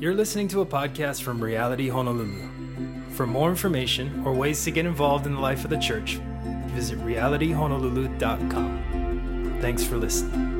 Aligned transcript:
You're 0.00 0.14
listening 0.14 0.48
to 0.48 0.62
a 0.62 0.66
podcast 0.66 1.20
from 1.20 1.44
Reality 1.44 1.90
Honolulu. 1.90 2.48
For 3.10 3.26
more 3.26 3.50
information 3.50 4.22
or 4.24 4.32
ways 4.32 4.64
to 4.64 4.70
get 4.70 4.86
involved 4.86 5.26
in 5.26 5.34
the 5.34 5.40
life 5.40 5.62
of 5.62 5.68
the 5.68 5.76
church, 5.76 6.18
visit 6.68 6.98
realityhonolulu.com. 7.00 9.58
Thanks 9.60 9.84
for 9.84 9.98
listening. 9.98 10.56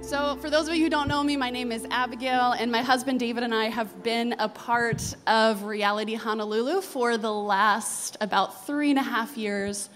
So, 0.00 0.36
for 0.36 0.48
those 0.48 0.68
of 0.68 0.76
you 0.76 0.84
who 0.84 0.90
don't 0.90 1.08
know 1.08 1.24
me, 1.24 1.36
my 1.36 1.50
name 1.50 1.72
is 1.72 1.84
Abigail, 1.90 2.52
and 2.52 2.70
my 2.70 2.82
husband 2.82 3.18
David 3.18 3.42
and 3.42 3.52
I 3.52 3.64
have 3.64 4.04
been 4.04 4.36
a 4.38 4.48
part 4.48 5.16
of 5.26 5.64
Reality 5.64 6.14
Honolulu 6.14 6.82
for 6.82 7.16
the 7.16 7.32
last 7.32 8.16
about 8.20 8.64
three 8.64 8.90
and 8.90 8.98
a 9.00 9.02
half 9.02 9.36
years. 9.36 9.90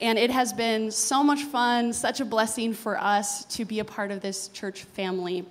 And 0.00 0.18
it 0.18 0.30
has 0.30 0.52
been 0.52 0.90
so 0.90 1.24
much 1.24 1.42
fun, 1.44 1.92
such 1.92 2.20
a 2.20 2.24
blessing 2.24 2.74
for 2.74 2.98
us 2.98 3.44
to 3.56 3.64
be 3.64 3.80
a 3.80 3.84
part 3.84 4.10
of 4.10 4.20
this 4.20 4.48
church 4.48 4.82
family. 4.82 5.46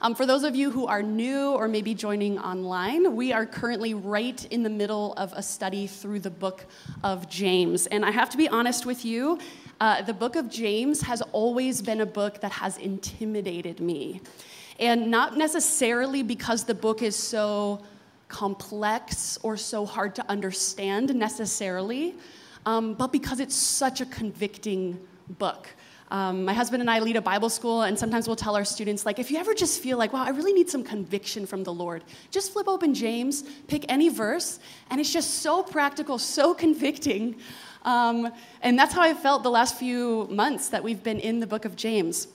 Um, 0.00 0.16
for 0.16 0.26
those 0.26 0.42
of 0.42 0.56
you 0.56 0.72
who 0.72 0.86
are 0.86 1.02
new 1.02 1.52
or 1.52 1.68
maybe 1.68 1.94
joining 1.94 2.38
online, 2.38 3.14
we 3.14 3.32
are 3.32 3.46
currently 3.46 3.94
right 3.94 4.44
in 4.46 4.64
the 4.64 4.68
middle 4.68 5.14
of 5.14 5.32
a 5.34 5.42
study 5.42 5.86
through 5.86 6.20
the 6.20 6.30
book 6.30 6.66
of 7.04 7.28
James. 7.28 7.86
And 7.86 8.04
I 8.04 8.10
have 8.10 8.28
to 8.30 8.36
be 8.36 8.48
honest 8.48 8.84
with 8.84 9.04
you, 9.04 9.38
uh, 9.80 10.02
the 10.02 10.12
book 10.12 10.34
of 10.34 10.50
James 10.50 11.02
has 11.02 11.22
always 11.32 11.80
been 11.80 12.00
a 12.00 12.06
book 12.06 12.40
that 12.40 12.52
has 12.52 12.76
intimidated 12.78 13.78
me. 13.78 14.20
And 14.80 15.10
not 15.10 15.36
necessarily 15.36 16.24
because 16.24 16.64
the 16.64 16.74
book 16.74 17.00
is 17.00 17.14
so 17.14 17.80
complex 18.26 19.38
or 19.44 19.56
so 19.56 19.86
hard 19.86 20.16
to 20.16 20.28
understand 20.28 21.14
necessarily, 21.14 22.16
um, 22.66 22.94
but 22.94 23.12
because 23.12 23.40
it's 23.40 23.56
such 23.56 24.00
a 24.00 24.06
convicting 24.06 24.98
book. 25.28 25.68
Um, 26.10 26.44
my 26.44 26.52
husband 26.52 26.80
and 26.80 26.90
I 26.90 27.00
lead 27.00 27.16
a 27.16 27.22
Bible 27.22 27.48
school, 27.48 27.82
and 27.82 27.98
sometimes 27.98 28.26
we'll 28.26 28.36
tell 28.36 28.54
our 28.56 28.64
students, 28.64 29.04
like, 29.06 29.18
if 29.18 29.30
you 29.30 29.38
ever 29.38 29.54
just 29.54 29.82
feel 29.82 29.98
like, 29.98 30.12
wow, 30.12 30.24
I 30.24 30.30
really 30.30 30.52
need 30.52 30.68
some 30.68 30.84
conviction 30.84 31.46
from 31.46 31.64
the 31.64 31.72
Lord, 31.72 32.04
just 32.30 32.52
flip 32.52 32.68
open 32.68 32.94
James, 32.94 33.42
pick 33.66 33.84
any 33.88 34.10
verse, 34.10 34.60
and 34.90 35.00
it's 35.00 35.12
just 35.12 35.40
so 35.42 35.62
practical, 35.62 36.18
so 36.18 36.54
convicting. 36.54 37.36
Um, 37.84 38.32
and 38.62 38.78
that's 38.78 38.94
how 38.94 39.02
I 39.02 39.14
felt 39.14 39.42
the 39.42 39.50
last 39.50 39.78
few 39.78 40.28
months 40.30 40.68
that 40.68 40.84
we've 40.84 41.02
been 41.02 41.20
in 41.20 41.40
the 41.40 41.46
book 41.46 41.64
of 41.64 41.74
James. 41.74 42.28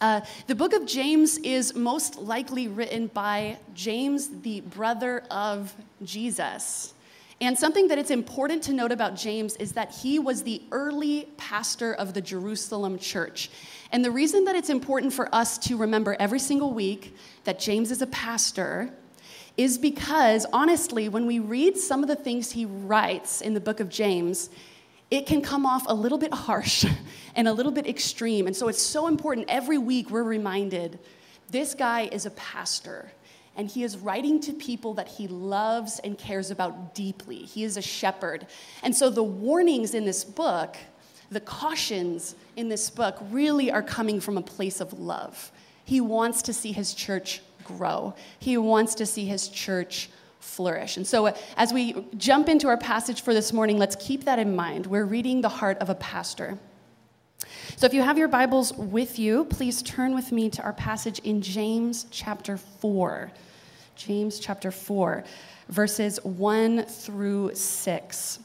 Uh, 0.00 0.20
the 0.46 0.54
book 0.54 0.72
of 0.72 0.86
James 0.86 1.38
is 1.38 1.74
most 1.74 2.18
likely 2.18 2.68
written 2.68 3.08
by 3.08 3.58
James, 3.74 4.28
the 4.42 4.60
brother 4.60 5.24
of 5.30 5.74
Jesus. 6.04 6.94
And 7.40 7.56
something 7.56 7.88
that 7.88 7.98
it's 7.98 8.10
important 8.10 8.64
to 8.64 8.72
note 8.72 8.90
about 8.90 9.14
James 9.14 9.54
is 9.56 9.72
that 9.72 9.94
he 9.94 10.18
was 10.18 10.42
the 10.42 10.60
early 10.72 11.28
pastor 11.36 11.94
of 11.94 12.12
the 12.12 12.20
Jerusalem 12.20 12.98
church. 12.98 13.48
And 13.92 14.04
the 14.04 14.10
reason 14.10 14.44
that 14.44 14.56
it's 14.56 14.70
important 14.70 15.12
for 15.12 15.32
us 15.32 15.56
to 15.58 15.76
remember 15.76 16.16
every 16.18 16.40
single 16.40 16.72
week 16.72 17.16
that 17.44 17.60
James 17.60 17.92
is 17.92 18.02
a 18.02 18.08
pastor 18.08 18.92
is 19.56 19.78
because, 19.78 20.46
honestly, 20.52 21.08
when 21.08 21.26
we 21.26 21.38
read 21.38 21.76
some 21.76 22.02
of 22.02 22.08
the 22.08 22.16
things 22.16 22.52
he 22.52 22.64
writes 22.64 23.40
in 23.40 23.54
the 23.54 23.60
book 23.60 23.78
of 23.78 23.88
James, 23.88 24.50
it 25.10 25.26
can 25.26 25.40
come 25.40 25.64
off 25.64 25.84
a 25.86 25.94
little 25.94 26.18
bit 26.18 26.34
harsh 26.34 26.84
and 27.36 27.46
a 27.46 27.52
little 27.52 27.72
bit 27.72 27.86
extreme. 27.86 28.46
And 28.46 28.56
so 28.56 28.68
it's 28.68 28.82
so 28.82 29.06
important 29.06 29.46
every 29.48 29.78
week 29.78 30.10
we're 30.10 30.24
reminded 30.24 30.98
this 31.50 31.74
guy 31.74 32.02
is 32.12 32.26
a 32.26 32.30
pastor 32.32 33.10
and 33.58 33.68
he 33.68 33.82
is 33.82 33.98
writing 33.98 34.40
to 34.40 34.52
people 34.52 34.94
that 34.94 35.08
he 35.08 35.26
loves 35.26 35.98
and 35.98 36.16
cares 36.16 36.52
about 36.52 36.94
deeply. 36.94 37.38
He 37.38 37.64
is 37.64 37.76
a 37.76 37.82
shepherd. 37.82 38.46
And 38.84 38.94
so 38.94 39.10
the 39.10 39.24
warnings 39.24 39.94
in 39.94 40.04
this 40.04 40.24
book, 40.24 40.76
the 41.32 41.40
cautions 41.40 42.36
in 42.54 42.68
this 42.68 42.88
book, 42.88 43.18
really 43.32 43.72
are 43.72 43.82
coming 43.82 44.20
from 44.20 44.38
a 44.38 44.42
place 44.42 44.80
of 44.80 44.92
love. 44.92 45.50
He 45.84 46.00
wants 46.00 46.40
to 46.42 46.52
see 46.52 46.70
his 46.70 46.94
church 46.94 47.42
grow, 47.64 48.14
he 48.38 48.56
wants 48.56 48.94
to 48.94 49.04
see 49.04 49.26
his 49.26 49.48
church 49.48 50.08
flourish. 50.38 50.96
And 50.96 51.06
so, 51.06 51.26
uh, 51.26 51.36
as 51.56 51.72
we 51.72 52.06
jump 52.16 52.48
into 52.48 52.68
our 52.68 52.78
passage 52.78 53.22
for 53.22 53.34
this 53.34 53.52
morning, 53.52 53.76
let's 53.76 53.96
keep 53.96 54.24
that 54.24 54.38
in 54.38 54.54
mind. 54.54 54.86
We're 54.86 55.04
reading 55.04 55.40
the 55.40 55.48
heart 55.48 55.78
of 55.78 55.90
a 55.90 55.96
pastor. 55.96 56.58
So, 57.76 57.86
if 57.86 57.92
you 57.92 58.02
have 58.02 58.16
your 58.16 58.28
Bibles 58.28 58.72
with 58.72 59.18
you, 59.18 59.44
please 59.46 59.82
turn 59.82 60.14
with 60.14 60.30
me 60.30 60.48
to 60.50 60.62
our 60.62 60.72
passage 60.72 61.18
in 61.18 61.42
James 61.42 62.06
chapter 62.10 62.56
4. 62.56 63.32
James 63.98 64.38
chapter 64.38 64.70
4, 64.70 65.24
verses 65.68 66.22
1 66.22 66.84
through 66.84 67.50
6. 67.52 68.38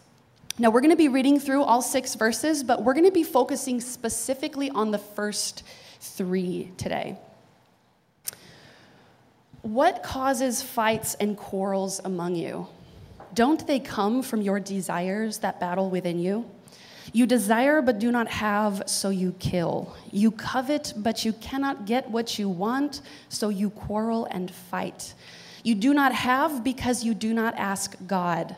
Now, 0.57 0.71
we're 0.71 0.81
going 0.81 0.89
to 0.89 0.95
be 0.97 1.09
reading 1.09 1.39
through 1.39 1.61
all 1.61 1.83
six 1.83 2.15
verses, 2.15 2.63
but 2.63 2.83
we're 2.83 2.95
going 2.95 3.05
to 3.05 3.11
be 3.11 3.23
focusing 3.23 3.79
specifically 3.79 4.71
on 4.71 4.89
the 4.89 4.97
first 4.97 5.61
three 5.99 6.71
today. 6.77 7.17
What 9.61 10.01
causes 10.01 10.63
fights 10.63 11.13
and 11.15 11.37
quarrels 11.37 12.01
among 12.03 12.35
you? 12.35 12.67
Don't 13.35 13.65
they 13.67 13.79
come 13.79 14.23
from 14.23 14.41
your 14.41 14.59
desires 14.59 15.37
that 15.39 15.59
battle 15.59 15.91
within 15.91 16.17
you? 16.17 16.49
You 17.11 17.27
desire 17.27 17.83
but 17.83 17.99
do 17.99 18.11
not 18.11 18.27
have, 18.27 18.83
so 18.87 19.09
you 19.11 19.35
kill. 19.37 19.95
You 20.11 20.31
covet 20.31 20.93
but 20.97 21.23
you 21.23 21.33
cannot 21.33 21.85
get 21.85 22.09
what 22.09 22.39
you 22.39 22.49
want, 22.49 23.01
so 23.29 23.49
you 23.49 23.69
quarrel 23.69 24.25
and 24.31 24.49
fight. 24.49 25.13
You 25.63 25.75
do 25.75 25.93
not 25.93 26.13
have 26.13 26.63
because 26.63 27.05
you 27.05 27.13
do 27.13 27.33
not 27.33 27.55
ask 27.55 27.95
God. 28.05 28.57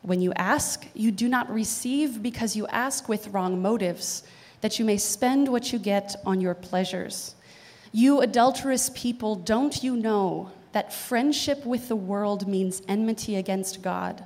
When 0.00 0.22
you 0.22 0.32
ask, 0.34 0.86
you 0.94 1.10
do 1.10 1.28
not 1.28 1.52
receive 1.52 2.22
because 2.22 2.56
you 2.56 2.66
ask 2.68 3.08
with 3.08 3.28
wrong 3.28 3.60
motives, 3.60 4.22
that 4.62 4.78
you 4.78 4.84
may 4.84 4.96
spend 4.96 5.48
what 5.48 5.72
you 5.72 5.78
get 5.78 6.16
on 6.24 6.40
your 6.40 6.54
pleasures. 6.54 7.34
You 7.92 8.20
adulterous 8.20 8.90
people, 8.94 9.36
don't 9.36 9.82
you 9.82 9.96
know 9.96 10.50
that 10.72 10.92
friendship 10.92 11.66
with 11.66 11.88
the 11.88 11.96
world 11.96 12.48
means 12.48 12.82
enmity 12.88 13.36
against 13.36 13.82
God? 13.82 14.24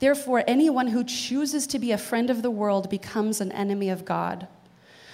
Therefore, 0.00 0.42
anyone 0.48 0.88
who 0.88 1.04
chooses 1.04 1.68
to 1.68 1.78
be 1.78 1.92
a 1.92 1.98
friend 1.98 2.30
of 2.30 2.42
the 2.42 2.50
world 2.50 2.90
becomes 2.90 3.40
an 3.40 3.52
enemy 3.52 3.90
of 3.90 4.04
God. 4.04 4.48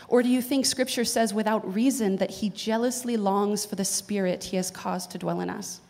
Or 0.08 0.22
do 0.22 0.28
you 0.28 0.40
think 0.42 0.66
Scripture 0.66 1.04
says 1.04 1.34
without 1.34 1.74
reason 1.74 2.16
that 2.16 2.30
he 2.30 2.48
jealously 2.48 3.16
longs 3.16 3.66
for 3.66 3.76
the 3.76 3.84
Spirit 3.84 4.44
he 4.44 4.56
has 4.56 4.70
caused 4.70 5.10
to 5.10 5.18
dwell 5.18 5.40
in 5.40 5.50
us? 5.50 5.80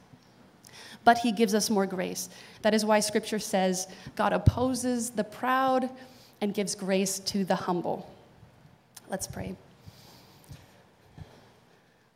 But 1.04 1.18
he 1.18 1.32
gives 1.32 1.54
us 1.54 1.70
more 1.70 1.86
grace. 1.86 2.28
That 2.62 2.74
is 2.74 2.84
why 2.84 3.00
scripture 3.00 3.38
says 3.38 3.86
God 4.16 4.32
opposes 4.32 5.10
the 5.10 5.24
proud 5.24 5.88
and 6.40 6.54
gives 6.54 6.74
grace 6.74 7.18
to 7.20 7.44
the 7.44 7.54
humble. 7.54 8.10
Let's 9.08 9.26
pray. 9.26 9.56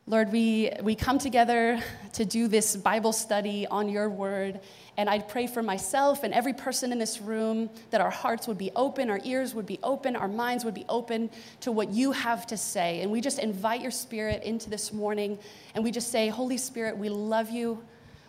Lord, 0.06 0.30
we, 0.32 0.70
we 0.82 0.94
come 0.94 1.18
together 1.18 1.82
to 2.12 2.26
do 2.26 2.46
this 2.46 2.76
Bible 2.76 3.12
study 3.14 3.66
on 3.66 3.88
your 3.88 4.10
word. 4.10 4.60
And 4.98 5.08
I 5.08 5.18
pray 5.18 5.46
for 5.46 5.62
myself 5.62 6.24
and 6.24 6.34
every 6.34 6.52
person 6.52 6.92
in 6.92 6.98
this 6.98 7.22
room 7.22 7.70
that 7.90 8.02
our 8.02 8.10
hearts 8.10 8.46
would 8.46 8.58
be 8.58 8.70
open, 8.76 9.08
our 9.08 9.20
ears 9.24 9.54
would 9.54 9.64
be 9.64 9.78
open, 9.82 10.14
our 10.14 10.28
minds 10.28 10.62
would 10.62 10.74
be 10.74 10.84
open 10.90 11.30
to 11.60 11.72
what 11.72 11.88
you 11.88 12.12
have 12.12 12.46
to 12.48 12.56
say. 12.58 13.00
And 13.00 13.10
we 13.10 13.22
just 13.22 13.38
invite 13.38 13.80
your 13.80 13.90
spirit 13.90 14.42
into 14.42 14.68
this 14.68 14.92
morning. 14.92 15.38
And 15.74 15.82
we 15.82 15.90
just 15.90 16.12
say, 16.12 16.28
Holy 16.28 16.58
Spirit, 16.58 16.98
we 16.98 17.08
love 17.08 17.50
you. 17.50 17.82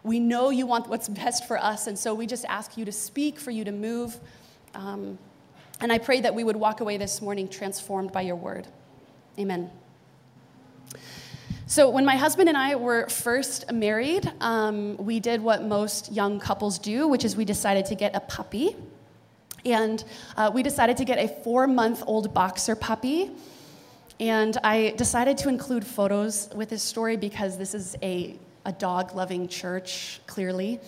We 0.06 0.20
know 0.20 0.52
you 0.52 0.68
want 0.68 0.88
what's 0.88 1.10
best 1.10 1.48
for 1.48 1.58
us, 1.58 1.88
and 1.88 1.98
so 1.98 2.14
we 2.14 2.28
just 2.28 2.46
ask 2.46 2.78
you 2.78 2.86
to 2.86 2.92
speak, 2.92 3.40
for 3.40 3.50
you 3.50 3.64
to 3.64 3.72
move. 3.72 4.20
Um, 4.76 5.18
and 5.82 5.92
I 5.92 5.98
pray 5.98 6.22
that 6.22 6.36
we 6.36 6.44
would 6.44 6.56
walk 6.56 6.80
away 6.80 6.98
this 6.98 7.24
morning 7.24 7.48
transformed 7.48 8.12
by 8.12 8.22
your 8.22 8.36
word. 8.36 8.68
Amen. 9.40 9.72
So, 11.66 11.90
when 11.90 12.06
my 12.06 12.18
husband 12.18 12.50
and 12.50 12.56
I 12.56 12.76
were 12.76 13.10
first 13.10 13.72
married, 13.72 14.32
um, 14.42 14.96
we 14.98 15.20
did 15.20 15.42
what 15.42 15.64
most 15.64 16.12
young 16.12 16.40
couples 16.40 16.78
do, 16.78 17.08
which 17.08 17.26
is 17.26 17.36
we 17.36 17.44
decided 17.44 17.88
to 17.88 17.96
get 17.96 18.16
a 18.16 18.20
puppy. 18.20 18.76
And 19.66 20.04
uh, 20.38 20.52
we 20.54 20.62
decided 20.62 20.98
to 20.98 21.06
get 21.06 21.18
a 21.18 21.28
four 21.44 21.66
month 21.66 22.04
old 22.06 22.32
boxer 22.32 22.76
puppy. 22.76 23.32
And 24.20 24.56
I 24.64 24.94
decided 24.98 25.40
to 25.40 25.50
include 25.50 25.84
photos 25.84 26.48
with 26.54 26.70
this 26.70 26.84
story 26.84 27.18
because 27.18 27.58
this 27.58 27.74
is 27.74 27.96
a 28.04 28.38
a 28.66 28.72
dog 28.72 29.16
loving 29.16 29.48
church, 29.48 30.20
clearly. 30.28 30.80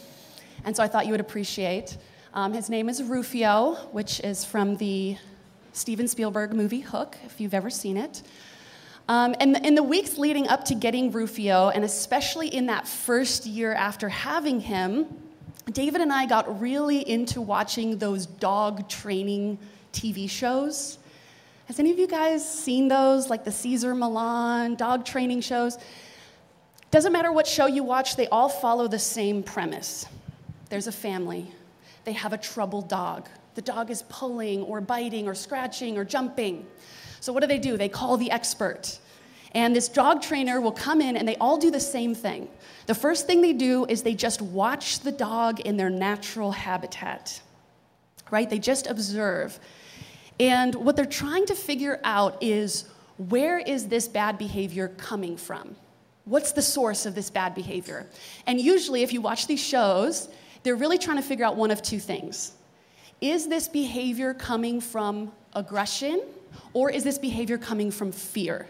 And 0.66 0.76
so 0.76 0.84
I 0.84 0.88
thought 0.88 1.06
you 1.06 1.12
would 1.12 1.22
appreciate. 1.22 1.98
Um, 2.34 2.54
his 2.54 2.70
name 2.70 2.90
is 2.90 3.02
Rufio, 3.04 3.76
which 3.92 4.20
is 4.20 4.44
from 4.44 4.78
the 4.78 5.18
Steven 5.74 6.08
Spielberg 6.08 6.54
movie 6.54 6.82
Hook, 6.82 7.18
if 7.26 7.40
you've 7.40 7.54
ever 7.54 7.70
seen 7.70 7.98
it. 7.98 8.24
Um, 9.08 9.36
and 9.40 9.66
in 9.66 9.76
the 9.76 9.84
weeks 9.84 10.18
leading 10.18 10.48
up 10.48 10.66
to 10.66 10.76
getting 10.76 11.12
Rufio, 11.12 11.70
and 11.70 11.86
especially 11.86 12.48
in 12.48 12.66
that 12.66 12.88
first 12.88 13.46
year 13.46 13.74
after 13.74 14.10
having 14.10 14.60
him, 14.60 15.06
David 15.72 16.02
and 16.02 16.12
I 16.12 16.26
got 16.26 16.60
really 16.60 17.08
into 17.08 17.42
watching 17.42 17.98
those 17.98 18.26
dog 18.26 18.90
training 18.90 19.60
TV 19.94 20.30
shows. 20.30 20.98
Has 21.66 21.80
any 21.80 21.92
of 21.92 22.00
you 22.00 22.08
guys 22.08 22.48
seen 22.48 22.88
those, 22.88 23.30
like 23.30 23.44
the 23.44 23.52
Cesar 23.52 23.94
Millan 23.94 24.76
dog 24.76 25.06
training 25.06 25.42
shows? 25.42 25.78
Doesn't 26.90 27.12
matter 27.12 27.32
what 27.32 27.48
show 27.48 27.66
you 27.66 27.84
watch, 27.84 28.16
they 28.16 28.28
all 28.28 28.50
follow 28.50 28.88
the 28.88 29.00
same 29.00 29.44
premise. 29.44 30.06
There's 30.70 30.88
a 30.88 30.92
family, 30.92 31.52
they 32.06 32.14
have 32.14 32.34
a 32.34 32.38
troubled 32.38 32.88
dog. 32.88 33.28
The 33.56 33.62
dog 33.62 33.90
is 33.90 34.04
pulling 34.04 34.62
or 34.62 34.82
biting 34.82 35.28
or 35.28 35.34
scratching 35.34 35.98
or 35.98 36.06
jumping. 36.06 36.66
So, 37.20 37.34
what 37.34 37.42
do 37.42 37.48
they 37.48 37.58
do? 37.58 37.76
They 37.76 37.90
call 37.90 38.16
the 38.18 38.30
expert. 38.30 39.00
And 39.54 39.76
this 39.76 39.90
dog 39.90 40.22
trainer 40.22 40.62
will 40.62 40.72
come 40.72 41.02
in 41.02 41.18
and 41.18 41.28
they 41.28 41.36
all 41.38 41.58
do 41.58 41.72
the 41.72 41.80
same 41.80 42.14
thing. 42.14 42.48
The 42.86 42.94
first 42.94 43.26
thing 43.26 43.42
they 43.42 43.54
do 43.54 43.86
is 43.90 44.04
they 44.04 44.14
just 44.14 44.42
watch 44.42 45.00
the 45.00 45.12
dog 45.12 45.60
in 45.62 45.78
their 45.78 45.90
natural 45.90 46.52
habitat, 46.52 47.42
right? 48.30 48.48
They 48.48 48.60
just 48.60 48.88
observe. 48.88 49.60
And 50.40 50.76
what 50.76 50.96
they're 50.96 51.06
trying 51.06 51.48
to 51.48 51.56
figure 51.56 52.00
out 52.04 52.38
is 52.42 52.86
where 53.18 53.58
is 53.58 53.88
this 53.88 54.08
bad 54.08 54.38
behavior 54.38 54.90
coming 54.90 55.38
from? 55.38 55.76
What's 56.28 56.52
the 56.52 56.62
source 56.62 57.06
of 57.06 57.16
this 57.16 57.30
bad 57.30 57.56
behavior? 57.56 58.06
And 58.48 58.60
usually, 58.60 59.02
if 59.02 59.14
you 59.14 59.22
watch 59.22 59.48
these 59.48 59.62
shows, 59.64 60.28
they're 60.64 60.76
really 60.76 60.98
trying 60.98 61.16
to 61.16 61.24
figure 61.24 61.46
out 61.46 61.56
one 61.56 61.72
of 61.72 61.82
two 61.82 62.00
things. 62.00 62.52
Is 63.22 63.48
this 63.48 63.70
behavior 63.70 64.34
coming 64.34 64.82
from 64.82 65.32
aggression, 65.54 66.22
or 66.74 66.92
is 66.92 67.06
this 67.06 67.18
behavior 67.18 67.58
coming 67.58 67.92
from 67.92 68.12
fear? 68.12 68.68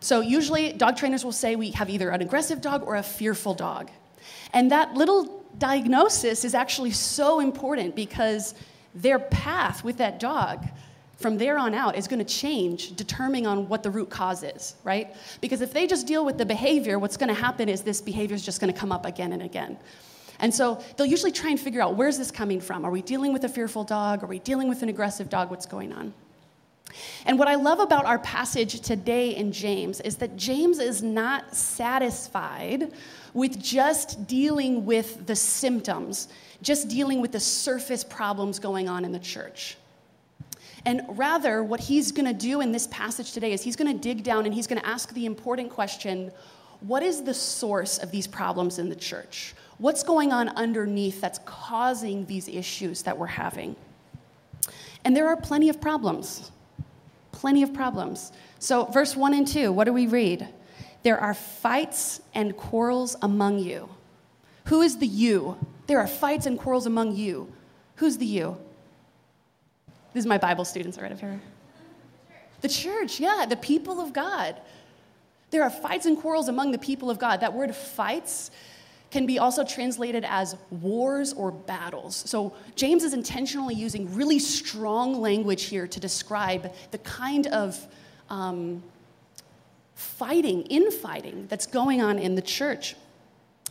So, 0.00 0.20
usually, 0.20 0.74
dog 0.74 0.98
trainers 0.98 1.24
will 1.24 1.32
say 1.32 1.56
we 1.56 1.70
have 1.70 1.88
either 1.88 2.10
an 2.10 2.20
aggressive 2.20 2.60
dog 2.60 2.82
or 2.82 2.96
a 2.96 3.02
fearful 3.02 3.54
dog. 3.54 3.90
And 4.52 4.70
that 4.70 4.92
little 4.92 5.44
diagnosis 5.56 6.44
is 6.44 6.54
actually 6.54 6.90
so 6.90 7.40
important 7.40 7.96
because 7.96 8.54
their 8.94 9.18
path 9.18 9.82
with 9.82 9.96
that 9.96 10.20
dog 10.20 10.66
from 11.22 11.38
there 11.38 11.58
on 11.58 11.74
out 11.74 11.96
is 11.96 12.08
going 12.08 12.18
to 12.18 12.24
change 12.24 12.94
determining 12.96 13.46
on 13.46 13.68
what 13.68 13.82
the 13.82 13.90
root 13.90 14.10
cause 14.10 14.42
is, 14.42 14.74
right? 14.84 15.14
Because 15.40 15.60
if 15.60 15.72
they 15.72 15.86
just 15.86 16.06
deal 16.06 16.24
with 16.24 16.36
the 16.36 16.44
behavior, 16.44 16.98
what's 16.98 17.16
going 17.16 17.28
to 17.28 17.40
happen 17.40 17.68
is 17.68 17.82
this 17.82 18.00
behavior 18.00 18.34
is 18.34 18.44
just 18.44 18.60
going 18.60 18.72
to 18.72 18.78
come 18.78 18.92
up 18.92 19.06
again 19.06 19.32
and 19.32 19.42
again. 19.42 19.78
And 20.40 20.52
so 20.52 20.82
they'll 20.96 21.06
usually 21.06 21.30
try 21.30 21.50
and 21.50 21.60
figure 21.60 21.80
out 21.80 21.94
where's 21.94 22.18
this 22.18 22.32
coming 22.32 22.60
from? 22.60 22.84
Are 22.84 22.90
we 22.90 23.00
dealing 23.00 23.32
with 23.32 23.44
a 23.44 23.48
fearful 23.48 23.84
dog? 23.84 24.24
Are 24.24 24.26
we 24.26 24.40
dealing 24.40 24.68
with 24.68 24.82
an 24.82 24.88
aggressive 24.88 25.30
dog? 25.30 25.50
What's 25.50 25.66
going 25.66 25.92
on? 25.92 26.12
And 27.24 27.38
what 27.38 27.48
I 27.48 27.54
love 27.54 27.78
about 27.80 28.04
our 28.04 28.18
passage 28.18 28.80
today 28.80 29.36
in 29.36 29.52
James 29.52 30.00
is 30.00 30.16
that 30.16 30.36
James 30.36 30.78
is 30.78 31.02
not 31.02 31.54
satisfied 31.54 32.92
with 33.34 33.62
just 33.62 34.26
dealing 34.26 34.84
with 34.84 35.26
the 35.26 35.36
symptoms, 35.36 36.28
just 36.60 36.88
dealing 36.88 37.20
with 37.20 37.32
the 37.32 37.40
surface 37.40 38.04
problems 38.04 38.58
going 38.58 38.88
on 38.88 39.04
in 39.04 39.12
the 39.12 39.18
church. 39.18 39.76
And 40.84 41.02
rather, 41.08 41.62
what 41.62 41.80
he's 41.80 42.10
going 42.10 42.26
to 42.26 42.32
do 42.32 42.60
in 42.60 42.72
this 42.72 42.88
passage 42.88 43.32
today 43.32 43.52
is 43.52 43.62
he's 43.62 43.76
going 43.76 43.92
to 43.92 43.98
dig 43.98 44.24
down 44.24 44.46
and 44.46 44.54
he's 44.54 44.66
going 44.66 44.80
to 44.80 44.86
ask 44.86 45.12
the 45.14 45.26
important 45.26 45.70
question 45.70 46.32
what 46.80 47.04
is 47.04 47.22
the 47.22 47.34
source 47.34 47.98
of 47.98 48.10
these 48.10 48.26
problems 48.26 48.80
in 48.80 48.88
the 48.88 48.96
church? 48.96 49.54
What's 49.78 50.02
going 50.02 50.32
on 50.32 50.48
underneath 50.50 51.20
that's 51.20 51.38
causing 51.44 52.26
these 52.26 52.48
issues 52.48 53.02
that 53.02 53.16
we're 53.16 53.26
having? 53.26 53.76
And 55.04 55.16
there 55.16 55.28
are 55.28 55.36
plenty 55.36 55.68
of 55.68 55.80
problems. 55.80 56.50
Plenty 57.30 57.62
of 57.62 57.72
problems. 57.72 58.32
So, 58.58 58.86
verse 58.86 59.16
1 59.16 59.34
and 59.34 59.46
2, 59.46 59.72
what 59.72 59.84
do 59.84 59.92
we 59.92 60.06
read? 60.06 60.48
There 61.02 61.18
are 61.18 61.34
fights 61.34 62.20
and 62.34 62.56
quarrels 62.56 63.16
among 63.22 63.58
you. 63.58 63.88
Who 64.66 64.82
is 64.82 64.98
the 64.98 65.06
you? 65.06 65.58
There 65.86 66.00
are 66.00 66.06
fights 66.06 66.46
and 66.46 66.58
quarrels 66.58 66.86
among 66.86 67.16
you. 67.16 67.52
Who's 67.96 68.18
the 68.18 68.26
you? 68.26 68.58
This 70.12 70.24
are 70.26 70.28
my 70.28 70.38
Bible 70.38 70.64
students 70.64 70.98
right 70.98 71.10
up 71.10 71.20
here. 71.20 71.40
The 72.60 72.68
church, 72.68 73.18
yeah, 73.18 73.46
the 73.48 73.56
people 73.56 74.00
of 74.00 74.12
God. 74.12 74.60
There 75.50 75.62
are 75.62 75.70
fights 75.70 76.06
and 76.06 76.18
quarrels 76.18 76.48
among 76.48 76.72
the 76.72 76.78
people 76.78 77.10
of 77.10 77.18
God. 77.18 77.40
That 77.40 77.52
word 77.52 77.74
fights 77.74 78.50
can 79.10 79.26
be 79.26 79.38
also 79.38 79.64
translated 79.64 80.24
as 80.26 80.56
wars 80.70 81.34
or 81.34 81.50
battles. 81.50 82.16
So 82.16 82.54
James 82.76 83.04
is 83.04 83.12
intentionally 83.12 83.74
using 83.74 84.14
really 84.14 84.38
strong 84.38 85.20
language 85.20 85.64
here 85.64 85.86
to 85.86 86.00
describe 86.00 86.72
the 86.90 86.98
kind 86.98 87.46
of 87.48 87.78
um, 88.30 88.82
fighting, 89.94 90.62
infighting 90.62 91.46
that's 91.48 91.66
going 91.66 92.00
on 92.00 92.18
in 92.18 92.34
the 92.34 92.42
church. 92.42 92.96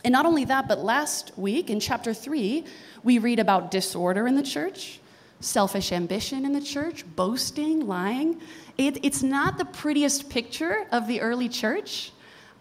And 0.04 0.12
not 0.12 0.26
only 0.26 0.44
that, 0.44 0.68
but 0.68 0.78
last 0.78 1.36
week 1.36 1.70
in 1.70 1.80
chapter 1.80 2.14
3, 2.14 2.64
we 3.02 3.18
read 3.18 3.40
about 3.40 3.70
disorder 3.70 4.28
in 4.28 4.36
the 4.36 4.42
church 4.42 5.00
selfish 5.42 5.92
ambition 5.92 6.44
in 6.44 6.52
the 6.52 6.60
church, 6.60 7.04
boasting, 7.16 7.86
lying. 7.86 8.40
It, 8.78 9.04
it's 9.04 9.22
not 9.22 9.58
the 9.58 9.64
prettiest 9.64 10.30
picture 10.30 10.86
of 10.90 11.06
the 11.06 11.20
early 11.20 11.48
church, 11.48 12.12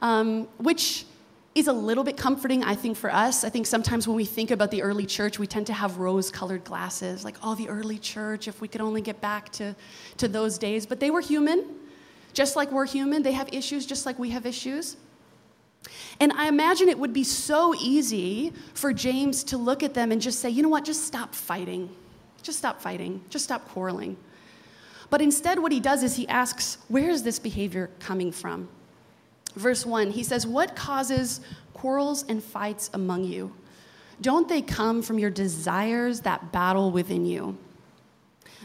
um, 0.01 0.48
which 0.57 1.06
is 1.54 1.68
a 1.68 1.74
little 1.74 2.04
bit 2.04 2.18
comforting, 2.18 2.63
I 2.63 2.75
think, 2.75 2.98
for 2.98 3.13
us. 3.13 3.44
I 3.44 3.50
think 3.50 3.68
sometimes 3.68 4.07
when 4.07 4.16
we 4.16 4.25
think 4.25 4.51
about 4.51 4.72
the 4.72 4.81
early 4.81 5.06
church, 5.06 5.38
we 5.38 5.48
tend 5.48 5.68
to 5.68 5.74
have 5.74 5.98
rose 5.98 6.31
colored 6.31 6.63
glasses, 6.63 7.24
like, 7.24 7.36
oh, 7.44 7.56
the 7.56 7.69
early 7.69 7.98
church, 7.98 8.48
if 8.48 8.62
we 8.62 8.68
could 8.68 8.81
only 8.81 9.01
get 9.01 9.22
back 9.22 9.51
to, 9.54 9.75
to 10.18 10.28
those 10.28 10.57
days. 10.57 10.86
But 10.86 11.00
they 11.00 11.12
were 11.12 11.22
human, 11.22 11.66
just 12.33 12.56
like 12.56 12.72
we're 12.72 12.86
human. 12.86 13.22
They 13.22 13.33
have 13.33 13.50
issues 13.54 13.86
just 13.86 14.06
like 14.06 14.18
we 14.18 14.30
have 14.30 14.45
issues. 14.45 14.98
And 16.19 16.31
I 16.33 16.48
imagine 16.48 16.88
it 16.88 17.00
would 17.00 17.13
be 17.13 17.24
so 17.24 17.75
easy 17.75 18.54
for 18.74 18.94
James 18.94 19.44
to 19.45 19.57
look 19.57 19.83
at 19.83 19.94
them 19.94 20.12
and 20.12 20.22
just 20.22 20.39
say, 20.39 20.50
you 20.50 20.63
know 20.63 20.69
what, 20.69 20.86
just 20.86 21.06
stop 21.06 21.36
fighting. 21.36 21.89
Just 22.42 22.60
stop 22.60 22.82
fighting. 22.82 23.24
Just 23.30 23.46
stop 23.46 23.68
quarreling. 23.70 24.18
But 25.10 25.22
instead, 25.22 25.60
what 25.60 25.72
he 25.72 25.80
does 25.80 26.04
is 26.04 26.16
he 26.16 26.28
asks, 26.28 26.78
Where 26.88 27.10
is 27.10 27.24
this 27.24 27.40
behavior 27.40 27.90
coming 28.00 28.32
from? 28.32 28.70
Verse 29.56 29.86
1, 29.86 30.12
he 30.12 30.24
says, 30.24 30.48
What 30.48 30.76
causes 30.76 31.42
quarrels 31.74 32.24
and 32.28 32.44
fights 32.44 32.90
among 32.94 33.26
you? 33.26 33.54
Don't 34.22 34.48
they 34.48 34.62
come 34.62 35.02
from 35.02 35.20
your 35.20 35.30
desires 35.32 36.22
that 36.22 36.52
battle 36.52 36.92
within 36.92 37.26
you? 37.26 37.58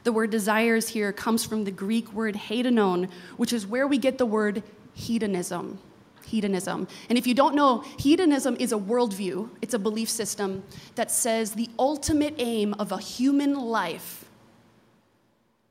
The 0.05 0.13
word 0.13 0.31
desires 0.31 0.89
here 0.89 1.13
comes 1.13 1.45
from 1.45 1.65
the 1.65 1.71
Greek 1.71 2.13
word 2.13 2.37
hedonon, 2.37 3.11
which 3.37 3.53
is 3.53 3.67
where 3.67 3.87
we 3.87 3.99
get 3.99 4.19
the 4.19 4.27
word 4.27 4.63
hedonism 4.95 5.79
hedonism. 6.27 6.89
And 7.09 7.17
if 7.17 7.27
you 7.27 7.35
don't 7.35 7.55
know, 7.55 7.85
hedonism 7.99 8.57
is 8.59 8.73
a 8.73 8.77
worldview, 8.77 9.49
it's 9.63 9.75
a 9.75 9.79
belief 9.79 10.09
system 10.09 10.63
that 10.97 11.11
says 11.11 11.53
the 11.53 11.71
ultimate 11.79 12.35
aim 12.39 12.75
of 12.75 12.93
a 12.93 12.99
human 12.99 13.55
life 13.55 14.25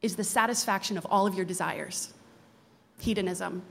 is 0.02 0.16
the 0.16 0.24
satisfaction 0.24 0.98
of 0.98 1.06
all 1.10 1.28
of 1.28 1.36
your 1.36 1.46
desires. 1.46 2.14
Hedonism. 3.00 3.64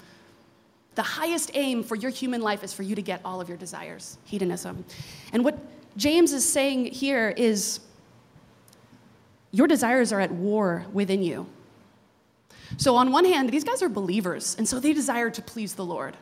The 0.95 1.03
highest 1.03 1.51
aim 1.55 1.83
for 1.83 1.97
your 1.97 2.11
human 2.11 2.41
life 2.41 2.63
is 2.63 2.73
for 2.73 2.83
you 2.83 2.95
to 2.95 3.03
get 3.03 3.21
all 3.25 3.41
of 3.41 3.49
your 3.49 3.59
desires. 3.59 4.19
Hedonism. 4.25 4.85
And 5.33 5.45
what 5.45 5.59
James 5.97 6.33
is 6.33 6.49
saying 6.49 6.87
here 6.87 7.31
is 7.37 7.81
your 9.51 9.67
desires 9.67 10.13
are 10.13 10.21
at 10.21 10.33
war 10.33 10.85
within 10.93 11.23
you. 11.23 11.47
So, 12.77 12.97
on 12.97 13.13
one 13.13 13.25
hand, 13.25 13.51
these 13.51 13.63
guys 13.63 13.83
are 13.83 13.89
believers, 13.89 14.57
and 14.59 14.69
so 14.69 14.81
they 14.81 14.93
desire 14.93 15.31
to 15.31 15.43
please 15.43 15.75
the 15.75 15.85
Lord. 15.85 16.17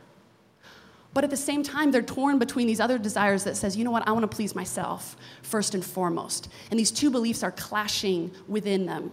But 1.14 1.24
at 1.24 1.30
the 1.30 1.36
same 1.36 1.62
time, 1.62 1.90
they're 1.90 2.02
torn 2.02 2.38
between 2.38 2.66
these 2.66 2.80
other 2.80 2.98
desires 2.98 3.44
that 3.44 3.56
says, 3.56 3.76
you 3.76 3.84
know 3.84 3.90
what, 3.90 4.06
I 4.08 4.12
want 4.12 4.22
to 4.22 4.34
please 4.34 4.54
myself 4.54 5.16
first 5.42 5.74
and 5.74 5.84
foremost. 5.84 6.48
And 6.70 6.80
these 6.80 6.90
two 6.90 7.10
beliefs 7.10 7.42
are 7.42 7.52
clashing 7.52 8.30
within 8.48 8.86
them. 8.86 9.12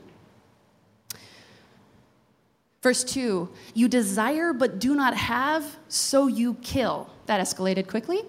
Verse 2.82 3.04
2 3.04 3.50
You 3.74 3.88
desire 3.88 4.54
but 4.54 4.80
do 4.80 4.96
not 4.96 5.16
have, 5.16 5.78
so 5.90 6.28
you 6.28 6.56
kill. 6.56 7.10
That 7.26 7.42
escalated 7.42 7.88
quickly. 7.88 8.22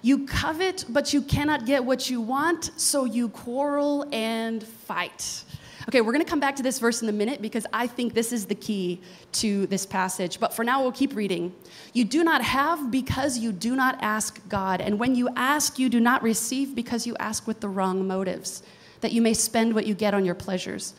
You 0.00 0.26
covet 0.26 0.84
but 0.88 1.12
you 1.12 1.22
cannot 1.22 1.66
get 1.66 1.84
what 1.84 2.08
you 2.10 2.20
want, 2.20 2.70
so 2.76 3.04
you 3.04 3.28
quarrel 3.28 4.06
and 4.12 4.62
fight. 4.62 5.44
Okay, 5.88 6.00
we're 6.00 6.12
going 6.12 6.24
to 6.24 6.30
come 6.30 6.40
back 6.40 6.56
to 6.56 6.62
this 6.62 6.78
verse 6.78 7.02
in 7.02 7.08
a 7.10 7.12
minute 7.12 7.42
because 7.42 7.66
I 7.72 7.86
think 7.86 8.14
this 8.14 8.32
is 8.32 8.46
the 8.46 8.54
key 8.54 9.02
to 9.32 9.66
this 9.66 9.84
passage. 9.84 10.40
But 10.40 10.54
for 10.54 10.64
now, 10.64 10.80
we'll 10.80 10.92
keep 10.92 11.14
reading. 11.14 11.54
You 11.92 12.04
do 12.04 12.24
not 12.24 12.42
have 12.42 12.90
because 12.90 13.38
you 13.38 13.52
do 13.52 13.76
not 13.76 13.98
ask 14.00 14.46
God. 14.48 14.80
And 14.80 14.98
when 14.98 15.14
you 15.14 15.28
ask, 15.36 15.78
you 15.78 15.90
do 15.90 16.00
not 16.00 16.22
receive 16.22 16.74
because 16.74 17.06
you 17.06 17.14
ask 17.20 17.46
with 17.46 17.60
the 17.60 17.68
wrong 17.68 18.06
motives, 18.06 18.62
that 19.02 19.12
you 19.12 19.20
may 19.20 19.34
spend 19.34 19.74
what 19.74 19.86
you 19.86 19.94
get 19.94 20.14
on 20.14 20.24
your 20.24 20.34
pleasures. 20.34 20.94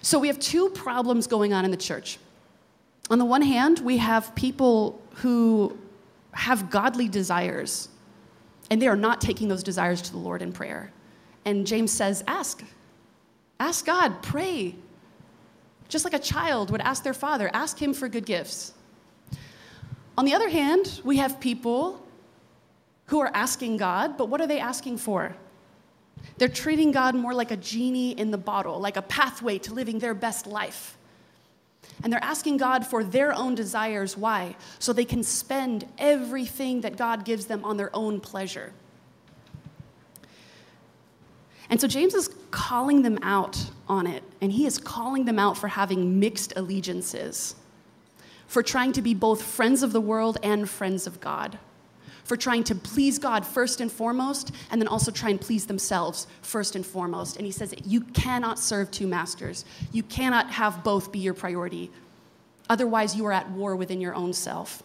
So 0.00 0.20
we 0.20 0.28
have 0.28 0.38
two 0.38 0.68
problems 0.70 1.26
going 1.26 1.52
on 1.52 1.64
in 1.64 1.72
the 1.72 1.76
church. 1.76 2.18
On 3.10 3.18
the 3.18 3.24
one 3.24 3.42
hand, 3.42 3.80
we 3.80 3.98
have 3.98 4.34
people 4.36 5.02
who 5.16 5.76
have 6.32 6.70
godly 6.70 7.08
desires, 7.08 7.88
and 8.70 8.80
they 8.80 8.86
are 8.86 8.96
not 8.96 9.20
taking 9.20 9.48
those 9.48 9.62
desires 9.62 10.00
to 10.02 10.12
the 10.12 10.18
Lord 10.18 10.40
in 10.40 10.52
prayer. 10.52 10.92
And 11.44 11.66
James 11.66 11.90
says, 11.90 12.22
Ask. 12.28 12.62
Ask 13.64 13.86
God, 13.86 14.20
pray. 14.20 14.74
Just 15.88 16.04
like 16.04 16.12
a 16.12 16.18
child 16.18 16.70
would 16.70 16.82
ask 16.82 17.02
their 17.02 17.14
father, 17.14 17.50
ask 17.54 17.80
him 17.80 17.94
for 17.94 18.10
good 18.10 18.26
gifts. 18.26 18.74
On 20.18 20.26
the 20.26 20.34
other 20.34 20.50
hand, 20.50 21.00
we 21.02 21.16
have 21.16 21.40
people 21.40 22.06
who 23.06 23.20
are 23.20 23.30
asking 23.32 23.78
God, 23.78 24.18
but 24.18 24.28
what 24.28 24.42
are 24.42 24.46
they 24.46 24.60
asking 24.60 24.98
for? 24.98 25.34
They're 26.36 26.46
treating 26.46 26.92
God 26.92 27.14
more 27.14 27.32
like 27.32 27.50
a 27.50 27.56
genie 27.56 28.10
in 28.10 28.30
the 28.30 28.36
bottle, 28.36 28.78
like 28.80 28.98
a 28.98 29.02
pathway 29.02 29.56
to 29.60 29.72
living 29.72 29.98
their 29.98 30.12
best 30.12 30.46
life. 30.46 30.98
And 32.02 32.12
they're 32.12 32.22
asking 32.22 32.58
God 32.58 32.86
for 32.86 33.02
their 33.02 33.32
own 33.32 33.54
desires. 33.54 34.14
Why? 34.14 34.56
So 34.78 34.92
they 34.92 35.06
can 35.06 35.22
spend 35.22 35.86
everything 35.96 36.82
that 36.82 36.98
God 36.98 37.24
gives 37.24 37.46
them 37.46 37.64
on 37.64 37.78
their 37.78 37.96
own 37.96 38.20
pleasure. 38.20 38.74
And 41.70 41.80
so 41.80 41.88
James 41.88 42.14
is 42.14 42.28
calling 42.54 43.02
them 43.02 43.18
out 43.20 43.58
on 43.88 44.06
it. 44.06 44.22
And 44.40 44.52
he 44.52 44.64
is 44.64 44.78
calling 44.78 45.24
them 45.24 45.40
out 45.40 45.58
for 45.58 45.66
having 45.66 46.20
mixed 46.20 46.52
allegiances, 46.54 47.56
for 48.46 48.62
trying 48.62 48.92
to 48.92 49.02
be 49.02 49.12
both 49.12 49.42
friends 49.42 49.82
of 49.82 49.92
the 49.92 50.00
world 50.00 50.38
and 50.40 50.70
friends 50.70 51.08
of 51.08 51.20
God, 51.20 51.58
for 52.22 52.36
trying 52.36 52.62
to 52.64 52.76
please 52.76 53.18
God 53.18 53.44
first 53.44 53.80
and 53.80 53.90
foremost, 53.90 54.52
and 54.70 54.80
then 54.80 54.86
also 54.86 55.10
try 55.10 55.30
and 55.30 55.40
please 55.40 55.66
themselves 55.66 56.28
first 56.42 56.76
and 56.76 56.86
foremost. 56.86 57.38
And 57.38 57.44
he 57.44 57.50
says, 57.50 57.74
You 57.84 58.02
cannot 58.02 58.60
serve 58.60 58.88
two 58.92 59.08
masters. 59.08 59.64
You 59.90 60.04
cannot 60.04 60.48
have 60.50 60.84
both 60.84 61.10
be 61.10 61.18
your 61.18 61.34
priority. 61.34 61.90
Otherwise, 62.70 63.16
you 63.16 63.26
are 63.26 63.32
at 63.32 63.50
war 63.50 63.74
within 63.74 64.00
your 64.00 64.14
own 64.14 64.32
self. 64.32 64.80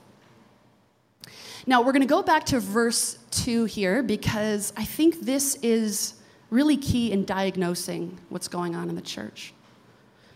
Now, 1.67 1.83
we're 1.83 1.91
going 1.91 2.01
to 2.01 2.07
go 2.07 2.23
back 2.23 2.47
to 2.47 2.59
verse 2.59 3.19
2 3.29 3.65
here 3.65 4.01
because 4.01 4.73
I 4.75 4.85
think 4.85 5.21
this 5.21 5.55
is 5.61 6.15
really 6.49 6.77
key 6.77 7.11
in 7.11 7.25
diagnosing 7.25 8.17
what's 8.29 8.47
going 8.47 8.75
on 8.75 8.89
in 8.89 8.95
the 8.95 9.01
church. 9.01 9.53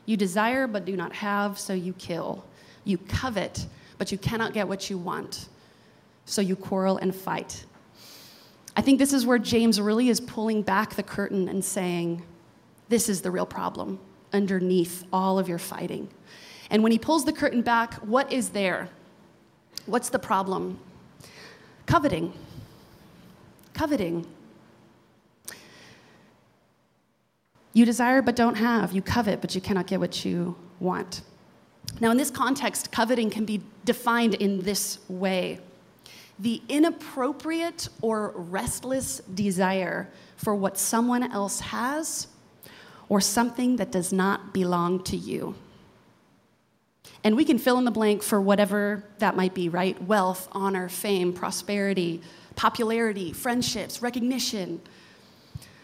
You 0.06 0.18
desire 0.18 0.68
but 0.68 0.86
do 0.86 0.96
not 0.96 1.14
have, 1.14 1.58
so 1.58 1.74
you 1.74 1.94
kill. 1.94 2.44
You 2.84 2.98
covet, 2.98 3.66
but 3.98 4.12
you 4.12 4.18
cannot 4.18 4.54
get 4.54 4.68
what 4.68 4.90
you 4.90 4.98
want, 4.98 5.48
so 6.26 6.42
you 6.42 6.56
quarrel 6.56 6.98
and 6.98 7.16
fight. 7.16 7.66
I 8.76 8.82
think 8.82 9.00
this 9.00 9.14
is 9.14 9.26
where 9.26 9.38
James 9.38 9.80
really 9.80 10.10
is 10.10 10.20
pulling 10.20 10.62
back 10.62 10.96
the 10.96 11.04
curtain 11.04 11.48
and 11.48 11.64
saying, 11.64 12.24
This 12.90 13.08
is 13.08 13.22
the 13.22 13.32
real 13.32 13.46
problem 13.46 14.00
underneath 14.34 15.06
all 15.14 15.38
of 15.38 15.48
your 15.48 15.60
fighting. 15.60 16.10
And 16.70 16.82
when 16.82 16.92
he 16.92 16.98
pulls 16.98 17.24
the 17.24 17.34
curtain 17.34 17.62
back, 17.62 17.94
what 17.96 18.34
is 18.34 18.50
there? 18.50 18.90
What's 19.86 20.10
the 20.10 20.20
problem? 20.20 20.80
Coveting. 21.86 22.34
Coveting. 23.74 24.26
You 27.74 27.86
desire 27.86 28.22
but 28.22 28.36
don't 28.36 28.56
have. 28.56 28.94
You 28.94 29.02
covet 29.02 29.42
but 29.42 29.56
you 29.56 29.62
cannot 29.62 29.88
get 29.88 30.00
what 30.00 30.24
you 30.24 30.56
want. 30.80 31.22
Now, 32.00 32.12
in 32.12 32.18
this 32.18 32.32
context, 32.32 32.92
coveting 32.92 33.30
can 33.30 33.46
be 33.46 33.62
defined 33.86 34.36
in 34.36 34.62
this 34.62 35.00
way 35.10 35.60
the 36.40 36.62
inappropriate 36.68 37.88
or 38.02 38.32
restless 38.36 39.20
desire 39.34 40.10
for 40.36 40.56
what 40.56 40.78
someone 40.78 41.32
else 41.32 41.60
has 41.60 42.28
or 43.08 43.22
something 43.22 43.76
that 43.76 43.92
does 43.92 44.12
not 44.12 44.54
belong 44.54 45.04
to 45.04 45.16
you. 45.16 45.56
And 47.24 47.36
we 47.36 47.46
can 47.46 47.58
fill 47.58 47.78
in 47.78 47.86
the 47.86 47.92
blank 47.92 48.24
for 48.24 48.42
whatever 48.42 49.04
that 49.20 49.36
might 49.36 49.54
be, 49.54 49.70
right? 49.70 50.02
Wealth, 50.02 50.50
honor, 50.52 50.90
fame, 50.90 51.32
prosperity, 51.34 52.22
popularity, 52.56 53.32
friendships, 53.32 54.02
recognition, 54.02 54.82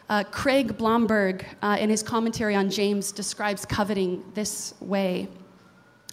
uh, 0.09 0.23
Craig 0.23 0.77
Blomberg, 0.77 1.45
uh, 1.61 1.77
in 1.79 1.89
his 1.89 2.01
commentary 2.01 2.55
on 2.55 2.69
James, 2.69 3.11
describes 3.11 3.65
coveting 3.65 4.23
this 4.33 4.73
way. 4.79 5.27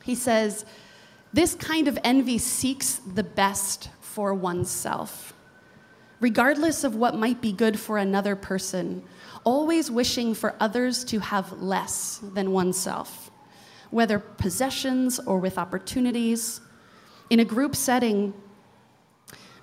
He 0.04 0.14
says, 0.14 0.66
This 1.32 1.54
kind 1.54 1.88
of 1.88 1.98
envy 2.04 2.38
seeks 2.38 2.96
the 3.14 3.24
best 3.24 3.88
for 4.00 4.34
oneself, 4.34 5.34
regardless 6.20 6.84
of 6.84 6.94
what 6.94 7.16
might 7.16 7.40
be 7.40 7.52
good 7.52 7.80
for 7.80 7.96
another 7.96 8.36
person, 8.36 9.02
always 9.44 9.90
wishing 9.90 10.34
for 10.34 10.54
others 10.60 11.02
to 11.04 11.18
have 11.20 11.52
less 11.62 12.20
than 12.34 12.50
oneself, 12.52 13.30
whether 13.90 14.18
possessions 14.18 15.18
or 15.20 15.38
with 15.38 15.56
opportunities. 15.56 16.60
In 17.30 17.40
a 17.40 17.44
group 17.44 17.74
setting, 17.74 18.34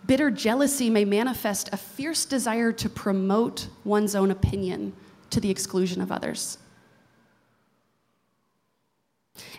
Bitter 0.05 0.29
jealousy 0.29 0.89
may 0.89 1.05
manifest 1.05 1.69
a 1.71 1.77
fierce 1.77 2.25
desire 2.25 2.71
to 2.73 2.89
promote 2.89 3.67
one's 3.83 4.15
own 4.15 4.31
opinion 4.31 4.93
to 5.29 5.39
the 5.39 5.49
exclusion 5.49 6.01
of 6.01 6.11
others. 6.11 6.57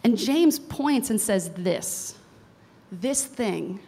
And 0.03 0.19
James 0.19 0.59
points 0.59 1.11
and 1.11 1.21
says 1.21 1.51
this 1.51 2.17
this 2.93 3.25
thing 3.25 3.81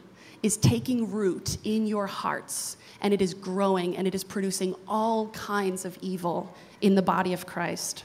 is 0.43 0.57
taking 0.57 1.11
root 1.11 1.59
in 1.65 1.87
your 1.87 2.07
hearts, 2.07 2.77
and 3.01 3.13
it 3.13 3.21
is 3.21 3.35
growing, 3.35 3.97
and 3.97 4.07
it 4.07 4.15
is 4.15 4.25
producing 4.25 4.75
all 4.89 5.29
kinds 5.29 5.85
of 5.85 5.99
evil 6.01 6.55
in 6.81 6.95
the 6.95 7.03
body 7.03 7.33
of 7.33 7.47
Christ. 7.47 8.05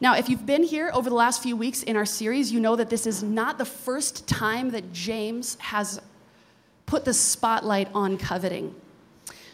Now, 0.00 0.16
if 0.16 0.28
you've 0.28 0.46
been 0.46 0.64
here 0.64 0.90
over 0.92 1.08
the 1.08 1.14
last 1.14 1.42
few 1.42 1.56
weeks 1.56 1.84
in 1.84 1.96
our 1.96 2.04
series, 2.04 2.50
you 2.50 2.58
know 2.58 2.74
that 2.74 2.90
this 2.90 3.06
is 3.06 3.22
not 3.22 3.56
the 3.56 3.64
first 3.64 4.26
time 4.26 4.70
that 4.70 4.92
James 4.92 5.56
has 5.60 6.00
put 6.92 7.06
the 7.06 7.14
spotlight 7.14 7.88
on 7.94 8.18
coveting. 8.18 8.74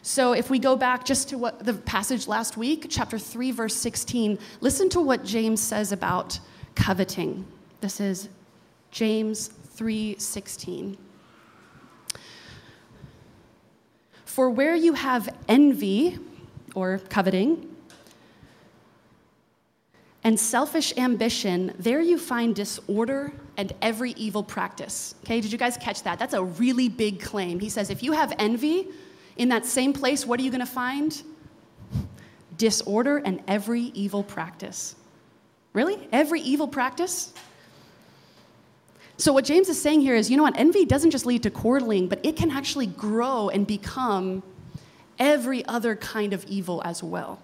So 0.02 0.33
if 0.33 0.50
we 0.50 0.59
go 0.59 0.75
back 0.75 1.04
just 1.04 1.28
to 1.28 1.38
what 1.38 1.64
the 1.64 1.73
passage 1.73 2.26
last 2.26 2.57
week, 2.57 2.87
chapter 2.88 3.16
3 3.16 3.52
verse 3.52 3.76
16, 3.76 4.40
listen 4.61 4.88
to 4.88 5.00
what 5.00 5.25
James 5.25 5.61
says 5.61 5.92
about 5.92 6.40
coveting. 6.75 7.47
This 7.80 8.00
is 8.00 8.28
James 8.90 9.50
3:16. 9.76 10.99
For 14.25 14.50
where 14.50 14.75
you 14.75 14.95
have 14.95 15.33
envy 15.47 16.18
or 16.75 16.99
coveting 17.09 17.73
and 20.25 20.38
selfish 20.38 20.96
ambition, 20.96 21.75
there 21.78 22.00
you 22.00 22.18
find 22.18 22.54
disorder 22.54 23.32
and 23.56 23.72
every 23.80 24.12
evil 24.12 24.42
practice. 24.42 25.14
Okay, 25.25 25.40
did 25.40 25.52
you 25.52 25.58
guys 25.58 25.76
catch 25.76 26.02
that? 26.02 26.18
That's 26.18 26.34
a 26.34 26.42
really 26.42 26.88
big 26.88 27.20
claim. 27.20 27.60
He 27.60 27.68
says 27.68 27.90
if 27.90 28.02
you 28.02 28.12
have 28.12 28.32
envy 28.38 28.88
in 29.37 29.48
that 29.50 29.64
same 29.64 29.92
place, 29.92 30.26
what 30.26 30.40
are 30.40 30.42
you 30.42 30.50
going 30.50 30.60
to 30.60 30.66
find? 30.66 31.22
Disorder 32.56 33.18
and 33.18 33.42
every 33.46 33.82
evil 33.94 34.22
practice. 34.22 34.96
Really? 35.72 36.08
Every 36.10 36.40
evil 36.40 36.66
practice? 36.66 37.32
So, 39.16 39.32
what 39.32 39.44
James 39.44 39.68
is 39.68 39.80
saying 39.80 40.00
here 40.00 40.14
is 40.14 40.30
you 40.30 40.37
know 40.37 40.44
what? 40.44 40.58
Envy 40.58 40.84
doesn't 40.84 41.10
just 41.10 41.26
lead 41.26 41.42
to 41.42 41.50
quarreling, 41.50 42.08
but 42.08 42.20
it 42.25 42.37
can 42.37 42.50
actually 42.50 42.87
grow 42.87 43.48
and 43.48 43.66
become 43.66 44.42
every 45.18 45.64
other 45.66 45.96
kind 45.96 46.32
of 46.32 46.44
evil 46.46 46.82
as 46.84 47.02
well. 47.02 47.40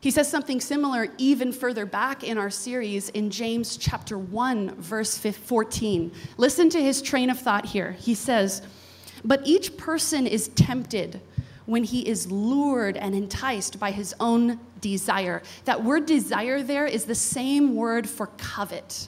He 0.00 0.10
says 0.10 0.30
something 0.30 0.62
similar 0.62 1.08
even 1.18 1.52
further 1.52 1.84
back 1.84 2.24
in 2.24 2.38
our 2.38 2.48
series 2.48 3.10
in 3.10 3.30
James 3.30 3.76
chapter 3.76 4.16
1 4.16 4.76
verse 4.76 5.18
14. 5.18 6.10
Listen 6.38 6.70
to 6.70 6.82
his 6.82 7.02
train 7.02 7.28
of 7.28 7.38
thought 7.38 7.66
here. 7.66 7.92
He 7.92 8.14
says, 8.14 8.62
"But 9.22 9.46
each 9.46 9.76
person 9.76 10.26
is 10.26 10.48
tempted 10.48 11.20
when 11.66 11.84
he 11.84 12.08
is 12.08 12.32
lured 12.32 12.96
and 12.96 13.14
enticed 13.14 13.78
by 13.78 13.90
his 13.90 14.14
own 14.18 14.58
desire." 14.80 15.42
That 15.66 15.84
word 15.84 16.06
desire 16.06 16.62
there 16.62 16.86
is 16.86 17.04
the 17.04 17.14
same 17.14 17.76
word 17.76 18.08
for 18.08 18.28
covet. 18.38 19.06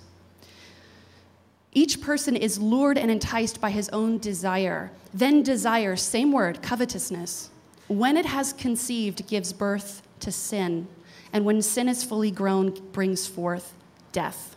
Each 1.73 2.03
person 2.03 2.37
is 2.37 2.59
lured 2.59 2.99
and 2.99 3.11
enticed 3.11 3.63
by 3.63 3.71
his 3.71 3.89
own 3.89 4.19
desire. 4.19 4.93
Then 5.15 5.43
desire, 5.43 5.97
same 5.97 6.33
word, 6.33 6.61
covetousness, 6.61 7.49
when 7.89 8.19
it 8.19 8.27
has 8.27 8.53
conceived, 8.53 9.27
gives 9.27 9.55
birth 9.55 10.03
to 10.23 10.33
sin. 10.33 10.89
And 11.33 11.45
when 11.45 11.63
sin 11.63 11.89
is 11.89 12.03
fully 12.03 12.31
grown, 12.31 12.71
brings 12.93 13.27
forth 13.27 13.75
death. 14.13 14.57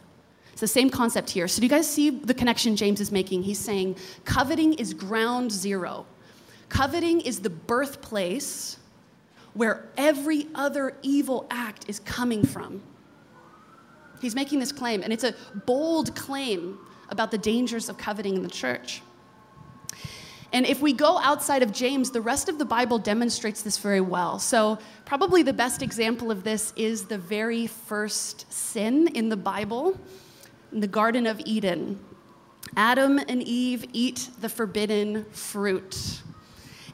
It's 0.52 0.62
the 0.62 0.68
same 0.68 0.90
concept 0.90 1.30
here. 1.30 1.48
So, 1.48 1.60
do 1.60 1.66
you 1.66 1.70
guys 1.70 1.90
see 1.90 2.10
the 2.10 2.34
connection 2.34 2.76
James 2.76 3.02
is 3.02 3.12
making? 3.12 3.44
He's 3.44 3.60
saying 3.60 3.98
coveting 4.24 4.74
is 4.76 4.94
ground 4.94 5.52
zero. 5.52 6.06
Coveting 6.70 7.22
is 7.22 7.42
the 7.42 7.50
birthplace 7.50 8.78
where 9.54 9.88
every 9.98 10.48
other 10.56 10.96
evil 11.02 11.46
act 11.50 11.86
is 11.88 12.00
coming 12.00 12.46
from. 12.46 12.82
He's 14.22 14.36
making 14.36 14.60
this 14.60 14.72
claim, 14.72 15.04
and 15.04 15.12
it's 15.12 15.24
a 15.24 15.36
bold 15.66 16.16
claim 16.16 16.80
about 17.10 17.32
the 17.32 17.38
dangers 17.38 17.90
of 17.90 17.98
coveting 17.98 18.36
in 18.36 18.44
the 18.44 18.50
church. 18.50 19.02
And 20.56 20.66
if 20.66 20.82
we 20.82 20.94
go 20.94 21.20
outside 21.20 21.64
of 21.64 21.74
James, 21.74 22.12
the 22.12 22.22
rest 22.22 22.48
of 22.48 22.58
the 22.58 22.64
Bible 22.64 22.98
demonstrates 22.98 23.62
this 23.62 23.78
very 23.78 24.00
well. 24.00 24.40
So, 24.40 24.80
probably 25.04 25.44
the 25.44 25.52
best 25.52 25.82
example 25.82 26.32
of 26.32 26.46
this 26.46 26.72
is 26.78 27.08
the 27.08 27.18
very 27.18 27.68
first 27.68 28.50
sin 28.54 29.10
in 29.10 29.28
the 29.28 29.36
Bible, 29.36 30.00
in 30.72 30.80
the 30.80 30.88
Garden 30.88 31.28
of 31.28 31.42
Eden. 31.44 32.00
Adam 32.78 33.20
and 33.20 33.44
Eve 33.44 33.84
eat 33.92 34.30
the 34.40 34.48
forbidden 34.48 35.26
fruit. 35.26 36.22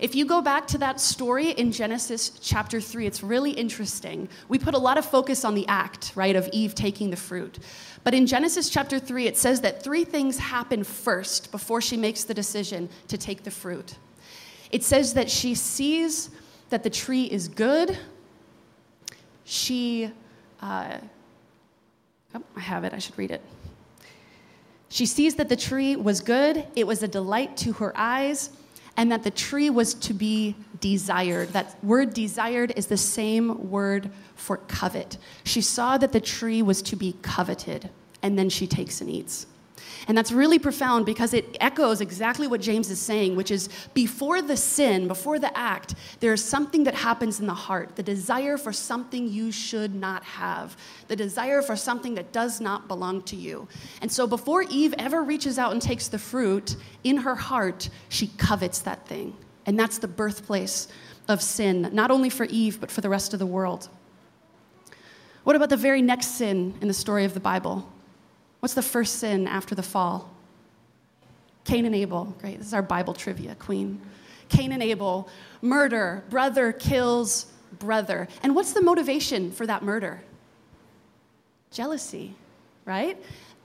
If 0.01 0.15
you 0.15 0.25
go 0.25 0.41
back 0.41 0.65
to 0.70 0.79
that 0.79 1.00
story 1.00 1.51
in 1.51 1.72
Genesis 1.72 2.31
chapter 2.41 2.81
3, 2.81 3.05
it's 3.05 3.22
really 3.22 3.51
interesting. 3.51 4.27
We 4.50 4.58
put 4.58 4.74
a 4.74 4.79
lot 4.79 4.98
of 4.98 5.05
focus 5.05 5.46
on 5.46 5.53
the 5.53 5.67
act, 5.67 6.13
right, 6.15 6.36
of 6.36 6.50
Eve 6.51 6.74
taking 6.74 7.12
the 7.12 7.15
fruit. 7.15 7.60
But 8.03 8.15
in 8.15 8.25
Genesis 8.25 8.67
chapter 8.67 8.98
3, 8.98 9.27
it 9.27 9.38
says 9.38 9.62
that 9.62 9.84
three 9.84 10.03
things 10.03 10.39
happen 10.39 10.84
first 10.84 11.51
before 11.51 11.81
she 11.81 11.98
makes 11.98 12.24
the 12.24 12.34
decision 12.34 12.89
to 13.10 13.17
take 13.17 13.43
the 13.43 13.51
fruit. 13.51 13.93
It 14.72 14.84
says 14.84 15.13
that 15.13 15.29
she 15.29 15.53
sees 15.53 16.31
that 16.72 16.81
the 16.81 16.89
tree 16.89 17.25
is 17.25 17.48
good. 17.48 17.96
She, 19.43 20.10
uh, 20.63 20.98
oh, 22.34 22.43
I 22.55 22.60
have 22.60 22.86
it, 22.86 22.93
I 22.96 22.98
should 22.98 23.20
read 23.20 23.29
it. 23.29 23.41
She 24.89 25.05
sees 25.05 25.36
that 25.36 25.48
the 25.48 25.55
tree 25.55 25.96
was 25.96 26.22
good, 26.22 26.65
it 26.75 26.88
was 26.88 27.03
a 27.03 27.08
delight 27.08 27.55
to 27.58 27.74
her 27.74 27.93
eyes, 27.96 28.50
and 28.98 29.12
that 29.12 29.24
the 29.24 29.31
tree 29.31 29.69
was 29.69 29.93
to 29.95 30.13
be 30.13 30.55
desired. 30.79 31.50
That 31.50 31.81
word 31.83 32.13
desired 32.13 32.74
is 32.75 32.88
the 32.88 32.98
same 32.98 33.69
word 33.69 34.10
for 34.36 34.57
covet. 34.57 35.17
She 35.43 35.62
saw 35.62 35.98
that 35.98 36.12
the 36.12 36.21
tree 36.21 36.62
was 36.62 36.81
to 36.83 36.95
be 36.95 37.15
coveted, 37.21 37.89
and 38.21 38.38
then 38.38 38.50
she 38.50 38.67
takes 38.67 39.01
and 39.01 39.10
eats. 39.10 39.48
And 40.07 40.17
that's 40.17 40.31
really 40.31 40.59
profound 40.59 41.05
because 41.05 41.33
it 41.33 41.57
echoes 41.59 42.01
exactly 42.01 42.47
what 42.47 42.61
James 42.61 42.89
is 42.89 43.00
saying, 43.00 43.35
which 43.35 43.51
is 43.51 43.69
before 43.93 44.41
the 44.41 44.57
sin, 44.57 45.07
before 45.07 45.39
the 45.39 45.55
act, 45.57 45.95
there's 46.19 46.43
something 46.43 46.83
that 46.85 46.95
happens 46.95 47.39
in 47.39 47.47
the 47.47 47.53
heart 47.53 47.95
the 47.95 48.03
desire 48.03 48.57
for 48.57 48.73
something 48.73 49.27
you 49.27 49.51
should 49.51 49.93
not 49.93 50.23
have, 50.23 50.75
the 51.07 51.15
desire 51.15 51.61
for 51.61 51.75
something 51.75 52.15
that 52.15 52.31
does 52.31 52.59
not 52.61 52.88
belong 52.88 53.21
to 53.23 53.35
you. 53.35 53.67
And 54.01 54.11
so 54.11 54.27
before 54.27 54.63
Eve 54.63 54.93
ever 54.97 55.23
reaches 55.23 55.57
out 55.59 55.71
and 55.71 55.81
takes 55.81 56.07
the 56.07 56.19
fruit, 56.19 56.75
in 57.03 57.17
her 57.17 57.35
heart, 57.35 57.89
she 58.09 58.27
covets 58.27 58.79
that 58.79 59.07
thing. 59.07 59.35
And 59.65 59.79
that's 59.79 59.97
the 60.00 60.07
birthplace 60.07 60.88
of 61.27 61.41
sin, 61.41 61.89
not 61.93 62.11
only 62.11 62.29
for 62.29 62.45
Eve, 62.45 62.79
but 62.81 62.91
for 62.91 63.01
the 63.01 63.09
rest 63.09 63.33
of 63.33 63.39
the 63.39 63.45
world. 63.45 63.89
What 65.43 65.55
about 65.55 65.69
the 65.69 65.77
very 65.77 66.01
next 66.01 66.38
sin 66.38 66.75
in 66.81 66.88
the 66.88 66.93
story 66.93 67.25
of 67.25 67.33
the 67.33 67.39
Bible? 67.39 67.91
What's 68.61 68.75
the 68.75 68.81
first 68.81 69.17
sin 69.17 69.47
after 69.47 69.75
the 69.75 69.83
fall? 69.83 70.29
Cain 71.65 71.85
and 71.85 71.95
Abel. 71.95 72.35
Great, 72.39 72.59
this 72.59 72.67
is 72.67 72.73
our 72.73 72.81
Bible 72.81 73.13
trivia 73.13 73.55
queen. 73.55 73.99
Cain 74.49 74.71
and 74.71 74.83
Abel, 74.83 75.27
murder, 75.61 76.23
brother 76.29 76.71
kills 76.71 77.47
brother. 77.79 78.27
And 78.43 78.55
what's 78.55 78.73
the 78.73 78.81
motivation 78.81 79.51
for 79.51 79.65
that 79.65 79.81
murder? 79.81 80.21
Jealousy, 81.71 82.35
right? 82.85 83.17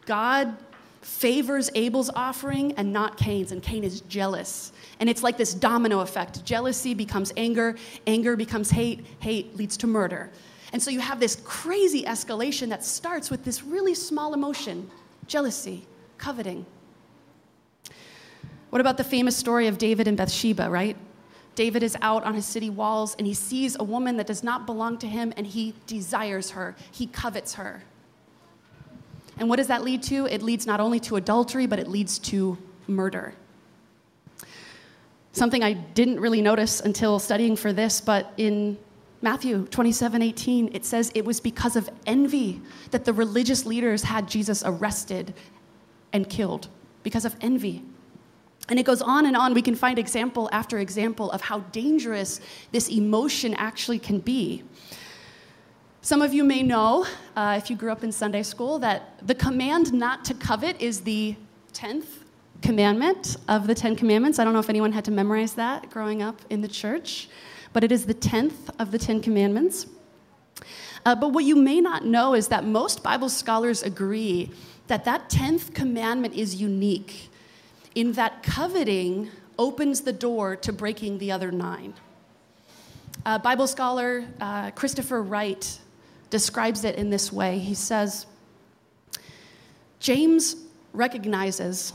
God 0.07 0.57
favors 1.03 1.71
Abel's 1.75 2.11
offering 2.15 2.73
and 2.73 2.93
not 2.93 3.17
Cain's, 3.17 3.53
and 3.53 3.63
Cain 3.63 3.85
is 3.85 4.01
jealous. 4.03 4.73
And 4.99 5.11
it's 5.11 5.23
like 5.23 5.37
this 5.37 5.53
domino 5.53 6.01
effect. 6.01 6.45
Jealousy 6.45 6.95
becomes 6.95 7.33
anger, 7.37 7.77
anger 8.07 8.35
becomes 8.35 8.71
hate, 8.71 9.05
hate 9.21 9.57
leads 9.57 9.77
to 9.79 9.87
murder. 9.87 10.31
And 10.73 10.83
so 10.83 10.91
you 10.91 11.01
have 11.01 11.21
this 11.21 11.37
crazy 11.45 12.05
escalation 12.05 12.69
that 12.71 12.85
starts 12.85 13.31
with 13.31 13.45
this 13.45 13.63
really 13.63 13.95
small 13.95 14.35
emotion 14.35 14.91
jealousy, 15.27 15.87
coveting. 16.19 16.65
What 18.71 18.81
about 18.81 18.97
the 18.97 19.05
famous 19.05 19.37
story 19.37 19.67
of 19.67 19.79
David 19.79 20.07
and 20.07 20.17
Bathsheba, 20.17 20.71
right? 20.71 20.97
David 21.57 21.83
is 21.83 21.97
out 22.03 22.23
on 22.25 22.35
his 22.35 22.45
city 22.45 22.71
walls 22.71 23.17
and 23.19 23.27
he 23.27 23.35
sees 23.35 23.77
a 23.79 23.83
woman 23.83 24.19
that 24.19 24.27
does 24.27 24.45
not 24.45 24.67
belong 24.67 24.99
to 24.99 25.07
him 25.09 25.33
and 25.37 25.47
he 25.47 25.75
desires 25.87 26.51
her, 26.51 26.77
he 26.93 27.07
covets 27.07 27.55
her. 27.55 27.83
And 29.39 29.49
what 29.49 29.57
does 29.57 29.69
that 29.69 29.83
lead 29.83 30.03
to? 30.05 30.27
It 30.27 30.43
leads 30.43 30.67
not 30.67 30.81
only 30.81 31.01
to 31.01 31.17
adultery, 31.17 31.67
but 31.67 31.79
it 31.79 31.89
leads 31.89 32.19
to 32.21 32.59
murder. 32.87 33.35
Something 35.33 35.63
I 35.63 35.75
didn't 35.75 36.21
really 36.21 36.41
notice 36.41 36.81
until 36.81 37.19
studying 37.19 37.57
for 37.57 37.73
this, 37.73 38.01
but 38.01 38.33
in 38.37 38.79
Matthew 39.27 39.67
27 39.67 40.23
18, 40.23 40.71
it 40.73 40.85
says 40.85 41.11
it 41.17 41.25
was 41.25 41.41
because 41.41 41.75
of 41.75 41.91
envy 42.07 42.63
that 42.93 43.05
the 43.05 43.13
religious 43.13 43.67
leaders 43.67 44.05
had 44.05 44.29
Jesus 44.29 44.63
arrested 44.65 45.35
and 46.13 46.31
killed, 46.31 46.69
because 47.03 47.25
of 47.25 47.35
envy. 47.41 47.83
And 48.69 48.79
it 48.79 48.85
goes 48.85 49.03
on 49.03 49.27
and 49.27 49.37
on. 49.37 49.53
We 49.53 49.63
can 49.63 49.75
find 49.75 49.99
example 49.99 50.49
after 50.53 50.79
example 50.79 51.29
of 51.33 51.41
how 51.41 51.59
dangerous 51.73 52.41
this 52.71 52.89
emotion 52.89 53.55
actually 53.55 53.99
can 53.99 54.21
be. 54.21 54.63
Some 56.03 56.23
of 56.23 56.33
you 56.33 56.45
may 56.45 56.63
know, 56.63 57.05
uh, 57.35 57.57
if 57.61 57.69
you 57.69 57.75
grew 57.75 57.91
up 57.91 58.05
in 58.05 58.13
Sunday 58.13 58.45
school, 58.45 58.79
that 58.79 59.19
the 59.27 59.35
command 59.35 59.93
not 59.93 60.25
to 60.27 60.35
covet 60.35 60.81
is 60.81 61.01
the 61.01 61.35
10th 61.73 62.07
commandment 62.63 63.39
of 63.49 63.67
the 63.67 63.75
Ten 63.75 63.97
Commandments. 63.97 64.39
I 64.39 64.45
don't 64.45 64.53
know 64.53 64.61
if 64.61 64.71
anyone 64.71 64.93
had 64.93 65.05
to 65.07 65.11
memorize 65.11 65.55
that 65.55 65.91
growing 65.91 66.23
up 66.23 66.43
in 66.49 66.61
the 66.61 66.69
church 66.69 67.29
but 67.77 67.85
it 67.85 67.93
is 67.93 68.07
the 68.07 68.15
10th 68.15 68.71
of 68.79 68.91
the 68.91 68.97
Ten 68.97 69.21
Commandments. 69.21 69.87
Uh, 71.05 71.15
but 71.15 71.35
what 71.35 71.45
you 71.45 71.55
may 71.55 71.79
not 71.79 72.07
know 72.07 72.33
is 72.33 72.49
that 72.49 72.65
most 72.65 73.03
Bible 73.03 73.29
scholars 73.29 73.83
agree 73.83 74.51
that 74.87 75.05
that 75.05 75.29
10th 75.29 75.75
commandment 75.75 76.33
is 76.33 76.55
unique 76.55 77.29
in 77.95 78.13
that 78.13 78.43
coveting 78.43 79.29
opens 79.59 80.01
the 80.01 80.13
door 80.15 80.57
to 80.57 80.73
breaking 80.73 81.19
the 81.19 81.31
other 81.31 81.53
nine. 81.53 81.93
Uh, 83.27 83.37
Bible 83.37 83.67
scholar 83.67 84.25
uh, 84.41 84.71
Christopher 84.71 85.23
Wright 85.23 85.79
describes 86.31 86.83
it 86.83 86.95
in 86.95 87.11
this 87.11 87.31
way. 87.31 87.59
He 87.59 87.75
says, 87.75 88.25
James 90.01 90.57
recognizes 90.95 91.93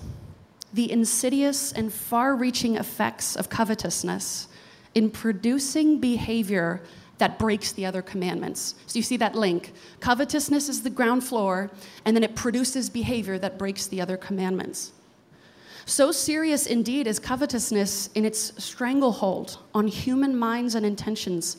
the 0.75 0.91
insidious 0.91 1.71
and 1.71 1.91
far 1.91 2.35
reaching 2.35 2.75
effects 2.75 3.35
of 3.35 3.49
covetousness 3.49 4.47
in 4.95 5.09
producing 5.09 5.99
behavior 5.99 6.81
that 7.17 7.37
breaks 7.37 7.71
the 7.71 7.85
other 7.85 8.01
commandments. 8.01 8.75
So 8.87 8.97
you 8.97 9.03
see 9.03 9.17
that 9.17 9.35
link. 9.35 9.73
Covetousness 9.99 10.67
is 10.69 10.81
the 10.81 10.89
ground 10.89 11.23
floor, 11.23 11.69
and 12.03 12.15
then 12.15 12.23
it 12.23 12.35
produces 12.35 12.89
behavior 12.89 13.37
that 13.37 13.59
breaks 13.59 13.85
the 13.85 14.01
other 14.01 14.17
commandments. 14.17 14.91
So 15.85 16.11
serious 16.11 16.65
indeed 16.65 17.05
is 17.05 17.19
covetousness 17.19 18.09
in 18.15 18.25
its 18.25 18.63
stranglehold 18.63 19.59
on 19.73 19.87
human 19.87 20.35
minds 20.37 20.75
and 20.75 20.85
intentions 20.85 21.57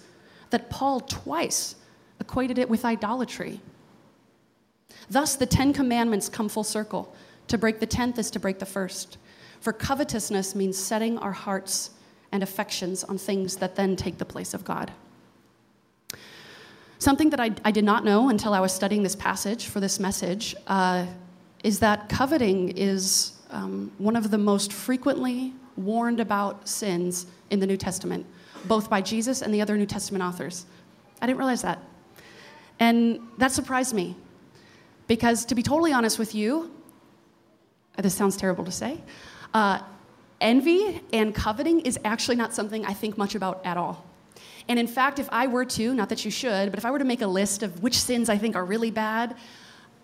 that 0.51 0.69
Paul 0.71 1.01
twice 1.01 1.77
equated 2.21 2.59
it 2.59 2.69
with 2.69 2.85
idolatry. 2.85 3.61
Thus, 5.11 5.37
the 5.37 5.47
Ten 5.47 5.73
Commandments 5.73 6.29
come 6.29 6.49
full 6.49 6.65
circle. 6.65 7.15
To 7.49 7.59
break 7.59 7.81
the 7.81 7.87
tenth 7.87 8.19
is 8.19 8.31
to 8.33 8.41
break 8.41 8.59
the 8.59 8.67
first. 8.67 9.19
For 9.61 9.73
covetousness 9.73 10.55
means 10.55 10.79
setting 10.79 11.19
our 11.19 11.33
hearts 11.33 11.91
and 12.33 12.43
affections 12.43 13.05
on 13.05 13.19
things 13.19 13.57
that 13.57 13.77
then 13.77 13.95
take 13.95 14.19
the 14.19 14.25
place 14.25 14.55
of 14.55 14.65
God. 14.65 14.91
Something 16.99 17.31
that 17.31 17.41
I, 17.41 17.51
I 17.65 17.71
did 17.71 17.85
not 17.85 18.05
know 18.05 18.29
until 18.29 18.55
I 18.55 18.61
was 18.61 18.73
studying 18.73 19.03
this 19.03 19.17
passage 19.17 19.67
for 19.67 19.81
this 19.81 19.99
message 19.99 20.55
uh, 20.67 21.07
is 21.63 21.79
that 21.81 22.09
coveting 22.09 22.71
is 22.71 23.33
um, 23.51 23.93
one 23.99 24.17
of 24.17 24.31
the 24.31 24.39
most 24.39 24.73
frequently 24.73 25.53
warned 25.77 26.21
about 26.21 26.69
sins 26.69 27.27
in 27.51 27.61
the 27.61 27.67
New 27.67 27.77
Testament, 27.77 28.25
both 28.67 28.89
by 28.89 29.01
Jesus 29.01 29.43
and 29.43 29.53
the 29.53 29.61
other 29.61 29.77
New 29.77 29.87
Testament 29.87 30.23
authors. 30.23 30.67
I 31.21 31.27
didn't 31.27 31.39
realize 31.39 31.63
that. 31.63 31.79
And 32.81 33.21
that 33.39 33.53
surprised 33.53 33.95
me 33.95 34.17
because, 35.07 35.45
to 35.47 35.55
be 35.55 35.63
totally 35.63 35.93
honest 35.93 36.19
with 36.19 36.35
you, 36.35 36.71
this 37.99 38.15
sounds 38.15 38.37
terrible 38.37 38.65
to 38.65 38.73
say, 38.73 39.01
uh, 39.55 39.81
envy 40.43 41.01
and 41.13 41.35
coveting 41.35 41.81
is 41.81 41.99
actually 42.05 42.37
not 42.37 42.53
something 42.53 42.85
I 42.85 42.93
think 42.93 43.17
much 43.17 43.35
about 43.35 43.65
at 43.65 43.77
all. 43.77 44.05
And 44.69 44.79
in 44.79 44.87
fact, 44.87 45.19
if 45.19 45.29
I 45.33 45.47
were 45.47 45.65
to, 45.65 45.95
not 45.95 46.09
that 46.11 46.25
you 46.25 46.31
should, 46.31 46.71
but 46.71 46.79
if 46.79 46.85
I 46.85 46.91
were 46.91 46.99
to 46.99 47.05
make 47.05 47.23
a 47.23 47.27
list 47.27 47.63
of 47.63 47.83
which 47.83 47.99
sins 47.99 48.29
I 48.29 48.39
think 48.39 48.55
are 48.55 48.65
really 48.65 48.91
bad, 48.91 49.37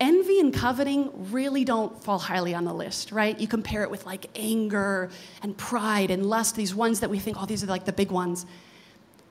envy 0.00 0.40
and 0.40 0.54
coveting 0.54 1.10
really 1.32 1.64
don't 1.64 2.02
fall 2.02 2.18
highly 2.18 2.54
on 2.54 2.64
the 2.64 2.72
list, 2.72 3.12
right? 3.12 3.38
You 3.38 3.48
compare 3.48 3.82
it 3.82 3.90
with 3.90 4.06
like 4.06 4.26
anger 4.36 5.10
and 5.42 5.56
pride 5.56 6.10
and 6.10 6.26
lust, 6.26 6.56
these 6.56 6.74
ones 6.74 7.00
that 7.00 7.10
we 7.10 7.18
think, 7.18 7.36
oh, 7.40 7.46
these 7.46 7.62
are 7.62 7.66
like 7.66 7.84
the 7.84 7.92
big 7.92 8.10
ones. 8.10 8.46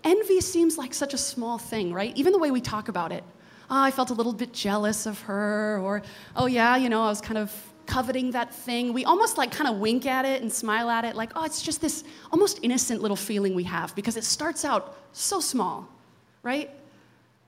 Envy 0.03 0.41
seems 0.41 0.77
like 0.77 0.93
such 0.93 1.13
a 1.13 1.17
small 1.17 1.57
thing, 1.57 1.93
right? 1.93 2.15
Even 2.15 2.31
the 2.31 2.39
way 2.39 2.51
we 2.51 2.61
talk 2.61 2.87
about 2.87 3.11
it. 3.11 3.23
Oh, 3.69 3.81
I 3.81 3.91
felt 3.91 4.11
a 4.11 4.13
little 4.13 4.33
bit 4.33 4.53
jealous 4.53 5.05
of 5.05 5.19
her, 5.21 5.79
or 5.79 6.01
oh, 6.35 6.45
yeah, 6.45 6.77
you 6.77 6.87
know, 6.87 7.03
I 7.03 7.07
was 7.09 7.19
kind 7.19 7.37
of 7.37 7.51
coveting 7.87 8.31
that 8.31 8.53
thing. 8.53 8.93
We 8.93 9.05
almost 9.05 9.37
like 9.37 9.51
kind 9.51 9.69
of 9.69 9.77
wink 9.77 10.05
at 10.05 10.25
it 10.25 10.41
and 10.41 10.51
smile 10.51 10.89
at 10.89 11.05
it, 11.05 11.15
like, 11.15 11.31
oh, 11.35 11.43
it's 11.43 11.61
just 11.61 11.81
this 11.81 12.03
almost 12.31 12.59
innocent 12.61 13.01
little 13.01 13.17
feeling 13.17 13.55
we 13.55 13.63
have 13.63 13.95
because 13.95 14.17
it 14.17 14.23
starts 14.23 14.65
out 14.65 14.97
so 15.13 15.39
small, 15.39 15.87
right? 16.43 16.69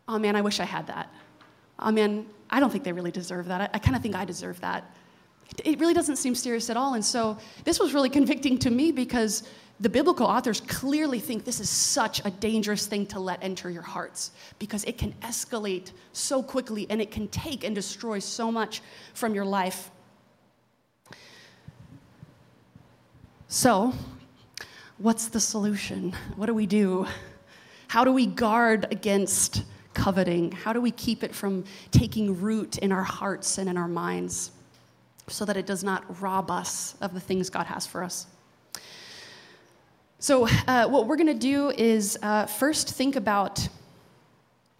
Oh 0.07 0.17
man, 0.17 0.35
I 0.35 0.41
wish 0.41 0.59
I 0.59 0.65
had 0.65 0.87
that. 0.87 1.13
Oh 1.77 1.91
man, 1.91 2.25
I 2.49 2.59
don't 2.59 2.71
think 2.71 2.83
they 2.83 2.93
really 2.93 3.11
deserve 3.11 3.47
that. 3.47 3.61
I, 3.61 3.69
I 3.75 3.79
kind 3.79 3.95
of 3.95 4.01
think 4.01 4.15
I 4.15 4.25
deserve 4.25 4.59
that. 4.61 4.95
It, 5.49 5.67
it 5.67 5.79
really 5.79 5.93
doesn't 5.93 6.15
seem 6.15 6.35
serious 6.35 6.69
at 6.69 6.77
all. 6.77 6.95
And 6.95 7.05
so 7.05 7.37
this 7.63 7.79
was 7.79 7.93
really 7.93 8.09
convicting 8.09 8.57
to 8.59 8.69
me 8.69 8.91
because 8.91 9.43
the 9.79 9.89
biblical 9.89 10.25
authors 10.25 10.61
clearly 10.61 11.19
think 11.19 11.45
this 11.45 11.59
is 11.59 11.69
such 11.69 12.23
a 12.25 12.31
dangerous 12.31 12.85
thing 12.85 13.05
to 13.07 13.19
let 13.19 13.41
enter 13.41 13.69
your 13.69 13.81
hearts 13.81 14.31
because 14.57 14.83
it 14.83 14.97
can 14.97 15.13
escalate 15.21 15.91
so 16.11 16.43
quickly 16.43 16.85
and 16.89 17.01
it 17.01 17.11
can 17.11 17.27
take 17.29 17.63
and 17.63 17.75
destroy 17.75 18.19
so 18.19 18.51
much 18.51 18.81
from 19.13 19.33
your 19.33 19.45
life. 19.45 19.89
So, 23.51 23.93
what's 24.99 25.29
the 25.29 25.39
solution? 25.39 26.13
What 26.35 26.45
do 26.45 26.53
we 26.53 26.67
do? 26.67 27.07
How 27.87 28.03
do 28.03 28.11
we 28.11 28.27
guard 28.27 28.85
against 28.91 29.63
coveting? 29.95 30.51
How 30.51 30.71
do 30.71 30.79
we 30.79 30.91
keep 30.91 31.23
it 31.23 31.33
from 31.33 31.63
taking 31.89 32.39
root 32.39 32.77
in 32.77 32.91
our 32.91 33.01
hearts 33.01 33.57
and 33.57 33.67
in 33.67 33.75
our 33.75 33.87
minds 33.87 34.51
so 35.25 35.45
that 35.45 35.57
it 35.57 35.65
does 35.65 35.83
not 35.83 36.21
rob 36.21 36.51
us 36.51 36.93
of 37.01 37.15
the 37.15 37.19
things 37.19 37.49
God 37.49 37.65
has 37.65 37.87
for 37.87 38.03
us? 38.03 38.27
So, 40.19 40.47
uh, 40.67 40.87
what 40.87 41.07
we're 41.07 41.17
going 41.17 41.25
to 41.25 41.33
do 41.33 41.71
is 41.71 42.19
uh, 42.21 42.45
first 42.45 42.91
think 42.91 43.15
about, 43.15 43.67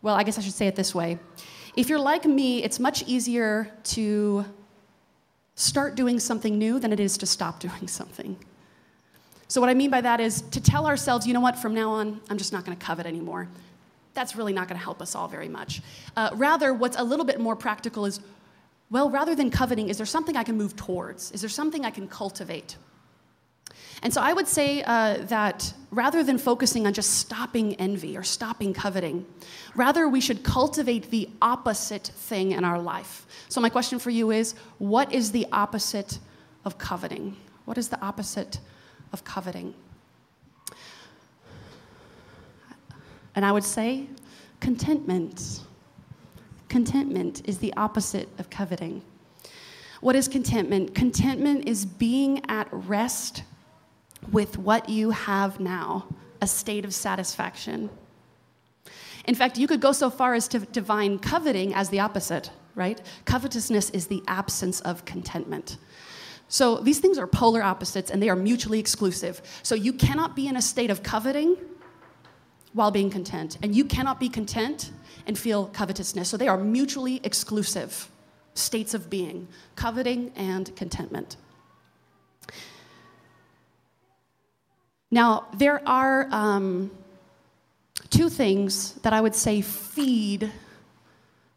well, 0.00 0.14
I 0.14 0.22
guess 0.22 0.38
I 0.38 0.42
should 0.42 0.54
say 0.54 0.68
it 0.68 0.76
this 0.76 0.94
way. 0.94 1.18
If 1.74 1.88
you're 1.88 1.98
like 1.98 2.24
me, 2.24 2.62
it's 2.62 2.78
much 2.78 3.02
easier 3.08 3.68
to 3.84 4.44
start 5.54 5.94
doing 5.94 6.18
something 6.18 6.58
new 6.58 6.78
than 6.78 6.92
it 6.92 7.00
is 7.00 7.18
to 7.18 7.26
stop 7.26 7.60
doing 7.66 7.88
something. 7.88 8.36
So, 9.48 9.60
what 9.60 9.68
I 9.68 9.74
mean 9.74 9.90
by 9.90 10.00
that 10.00 10.20
is 10.20 10.42
to 10.42 10.62
tell 10.62 10.86
ourselves, 10.86 11.26
you 11.26 11.34
know 11.34 11.40
what, 11.40 11.58
from 11.58 11.74
now 11.74 11.90
on, 11.90 12.20
I'm 12.30 12.38
just 12.38 12.52
not 12.52 12.64
going 12.64 12.76
to 12.76 12.84
covet 12.84 13.04
anymore. 13.04 13.48
That's 14.14 14.34
really 14.34 14.52
not 14.52 14.68
going 14.68 14.78
to 14.78 14.84
help 14.84 15.02
us 15.02 15.14
all 15.14 15.28
very 15.28 15.48
much. 15.48 15.82
Uh, 16.16 16.30
rather, 16.34 16.72
what's 16.72 16.96
a 16.98 17.04
little 17.04 17.24
bit 17.24 17.38
more 17.38 17.56
practical 17.56 18.06
is, 18.06 18.20
well, 18.90 19.10
rather 19.10 19.34
than 19.34 19.50
coveting, 19.50 19.88
is 19.88 19.96
there 19.98 20.06
something 20.06 20.36
I 20.36 20.42
can 20.42 20.56
move 20.56 20.76
towards? 20.76 21.32
Is 21.32 21.40
there 21.40 21.50
something 21.50 21.84
I 21.84 21.90
can 21.90 22.08
cultivate? 22.08 22.76
And 24.02 24.12
so 24.12 24.20
I 24.20 24.32
would 24.32 24.48
say 24.48 24.82
uh, 24.82 25.18
that 25.26 25.72
rather 25.92 26.24
than 26.24 26.36
focusing 26.36 26.86
on 26.86 26.92
just 26.92 27.18
stopping 27.18 27.74
envy 27.76 28.16
or 28.16 28.24
stopping 28.24 28.74
coveting, 28.74 29.24
rather 29.76 30.08
we 30.08 30.20
should 30.20 30.42
cultivate 30.42 31.10
the 31.10 31.28
opposite 31.40 32.08
thing 32.08 32.50
in 32.52 32.64
our 32.64 32.80
life. 32.80 33.26
So 33.48 33.60
my 33.60 33.68
question 33.68 34.00
for 34.00 34.10
you 34.10 34.32
is 34.32 34.54
what 34.78 35.12
is 35.12 35.30
the 35.30 35.46
opposite 35.52 36.18
of 36.64 36.78
coveting? 36.78 37.36
What 37.64 37.78
is 37.78 37.88
the 37.88 38.00
opposite 38.00 38.58
of 39.12 39.22
coveting? 39.22 39.74
And 43.36 43.44
I 43.44 43.52
would 43.52 43.64
say 43.64 44.08
contentment. 44.60 45.60
Contentment 46.68 47.42
is 47.48 47.58
the 47.58 47.72
opposite 47.76 48.28
of 48.38 48.50
coveting. 48.50 49.02
What 50.00 50.16
is 50.16 50.26
contentment? 50.26 50.94
Contentment 50.94 51.68
is 51.68 51.86
being 51.86 52.42
at 52.48 52.66
rest 52.72 53.44
with 54.30 54.58
what 54.58 54.88
you 54.88 55.10
have 55.10 55.58
now, 55.58 56.06
a 56.40 56.46
state 56.46 56.84
of 56.84 56.94
satisfaction. 56.94 57.90
In 59.26 59.34
fact, 59.34 59.58
you 59.58 59.66
could 59.66 59.80
go 59.80 59.92
so 59.92 60.10
far 60.10 60.34
as 60.34 60.48
to 60.48 60.60
define 60.60 61.18
coveting 61.18 61.74
as 61.74 61.88
the 61.88 62.00
opposite, 62.00 62.50
right? 62.74 63.00
Covetousness 63.24 63.90
is 63.90 64.06
the 64.06 64.22
absence 64.26 64.80
of 64.80 65.04
contentment. 65.04 65.76
So 66.48 66.76
these 66.76 66.98
things 66.98 67.18
are 67.18 67.26
polar 67.26 67.62
opposites 67.62 68.10
and 68.10 68.22
they 68.22 68.28
are 68.28 68.36
mutually 68.36 68.78
exclusive. 68.78 69.40
So 69.62 69.74
you 69.74 69.92
cannot 69.92 70.36
be 70.36 70.48
in 70.48 70.56
a 70.56 70.62
state 70.62 70.90
of 70.90 71.02
coveting 71.02 71.56
while 72.74 72.90
being 72.90 73.10
content, 73.10 73.58
and 73.62 73.74
you 73.74 73.84
cannot 73.84 74.18
be 74.18 74.30
content 74.30 74.92
and 75.26 75.38
feel 75.38 75.66
covetousness. 75.66 76.28
So 76.28 76.38
they 76.38 76.48
are 76.48 76.56
mutually 76.56 77.20
exclusive 77.22 78.10
states 78.54 78.94
of 78.94 79.10
being 79.10 79.46
coveting 79.76 80.32
and 80.36 80.74
contentment. 80.74 81.36
Now, 85.12 85.48
there 85.52 85.86
are 85.86 86.26
um, 86.30 86.90
two 88.08 88.30
things 88.30 88.94
that 89.02 89.12
I 89.12 89.20
would 89.20 89.34
say 89.34 89.60
feed 89.60 90.50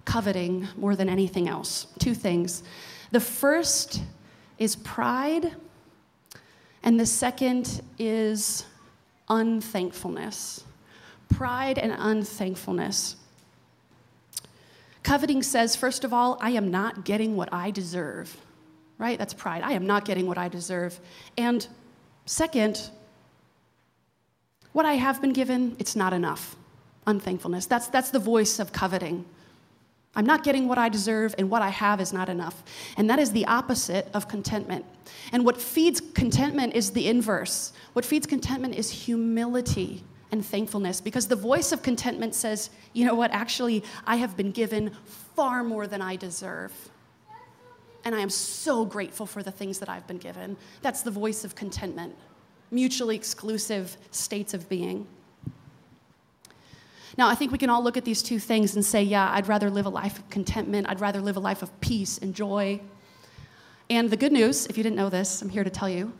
coveting 0.03 0.67
more 0.75 0.97
than 0.97 1.07
anything 1.07 1.47
else. 1.47 1.87
Two 1.97 2.13
things. 2.13 2.63
The 3.11 3.21
first 3.21 4.01
is 4.59 4.75
pride, 4.75 5.55
and 6.83 6.99
the 6.99 7.05
second 7.05 7.81
is 7.97 8.65
unthankfulness. 9.29 10.65
Pride 11.29 11.77
and 11.77 11.95
unthankfulness. 11.97 13.15
Coveting 15.01 15.41
says, 15.41 15.77
first 15.77 16.03
of 16.03 16.11
all, 16.11 16.37
I 16.41 16.49
am 16.49 16.71
not 16.71 17.05
getting 17.05 17.37
what 17.37 17.53
I 17.53 17.71
deserve, 17.71 18.35
right? 18.97 19.17
That's 19.17 19.33
pride. 19.33 19.63
I 19.63 19.71
am 19.71 19.87
not 19.87 20.03
getting 20.03 20.27
what 20.27 20.37
I 20.37 20.49
deserve. 20.49 20.99
And 21.37 21.65
second, 22.25 22.89
what 24.75 24.85
I 24.85 24.95
have 24.95 25.21
been 25.21 25.31
given, 25.31 25.77
it's 25.79 25.95
not 25.95 26.11
enough. 26.11 26.57
Unthankfulness. 27.07 27.65
That's, 27.65 27.87
that's 27.87 28.09
the 28.09 28.19
voice 28.19 28.59
of 28.59 28.73
coveting. 28.73 29.23
I'm 30.17 30.25
not 30.25 30.43
getting 30.43 30.67
what 30.67 30.77
I 30.77 30.89
deserve, 30.89 31.33
and 31.37 31.49
what 31.49 31.61
I 31.61 31.69
have 31.69 32.01
is 32.01 32.11
not 32.11 32.27
enough. 32.27 32.61
And 32.97 33.09
that 33.09 33.17
is 33.17 33.31
the 33.31 33.45
opposite 33.45 34.09
of 34.13 34.27
contentment. 34.27 34.83
And 35.31 35.45
what 35.45 35.61
feeds 35.61 36.01
contentment 36.13 36.75
is 36.75 36.91
the 36.91 37.07
inverse. 37.07 37.71
What 37.93 38.03
feeds 38.03 38.27
contentment 38.27 38.75
is 38.75 38.91
humility 38.91 40.03
and 40.33 40.45
thankfulness, 40.45 40.99
because 40.99 41.29
the 41.29 41.37
voice 41.37 41.71
of 41.71 41.81
contentment 41.81 42.35
says, 42.35 42.69
you 42.91 43.05
know 43.05 43.15
what, 43.15 43.31
actually, 43.31 43.81
I 44.05 44.17
have 44.17 44.35
been 44.35 44.51
given 44.51 44.91
far 45.37 45.63
more 45.63 45.87
than 45.87 46.01
I 46.01 46.17
deserve. 46.17 46.73
And 48.03 48.13
I 48.13 48.19
am 48.19 48.29
so 48.29 48.83
grateful 48.83 49.25
for 49.25 49.41
the 49.41 49.51
things 49.51 49.79
that 49.79 49.87
I've 49.87 50.05
been 50.05 50.17
given. 50.17 50.57
That's 50.81 51.01
the 51.01 51.11
voice 51.11 51.45
of 51.45 51.55
contentment 51.55 52.13
mutually 52.71 53.15
exclusive 53.15 53.97
states 54.11 54.53
of 54.53 54.67
being. 54.69 55.07
Now, 57.17 57.29
I 57.29 57.35
think 57.35 57.51
we 57.51 57.57
can 57.57 57.69
all 57.69 57.83
look 57.83 57.95
at 57.95 58.03
these 58.03 58.21
two 58.21 58.39
things 58.39 58.75
and 58.75 58.83
say, 58.83 59.01
yeah, 59.01 59.31
I'd 59.31 59.47
rather 59.47 59.69
live 59.69 59.85
a 59.85 59.89
life 59.89 60.19
of 60.19 60.29
contentment. 60.29 60.87
I'd 60.89 60.99
rather 60.99 61.21
live 61.21 61.37
a 61.37 61.39
life 61.39 61.61
of 61.61 61.79
peace 61.79 62.17
and 62.17 62.35
joy. 62.35 62.81
And 63.89 64.09
the 64.09 64.17
good 64.17 64.33
news, 64.33 64.65
if 64.67 64.77
you 64.77 64.83
didn't 64.83 64.97
know 64.97 65.09
this, 65.09 65.41
I'm 65.41 65.49
here 65.49 65.63
to 65.63 65.69
tell 65.69 65.89
you. 65.89 66.11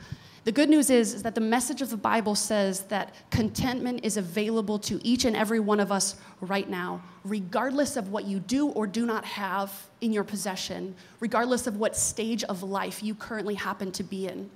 The 0.45 0.51
good 0.51 0.69
news 0.69 0.91
is, 0.91 1.15
is 1.15 1.23
that 1.23 1.34
the 1.34 1.41
message 1.41 1.81
of 1.81 1.89
the 1.89 1.97
Bible 1.97 2.36
says 2.36 2.81
that 2.81 3.15
contentment 3.31 4.05
is 4.05 4.15
available 4.15 4.77
to 4.79 4.99
each 5.03 5.25
and 5.25 5.36
every 5.36 5.60
one 5.60 5.79
of 5.79 5.91
us 5.91 6.17
right 6.39 6.69
now, 6.69 7.01
regardless 7.23 7.97
of 7.97 8.10
what 8.10 8.25
you 8.25 8.39
do 8.39 8.67
or 8.69 8.86
do 8.86 9.08
not 9.08 9.25
have 9.25 9.88
in 10.01 10.13
your 10.13 10.23
possession, 10.23 10.93
regardless 11.19 11.65
of 11.65 11.77
what 11.77 11.97
stage 11.97 12.43
of 12.43 12.62
life 12.62 13.01
you 13.01 13.15
currently 13.15 13.55
happen 13.55 13.91
to 13.93 14.03
be 14.03 14.27
in. 14.27 14.47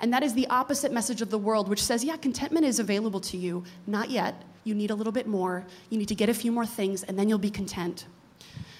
And 0.00 0.12
that 0.12 0.22
is 0.22 0.34
the 0.34 0.46
opposite 0.48 0.92
message 0.92 1.22
of 1.22 1.30
the 1.30 1.38
world, 1.38 1.68
which 1.68 1.82
says, 1.82 2.04
yeah, 2.04 2.16
contentment 2.16 2.66
is 2.66 2.78
available 2.78 3.20
to 3.20 3.36
you. 3.36 3.64
Not 3.86 4.10
yet. 4.10 4.42
You 4.64 4.74
need 4.74 4.90
a 4.90 4.94
little 4.94 5.12
bit 5.12 5.26
more. 5.26 5.64
You 5.90 5.98
need 5.98 6.08
to 6.08 6.14
get 6.14 6.28
a 6.28 6.34
few 6.34 6.52
more 6.52 6.66
things, 6.66 7.02
and 7.02 7.18
then 7.18 7.28
you'll 7.28 7.38
be 7.38 7.50
content. 7.50 8.06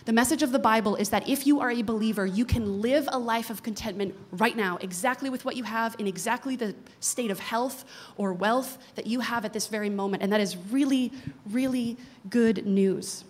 The 0.06 0.12
message 0.12 0.44
of 0.44 0.52
the 0.52 0.60
Bible 0.60 0.94
is 0.94 1.08
that 1.10 1.28
if 1.28 1.48
you 1.48 1.58
are 1.60 1.70
a 1.72 1.82
believer, 1.82 2.26
you 2.26 2.44
can 2.44 2.80
live 2.80 3.08
a 3.10 3.18
life 3.18 3.50
of 3.50 3.64
contentment 3.64 4.14
right 4.30 4.56
now, 4.56 4.78
exactly 4.80 5.30
with 5.30 5.44
what 5.44 5.56
you 5.56 5.64
have, 5.64 5.96
in 5.98 6.06
exactly 6.06 6.54
the 6.54 6.76
state 7.00 7.32
of 7.32 7.40
health 7.40 7.84
or 8.16 8.32
wealth 8.32 8.78
that 8.94 9.08
you 9.08 9.18
have 9.18 9.44
at 9.44 9.52
this 9.52 9.66
very 9.66 9.90
moment. 9.90 10.22
And 10.22 10.32
that 10.32 10.40
is 10.40 10.56
really, 10.70 11.12
really 11.50 11.96
good 12.30 12.64
news. 12.66 13.24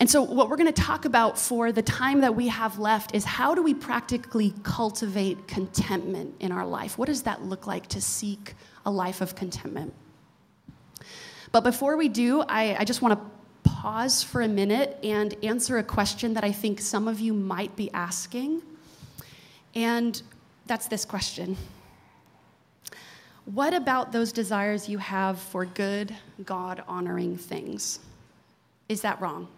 And 0.00 0.08
so, 0.08 0.22
what 0.22 0.48
we're 0.48 0.56
going 0.56 0.72
to 0.72 0.82
talk 0.82 1.06
about 1.06 1.36
for 1.36 1.72
the 1.72 1.82
time 1.82 2.20
that 2.20 2.36
we 2.36 2.48
have 2.48 2.78
left 2.78 3.14
is 3.14 3.24
how 3.24 3.54
do 3.54 3.62
we 3.62 3.74
practically 3.74 4.54
cultivate 4.62 5.48
contentment 5.48 6.36
in 6.38 6.52
our 6.52 6.64
life? 6.64 6.96
What 6.96 7.06
does 7.06 7.22
that 7.22 7.42
look 7.42 7.66
like 7.66 7.88
to 7.88 8.00
seek 8.00 8.54
a 8.86 8.90
life 8.90 9.20
of 9.20 9.34
contentment? 9.34 9.92
But 11.50 11.62
before 11.62 11.96
we 11.96 12.08
do, 12.08 12.42
I, 12.42 12.76
I 12.78 12.84
just 12.84 13.02
want 13.02 13.18
to 13.18 13.68
pause 13.68 14.22
for 14.22 14.42
a 14.42 14.48
minute 14.48 14.98
and 15.02 15.34
answer 15.42 15.78
a 15.78 15.82
question 15.82 16.34
that 16.34 16.44
I 16.44 16.52
think 16.52 16.80
some 16.80 17.08
of 17.08 17.18
you 17.18 17.32
might 17.32 17.74
be 17.74 17.90
asking. 17.92 18.62
And 19.74 20.20
that's 20.66 20.86
this 20.86 21.04
question 21.04 21.56
What 23.46 23.74
about 23.74 24.12
those 24.12 24.30
desires 24.30 24.88
you 24.88 24.98
have 24.98 25.40
for 25.40 25.64
good, 25.64 26.14
God 26.44 26.84
honoring 26.86 27.36
things? 27.36 27.98
Is 28.88 29.00
that 29.00 29.20
wrong? 29.20 29.48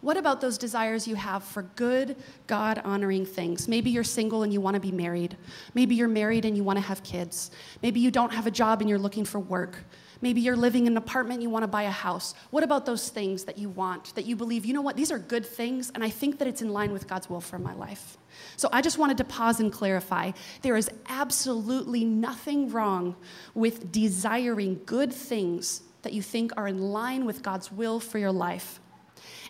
What 0.00 0.16
about 0.16 0.40
those 0.40 0.58
desires 0.58 1.08
you 1.08 1.16
have 1.16 1.42
for 1.42 1.62
good, 1.62 2.16
God 2.46 2.80
honoring 2.84 3.26
things? 3.26 3.66
Maybe 3.66 3.90
you're 3.90 4.04
single 4.04 4.44
and 4.44 4.52
you 4.52 4.60
want 4.60 4.74
to 4.74 4.80
be 4.80 4.92
married. 4.92 5.36
Maybe 5.74 5.96
you're 5.96 6.06
married 6.06 6.44
and 6.44 6.56
you 6.56 6.62
want 6.62 6.78
to 6.78 6.84
have 6.84 7.02
kids. 7.02 7.50
Maybe 7.82 7.98
you 7.98 8.10
don't 8.10 8.32
have 8.32 8.46
a 8.46 8.50
job 8.50 8.80
and 8.80 8.88
you're 8.88 8.98
looking 8.98 9.24
for 9.24 9.40
work. 9.40 9.84
Maybe 10.20 10.40
you're 10.40 10.56
living 10.56 10.86
in 10.86 10.94
an 10.94 10.96
apartment 10.96 11.34
and 11.34 11.42
you 11.42 11.50
want 11.50 11.62
to 11.62 11.68
buy 11.68 11.84
a 11.84 11.90
house. 11.90 12.34
What 12.50 12.64
about 12.64 12.86
those 12.86 13.08
things 13.08 13.44
that 13.44 13.58
you 13.58 13.68
want, 13.68 14.14
that 14.14 14.24
you 14.24 14.34
believe, 14.34 14.64
you 14.64 14.74
know 14.74 14.82
what, 14.82 14.96
these 14.96 15.12
are 15.12 15.18
good 15.18 15.46
things, 15.46 15.92
and 15.94 16.02
I 16.02 16.10
think 16.10 16.38
that 16.38 16.48
it's 16.48 16.60
in 16.60 16.70
line 16.70 16.92
with 16.92 17.06
God's 17.06 17.30
will 17.30 17.40
for 17.40 17.58
my 17.58 17.72
life? 17.74 18.16
So 18.56 18.68
I 18.72 18.82
just 18.82 18.98
wanted 18.98 19.16
to 19.18 19.24
pause 19.24 19.60
and 19.60 19.72
clarify. 19.72 20.32
There 20.62 20.76
is 20.76 20.90
absolutely 21.08 22.04
nothing 22.04 22.70
wrong 22.70 23.14
with 23.54 23.92
desiring 23.92 24.80
good 24.86 25.12
things 25.12 25.82
that 26.02 26.12
you 26.12 26.22
think 26.22 26.52
are 26.56 26.66
in 26.66 26.78
line 26.78 27.24
with 27.24 27.42
God's 27.42 27.70
will 27.70 28.00
for 28.00 28.18
your 28.18 28.32
life. 28.32 28.80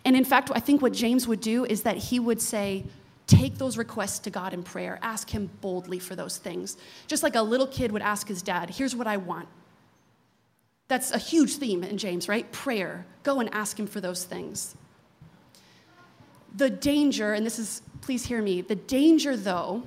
And 0.09 0.16
in 0.16 0.25
fact, 0.25 0.51
I 0.55 0.61
think 0.61 0.81
what 0.81 0.94
James 0.94 1.29
would 1.29 1.42
do 1.42 1.66
is 1.66 1.83
that 1.83 1.99
he 1.99 2.18
would 2.18 2.40
say, 2.40 2.87
Take 3.27 3.59
those 3.59 3.77
requests 3.77 4.21
to 4.21 4.31
God 4.31 4.55
in 4.55 4.62
prayer. 4.62 4.99
Ask 5.03 5.29
Him 5.29 5.51
boldly 5.61 5.99
for 5.99 6.16
those 6.16 6.38
things. 6.38 6.79
Just 7.07 7.23
like 7.23 7.35
a 7.35 7.42
little 7.42 7.66
kid 7.66 7.92
would 7.92 8.01
ask 8.01 8.27
his 8.27 8.40
dad, 8.40 8.71
Here's 8.71 8.97
what 8.97 9.07
I 9.07 9.18
want. 9.18 9.49
That's 10.88 11.11
a 11.11 11.18
huge 11.18 11.57
theme 11.57 11.85
in 11.85 11.99
James, 11.99 12.27
right? 12.27 12.51
Prayer. 12.53 13.05
Go 13.23 13.38
and 13.38 13.53
ask 13.53 13.79
Him 13.79 13.87
for 13.87 14.01
those 14.01 14.25
things. 14.25 14.77
The 16.57 16.71
danger, 16.71 17.35
and 17.35 17.44
this 17.44 17.59
is, 17.59 17.83
please 18.01 18.25
hear 18.25 18.40
me, 18.40 18.62
the 18.62 18.77
danger 18.77 19.37
though, 19.37 19.83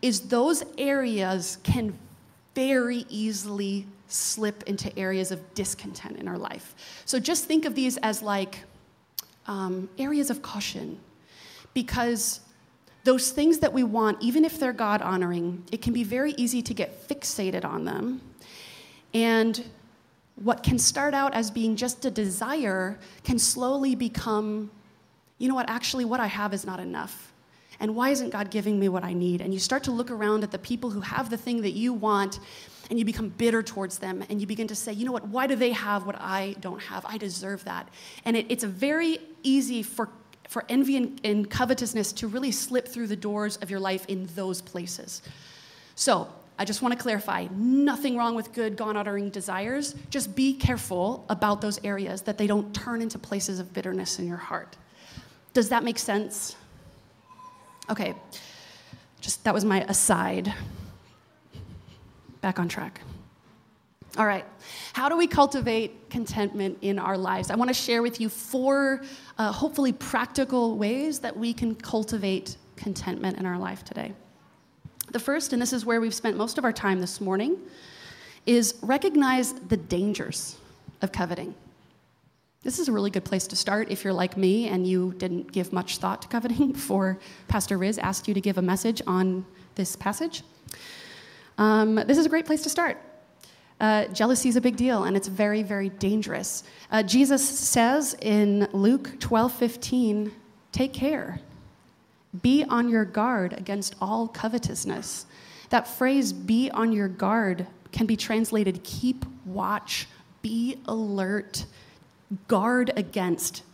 is 0.00 0.28
those 0.28 0.64
areas 0.78 1.58
can 1.64 1.98
very 2.54 3.04
easily 3.10 3.86
slip 4.08 4.62
into 4.62 4.98
areas 4.98 5.30
of 5.30 5.52
discontent 5.52 6.16
in 6.16 6.28
our 6.28 6.38
life. 6.38 6.74
So 7.04 7.18
just 7.18 7.44
think 7.44 7.66
of 7.66 7.74
these 7.74 7.98
as 7.98 8.22
like 8.22 8.60
um, 9.46 9.88
areas 9.98 10.30
of 10.30 10.42
caution 10.42 10.98
because 11.74 12.40
those 13.04 13.30
things 13.30 13.58
that 13.58 13.72
we 13.72 13.82
want, 13.82 14.22
even 14.22 14.44
if 14.44 14.58
they're 14.58 14.72
God 14.72 15.02
honoring, 15.02 15.64
it 15.72 15.82
can 15.82 15.92
be 15.92 16.04
very 16.04 16.32
easy 16.32 16.62
to 16.62 16.74
get 16.74 17.08
fixated 17.08 17.64
on 17.64 17.84
them. 17.84 18.20
And 19.12 19.64
what 20.36 20.62
can 20.62 20.78
start 20.78 21.14
out 21.14 21.34
as 21.34 21.50
being 21.50 21.76
just 21.76 22.04
a 22.04 22.10
desire 22.10 22.98
can 23.24 23.38
slowly 23.38 23.94
become, 23.94 24.70
you 25.38 25.48
know 25.48 25.54
what, 25.54 25.68
actually, 25.68 26.04
what 26.04 26.20
I 26.20 26.26
have 26.26 26.54
is 26.54 26.64
not 26.64 26.80
enough. 26.80 27.32
And 27.80 27.96
why 27.96 28.10
isn't 28.10 28.30
God 28.30 28.50
giving 28.50 28.78
me 28.78 28.88
what 28.88 29.02
I 29.02 29.12
need? 29.12 29.40
And 29.40 29.52
you 29.52 29.58
start 29.58 29.82
to 29.84 29.90
look 29.90 30.10
around 30.10 30.44
at 30.44 30.52
the 30.52 30.58
people 30.58 30.90
who 30.90 31.00
have 31.00 31.30
the 31.30 31.36
thing 31.36 31.62
that 31.62 31.72
you 31.72 31.92
want 31.92 32.38
and 32.88 32.98
you 32.98 33.04
become 33.04 33.28
bitter 33.30 33.62
towards 33.62 33.98
them 33.98 34.24
and 34.30 34.40
you 34.40 34.46
begin 34.46 34.68
to 34.68 34.76
say, 34.76 34.92
you 34.92 35.04
know 35.04 35.12
what, 35.12 35.26
why 35.26 35.48
do 35.48 35.56
they 35.56 35.72
have 35.72 36.06
what 36.06 36.14
I 36.20 36.54
don't 36.60 36.80
have? 36.80 37.04
I 37.04 37.18
deserve 37.18 37.64
that. 37.64 37.88
And 38.24 38.36
it, 38.36 38.46
it's 38.48 38.62
a 38.62 38.68
very 38.68 39.18
easy 39.42 39.82
for, 39.82 40.08
for 40.48 40.64
envy 40.68 40.96
and, 40.96 41.20
and 41.24 41.50
covetousness 41.50 42.12
to 42.14 42.28
really 42.28 42.52
slip 42.52 42.88
through 42.88 43.06
the 43.06 43.16
doors 43.16 43.56
of 43.58 43.70
your 43.70 43.80
life 43.80 44.06
in 44.06 44.28
those 44.34 44.60
places. 44.60 45.22
So, 45.94 46.28
I 46.58 46.64
just 46.64 46.82
want 46.82 46.92
to 46.92 47.00
clarify 47.00 47.48
nothing 47.50 48.16
wrong 48.16 48.34
with 48.34 48.52
good, 48.52 48.76
God 48.76 48.96
honoring 48.96 49.30
desires. 49.30 49.94
Just 50.10 50.36
be 50.36 50.54
careful 50.54 51.24
about 51.28 51.60
those 51.60 51.82
areas 51.82 52.22
that 52.22 52.38
they 52.38 52.46
don't 52.46 52.74
turn 52.74 53.02
into 53.02 53.18
places 53.18 53.58
of 53.58 53.72
bitterness 53.72 54.18
in 54.18 54.28
your 54.28 54.36
heart. 54.36 54.76
Does 55.54 55.70
that 55.70 55.82
make 55.82 55.98
sense? 55.98 56.56
Okay, 57.90 58.14
just 59.20 59.42
that 59.44 59.54
was 59.54 59.64
my 59.64 59.82
aside. 59.82 60.52
Back 62.40 62.58
on 62.58 62.68
track. 62.68 63.00
All 64.18 64.26
right, 64.26 64.44
how 64.92 65.08
do 65.08 65.16
we 65.16 65.26
cultivate 65.26 66.10
contentment 66.10 66.76
in 66.82 66.98
our 66.98 67.16
lives? 67.16 67.50
I 67.50 67.56
want 67.56 67.68
to 67.68 67.74
share 67.74 68.02
with 68.02 68.20
you 68.20 68.28
four, 68.28 69.00
uh, 69.38 69.50
hopefully, 69.50 69.92
practical 69.92 70.76
ways 70.76 71.20
that 71.20 71.34
we 71.34 71.54
can 71.54 71.74
cultivate 71.74 72.56
contentment 72.76 73.38
in 73.38 73.46
our 73.46 73.58
life 73.58 73.84
today. 73.84 74.12
The 75.12 75.18
first, 75.18 75.54
and 75.54 75.62
this 75.62 75.72
is 75.72 75.86
where 75.86 75.98
we've 75.98 76.12
spent 76.12 76.36
most 76.36 76.58
of 76.58 76.64
our 76.64 76.74
time 76.74 77.00
this 77.00 77.22
morning, 77.22 77.56
is 78.44 78.74
recognize 78.82 79.54
the 79.54 79.78
dangers 79.78 80.58
of 81.00 81.10
coveting. 81.10 81.54
This 82.64 82.78
is 82.78 82.88
a 82.88 82.92
really 82.92 83.10
good 83.10 83.24
place 83.24 83.46
to 83.46 83.56
start 83.56 83.90
if 83.90 84.04
you're 84.04 84.12
like 84.12 84.36
me 84.36 84.68
and 84.68 84.86
you 84.86 85.14
didn't 85.16 85.52
give 85.52 85.72
much 85.72 85.98
thought 85.98 86.20
to 86.22 86.28
coveting 86.28 86.72
before 86.72 87.18
Pastor 87.48 87.78
Riz 87.78 87.96
asked 87.96 88.28
you 88.28 88.34
to 88.34 88.42
give 88.42 88.58
a 88.58 88.62
message 88.62 89.00
on 89.06 89.46
this 89.74 89.96
passage. 89.96 90.42
Um, 91.56 91.94
this 91.94 92.18
is 92.18 92.26
a 92.26 92.28
great 92.28 92.44
place 92.44 92.62
to 92.62 92.68
start. 92.68 92.98
Uh, 93.82 94.06
jealousy 94.06 94.48
is 94.48 94.56
a 94.56 94.60
big 94.60 94.76
deal 94.76 95.04
and 95.04 95.16
it's 95.16 95.28
very, 95.28 95.62
very 95.62 95.90
dangerous. 95.90 96.62
Uh, 96.90 97.02
Jesus 97.02 97.46
says 97.46 98.14
in 98.22 98.68
Luke 98.72 99.18
12 99.18 99.52
15, 99.52 100.32
take 100.70 100.94
care 100.94 101.40
be 102.40 102.64
on 102.64 102.88
your 102.88 103.04
guard 103.04 103.52
against 103.52 103.94
all 104.00 104.28
covetousness. 104.28 105.26
That 105.70 105.86
phrase, 105.86 106.32
be 106.32 106.70
on 106.70 106.92
your 106.92 107.08
guard, 107.08 107.66
can 107.92 108.06
be 108.06 108.16
translated 108.16 108.82
keep 108.82 109.24
watch, 109.44 110.08
be 110.40 110.78
alert, 110.86 111.66
guard 112.48 112.92
against. 112.96 113.64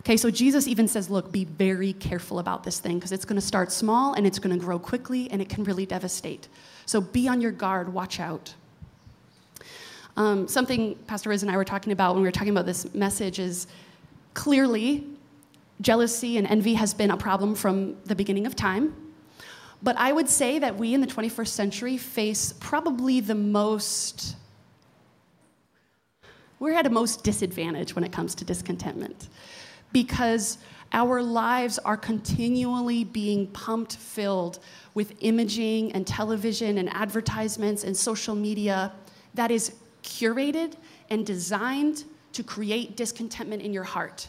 Okay, 0.00 0.16
so 0.16 0.30
Jesus 0.32 0.66
even 0.66 0.88
says, 0.88 1.08
look, 1.10 1.30
be 1.30 1.44
very 1.44 1.92
careful 1.92 2.40
about 2.40 2.64
this 2.64 2.80
thing 2.80 2.96
because 2.96 3.12
it's 3.12 3.24
going 3.24 3.40
to 3.40 3.46
start 3.46 3.70
small 3.70 4.14
and 4.14 4.26
it's 4.26 4.40
going 4.40 4.58
to 4.58 4.64
grow 4.64 4.80
quickly 4.80 5.30
and 5.30 5.40
it 5.40 5.48
can 5.48 5.62
really 5.62 5.86
devastate. 5.86 6.48
So 6.86 7.00
be 7.00 7.28
on 7.28 7.40
your 7.40 7.52
guard, 7.52 7.92
watch 7.92 8.18
out. 8.18 8.54
Um, 10.16 10.46
something 10.46 10.94
Pastor 11.06 11.30
Riz 11.30 11.42
and 11.42 11.50
I 11.50 11.56
were 11.56 11.64
talking 11.64 11.92
about 11.92 12.14
when 12.14 12.22
we 12.22 12.28
were 12.28 12.32
talking 12.32 12.50
about 12.50 12.66
this 12.66 12.94
message 12.94 13.38
is 13.38 13.66
clearly 14.34 15.06
Jealousy 15.80 16.36
and 16.36 16.46
envy 16.46 16.74
has 16.74 16.94
been 16.94 17.10
a 17.10 17.16
problem 17.16 17.54
from 17.54 17.96
the 18.04 18.14
beginning 18.14 18.46
of 18.46 18.54
time. 18.54 18.94
But 19.82 19.96
I 19.98 20.12
would 20.12 20.28
say 20.28 20.58
that 20.60 20.76
we 20.76 20.94
in 20.94 21.00
the 21.00 21.06
21st 21.06 21.48
century 21.48 21.96
face 21.96 22.52
probably 22.60 23.20
the 23.20 23.34
most, 23.34 24.36
we're 26.60 26.74
at 26.74 26.86
a 26.86 26.90
most 26.90 27.24
disadvantage 27.24 27.96
when 27.96 28.04
it 28.04 28.12
comes 28.12 28.34
to 28.36 28.44
discontentment 28.44 29.28
because 29.92 30.58
our 30.92 31.22
lives 31.22 31.78
are 31.80 31.96
continually 31.96 33.02
being 33.02 33.46
pumped 33.48 33.96
filled 33.96 34.60
with 34.94 35.14
imaging 35.20 35.90
and 35.92 36.06
television 36.06 36.78
and 36.78 36.88
advertisements 36.90 37.82
and 37.82 37.96
social 37.96 38.34
media 38.34 38.92
that 39.34 39.50
is 39.50 39.72
curated 40.02 40.74
and 41.10 41.24
designed 41.26 42.04
to 42.32 42.42
create 42.42 42.96
discontentment 42.96 43.62
in 43.62 43.72
your 43.72 43.84
heart. 43.84 44.28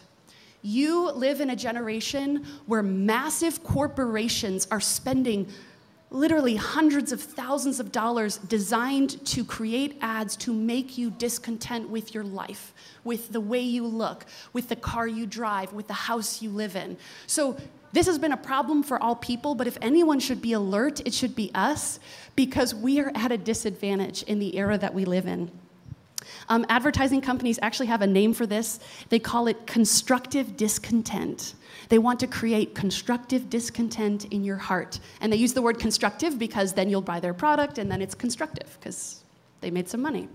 You 0.62 1.10
live 1.12 1.40
in 1.40 1.50
a 1.50 1.56
generation 1.56 2.46
where 2.66 2.82
massive 2.82 3.62
corporations 3.62 4.66
are 4.70 4.80
spending 4.80 5.48
literally 6.10 6.54
hundreds 6.54 7.12
of 7.12 7.20
thousands 7.20 7.80
of 7.80 7.90
dollars 7.90 8.38
designed 8.38 9.24
to 9.26 9.44
create 9.44 9.98
ads 10.00 10.36
to 10.36 10.52
make 10.52 10.96
you 10.96 11.10
discontent 11.10 11.88
with 11.90 12.14
your 12.14 12.24
life, 12.24 12.72
with 13.02 13.32
the 13.32 13.40
way 13.40 13.60
you 13.60 13.84
look, 13.84 14.24
with 14.52 14.68
the 14.68 14.76
car 14.76 15.08
you 15.08 15.26
drive, 15.26 15.72
with 15.72 15.88
the 15.88 15.92
house 15.92 16.40
you 16.40 16.50
live 16.50 16.76
in. 16.76 16.96
So, 17.26 17.56
this 17.92 18.06
has 18.06 18.18
been 18.18 18.32
a 18.32 18.36
problem 18.36 18.82
for 18.82 19.00
all 19.00 19.14
people, 19.14 19.54
but 19.54 19.68
if 19.68 19.78
anyone 19.80 20.18
should 20.18 20.42
be 20.42 20.52
alert, 20.52 21.00
it 21.06 21.14
should 21.14 21.36
be 21.36 21.52
us 21.54 22.00
because 22.34 22.74
we 22.74 22.98
are 22.98 23.12
at 23.14 23.30
a 23.30 23.38
disadvantage 23.38 24.24
in 24.24 24.40
the 24.40 24.56
era 24.56 24.76
that 24.78 24.94
we 24.94 25.04
live 25.04 25.28
in. 25.28 25.52
Um, 26.48 26.64
advertising 26.68 27.20
companies 27.20 27.58
actually 27.62 27.86
have 27.86 28.02
a 28.02 28.06
name 28.06 28.32
for 28.34 28.46
this. 28.46 28.80
They 29.08 29.18
call 29.18 29.46
it 29.46 29.66
constructive 29.66 30.56
discontent. 30.56 31.54
They 31.88 31.98
want 31.98 32.20
to 32.20 32.26
create 32.26 32.74
constructive 32.74 33.50
discontent 33.50 34.26
in 34.26 34.44
your 34.44 34.56
heart. 34.56 35.00
And 35.20 35.32
they 35.32 35.36
use 35.36 35.52
the 35.52 35.62
word 35.62 35.78
constructive 35.78 36.38
because 36.38 36.72
then 36.72 36.88
you'll 36.88 37.02
buy 37.02 37.20
their 37.20 37.34
product 37.34 37.78
and 37.78 37.90
then 37.90 38.00
it's 38.00 38.14
constructive 38.14 38.76
because 38.78 39.22
they 39.60 39.70
made 39.70 39.88
some 39.88 40.02
money. 40.02 40.28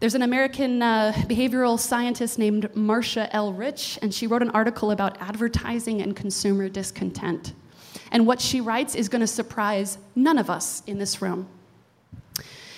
There's 0.00 0.14
an 0.14 0.22
American 0.22 0.82
uh, 0.82 1.12
behavioral 1.16 1.78
scientist 1.78 2.38
named 2.38 2.70
Marsha 2.74 3.28
L. 3.30 3.54
Richins, 3.54 3.98
and 4.02 4.12
she 4.12 4.26
wrote 4.26 4.42
an 4.42 4.50
article 4.50 4.90
about 4.90 5.16
advertising 5.20 6.02
and 6.02 6.14
consumer 6.14 6.68
discontent. 6.68 7.54
And 8.10 8.26
what 8.26 8.40
she 8.40 8.60
writes 8.60 8.94
is 8.94 9.08
going 9.08 9.20
to 9.20 9.26
surprise 9.26 9.98
none 10.14 10.36
of 10.36 10.50
us 10.50 10.82
in 10.86 10.98
this 10.98 11.22
room. 11.22 11.48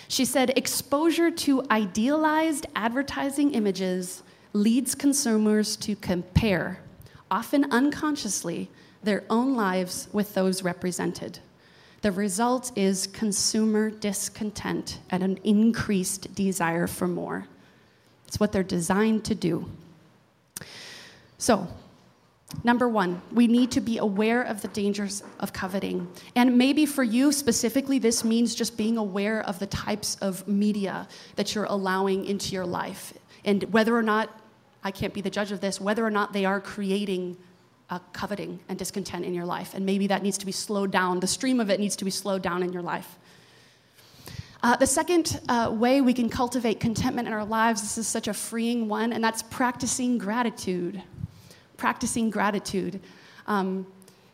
She 0.09 0.25
said, 0.25 0.57
exposure 0.57 1.31
to 1.31 1.65
idealized 1.71 2.67
advertising 2.75 3.55
images 3.55 4.23
leads 4.53 4.95
consumers 4.95 5.77
to 5.77 5.97
compare, 5.97 6.81
often 7.31 7.71
unconsciously, 7.73 8.71
their 9.03 9.25
own 9.31 9.55
lives 9.55 10.09
with 10.13 10.35
those 10.35 10.63
represented. 10.63 11.39
The 12.03 12.13
result 12.13 12.77
is 12.77 13.07
consumer 13.09 13.91
discontent 13.91 15.01
and 15.11 15.23
an 15.23 15.39
increased 15.45 16.35
desire 16.35 16.87
for 16.87 17.09
more. 17.09 17.47
It's 18.29 18.39
what 18.39 18.53
they're 18.53 18.63
designed 18.63 19.25
to 19.25 19.35
do. 19.35 19.69
So, 21.39 21.69
Number 22.63 22.89
one, 22.89 23.21
we 23.33 23.49
need 23.49 23.73
to 23.73 23.81
be 23.81 23.99
aware 23.99 24.43
of 24.43 24.63
the 24.63 24.69
dangers 24.69 25.23
of 25.41 25.53
coveting. 25.53 26.09
And 26.37 26.57
maybe 26.57 26.87
for 26.87 27.03
you 27.03 27.33
specifically, 27.33 27.99
this 27.99 28.23
means 28.23 28.55
just 28.55 28.77
being 28.77 28.97
aware 28.97 29.43
of 29.43 29.59
the 29.59 29.67
types 29.67 30.17
of 30.17 30.47
media 30.47 31.09
that 31.35 31.55
you're 31.55 31.65
allowing 31.65 32.25
into 32.25 32.55
your 32.55 32.67
life. 32.67 33.13
And 33.45 33.65
whether 33.73 33.97
or 33.97 34.03
not, 34.03 34.41
I 34.85 34.93
can't 34.93 35.13
be 35.13 35.21
the 35.21 35.31
judge 35.31 35.51
of 35.51 35.61
this, 35.61 35.81
whether 35.81 36.05
or 36.07 36.11
not 36.11 36.33
they 36.33 36.45
are 36.45 36.61
creating 36.61 37.37
uh, 37.91 37.99
coveting 38.13 38.61
and 38.69 38.79
discontent 38.79 39.25
in 39.25 39.35
your 39.35 39.45
life. 39.45 39.75
And 39.75 39.85
maybe 39.85 40.07
that 40.07 40.23
needs 40.23 40.39
to 40.39 40.47
be 40.47 40.53
slowed 40.53 40.93
down. 40.93 41.21
The 41.21 41.27
stream 41.27 41.59
of 41.59 41.71
it 41.71 41.81
needs 41.81 41.97
to 41.97 42.05
be 42.05 42.11
slowed 42.11 42.43
down 42.43 42.63
in 42.63 42.73
your 42.73 42.83
life. 42.83 43.19
Uh, 44.63 44.77
the 44.77 44.87
second 44.87 45.41
uh, 45.49 45.73
way 45.73 46.01
we 46.01 46.13
can 46.13 46.29
cultivate 46.29 46.81
contentment 46.81 47.29
in 47.29 47.35
our 47.35 47.45
lives, 47.45 47.83
this 47.83 47.99
is 47.99 48.07
such 48.07 48.27
a 48.27 48.35
freeing 48.35 48.89
one, 48.89 49.13
and 49.13 49.23
that's 49.23 49.43
practicing 49.43 50.19
gratitude 50.19 51.03
practicing 51.77 52.31
gratitude. 52.31 53.01
Um, 53.47 53.87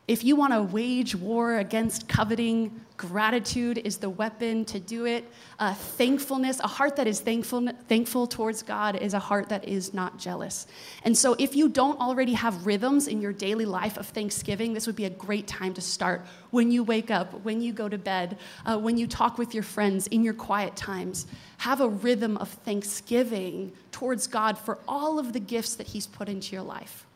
if 0.09 0.25
you 0.25 0.35
want 0.35 0.53
to 0.53 0.63
wage 0.63 1.15
war 1.15 1.59
against 1.59 2.09
coveting, 2.09 2.81
gratitude 2.97 3.79
is 3.79 3.99
the 3.99 4.11
weapon 4.11 4.65
to 4.65 4.81
do 4.81 5.07
it. 5.07 5.25
Uh, 5.61 5.75
thankfulness, 5.75 6.59
a 6.59 6.67
heart 6.67 6.97
that 6.97 7.07
is 7.07 7.21
thankful, 7.21 7.69
thankful 7.89 8.27
towards 8.27 8.65
God, 8.65 8.97
is 8.97 9.15
a 9.15 9.21
heart 9.21 9.49
that 9.51 9.69
is 9.69 9.95
not 9.95 10.19
jealous. 10.19 10.67
And 11.05 11.17
so, 11.17 11.37
if 11.39 11.55
you 11.55 11.69
don't 11.69 12.01
already 12.01 12.33
have 12.33 12.67
rhythms 12.67 13.07
in 13.07 13.21
your 13.21 13.33
daily 13.33 13.65
life 13.65 13.97
of 13.97 14.09
thanksgiving, 14.09 14.75
this 14.75 14.89
would 14.89 14.97
be 14.97 15.05
a 15.05 15.11
great 15.11 15.47
time 15.47 15.73
to 15.75 15.81
start. 15.81 16.27
When 16.51 16.73
you 16.73 16.83
wake 16.83 17.13
up, 17.13 17.33
when 17.45 17.63
you 17.63 17.73
go 17.73 17.89
to 17.89 17.97
bed, 17.97 18.39
uh, 18.67 18.79
when 18.79 18.99
you 18.99 19.07
talk 19.07 19.39
with 19.39 19.55
your 19.55 19.63
friends 19.63 20.09
in 20.09 20.25
your 20.25 20.35
quiet 20.35 20.75
times, 20.75 21.27
have 21.59 21.81
a 21.81 21.89
rhythm 21.89 22.37
of 22.39 22.49
thanksgiving 22.49 23.73
towards 23.93 24.27
God 24.27 24.59
for 24.59 24.79
all 24.89 25.21
of 25.21 25.33
the 25.33 25.41
gifts 25.41 25.77
that 25.77 25.87
He's 25.87 26.09
put 26.09 26.29
into 26.29 26.57
your 26.57 26.65
life. 26.65 27.07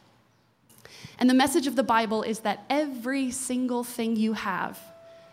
And 1.18 1.31
the 1.31 1.35
message 1.35 1.66
of 1.66 1.76
the 1.76 1.83
Bible 1.83 2.22
is 2.22 2.40
that 2.40 2.64
every 2.68 3.31
single 3.31 3.85
thing 3.85 4.16
you 4.16 4.35
have 4.35 4.79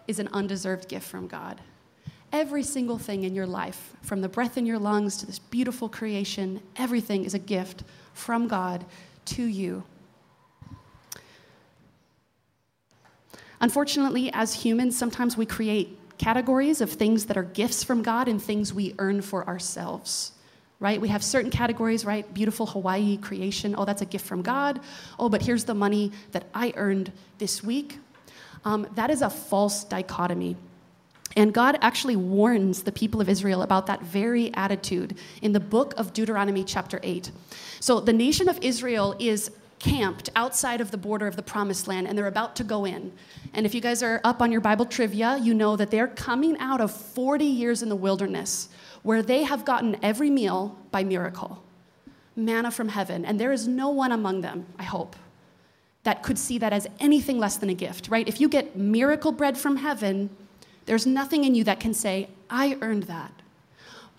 is 0.08 0.20
an 0.20 0.30
undeserved 0.32 0.88
gift 0.88 1.08
from 1.08 1.28
God. 1.28 1.62
Every 2.32 2.64
single 2.64 2.98
thing 2.98 3.24
in 3.24 3.36
your 3.36 3.46
life, 3.46 3.94
from 4.02 4.22
the 4.22 4.30
breath 4.30 4.58
in 4.58 4.66
your 4.66 4.80
lungs 4.80 5.18
to 5.18 5.26
this 5.26 5.40
beautiful 5.40 5.88
creation, 5.90 6.62
everything 6.76 7.26
is 7.26 7.34
a 7.34 7.40
gift 7.40 7.84
from 8.14 8.48
God 8.48 8.86
to 9.26 9.44
you. 9.44 9.84
Unfortunately, 13.62 14.32
as 14.34 14.54
humans, 14.54 14.98
sometimes 14.98 15.38
we 15.38 15.46
create 15.46 15.98
categories 16.18 16.82
of 16.82 16.92
things 16.92 17.26
that 17.26 17.38
are 17.38 17.44
gifts 17.44 17.84
from 17.84 18.02
God 18.02 18.28
and 18.28 18.42
things 18.42 18.74
we 18.74 18.96
earn 19.00 19.22
for 19.22 19.48
ourselves. 19.48 20.34
Right? 20.80 21.00
We 21.00 21.08
have 21.08 21.24
certain 21.24 21.52
categories, 21.52 22.06
right? 22.06 22.32
Beautiful 22.34 22.66
Hawaii 22.66 23.18
creation. 23.18 23.76
Oh, 23.78 23.86
that's 23.86 24.02
a 24.02 24.06
gift 24.06 24.26
from 24.26 24.42
God. 24.42 24.80
Oh, 25.18 25.30
but 25.30 25.42
here's 25.42 25.64
the 25.64 25.74
money 25.74 26.12
that 26.32 26.46
I 26.54 26.74
earned 26.76 27.12
this 27.38 27.64
week. 27.64 28.00
Um, 28.66 28.88
that 28.96 29.10
is 29.10 29.22
a 29.22 29.30
false 29.30 29.84
dichotomy. 29.84 30.56
And 31.36 31.54
God 31.54 31.80
actually 31.82 32.16
warns 32.16 32.84
the 32.84 32.92
people 32.92 33.20
of 33.20 33.28
Israel 33.28 33.64
about 33.64 33.88
that 33.88 34.02
very 34.02 34.54
attitude 34.54 35.18
in 35.42 35.52
the 35.52 35.60
book 35.60 35.94
of 35.98 36.14
Deuteronomy, 36.14 36.64
chapter 36.64 37.00
8. 37.02 37.32
So 37.80 38.00
the 38.00 38.14
nation 38.14 38.48
of 38.48 38.60
Israel 38.62 39.16
is 39.20 39.52
camped 39.80 40.30
outside 40.36 40.80
of 40.80 40.92
the 40.92 40.98
border 40.98 41.28
of 41.28 41.36
the 41.36 41.42
promised 41.42 41.88
land 41.88 42.08
and 42.08 42.18
they're 42.18 42.28
about 42.28 42.56
to 42.56 42.64
go 42.64 42.86
in. 42.86 43.12
And 43.54 43.66
if 43.66 43.76
you 43.76 43.82
guys 43.82 44.02
are 44.02 44.22
up 44.24 44.42
on 44.42 44.52
your 44.52 44.62
Bible 44.62 44.86
trivia, 44.86 45.38
you 45.42 45.54
know 45.54 45.76
that 45.76 45.92
they're 45.92 46.08
coming 46.08 46.58
out 46.60 46.80
of 46.80 46.92
40 46.92 47.44
years 47.44 47.84
in 47.84 47.90
the 47.90 47.96
wilderness 47.96 48.70
where 49.04 49.22
they 49.22 49.44
have 49.44 49.64
gotten 49.66 49.98
every 50.02 50.30
meal 50.30 50.78
by 50.92 51.04
miracle 51.04 51.64
manna 52.36 52.72
from 52.72 52.90
heaven. 52.90 53.26
And 53.26 53.40
there 53.40 53.52
is 53.52 53.68
no 53.68 53.90
one 53.90 54.12
among 54.12 54.42
them, 54.42 54.66
I 54.80 54.84
hope, 54.84 55.16
that 56.04 56.24
could 56.24 56.38
see 56.38 56.58
that 56.58 56.74
as 56.74 56.88
anything 57.00 57.40
less 57.40 57.58
than 57.58 57.70
a 57.70 57.74
gift, 57.74 58.10
right? 58.10 58.28
If 58.28 58.42
you 58.42 58.50
get 58.50 58.76
miracle 58.76 59.32
bread 59.32 59.58
from 59.58 59.78
heaven, 59.78 60.30
there's 60.86 61.06
nothing 61.06 61.44
in 61.44 61.56
you 61.56 61.64
that 61.66 61.80
can 61.80 61.94
say, 61.94 62.30
I 62.50 62.78
earned 62.82 63.04
that. 63.04 63.32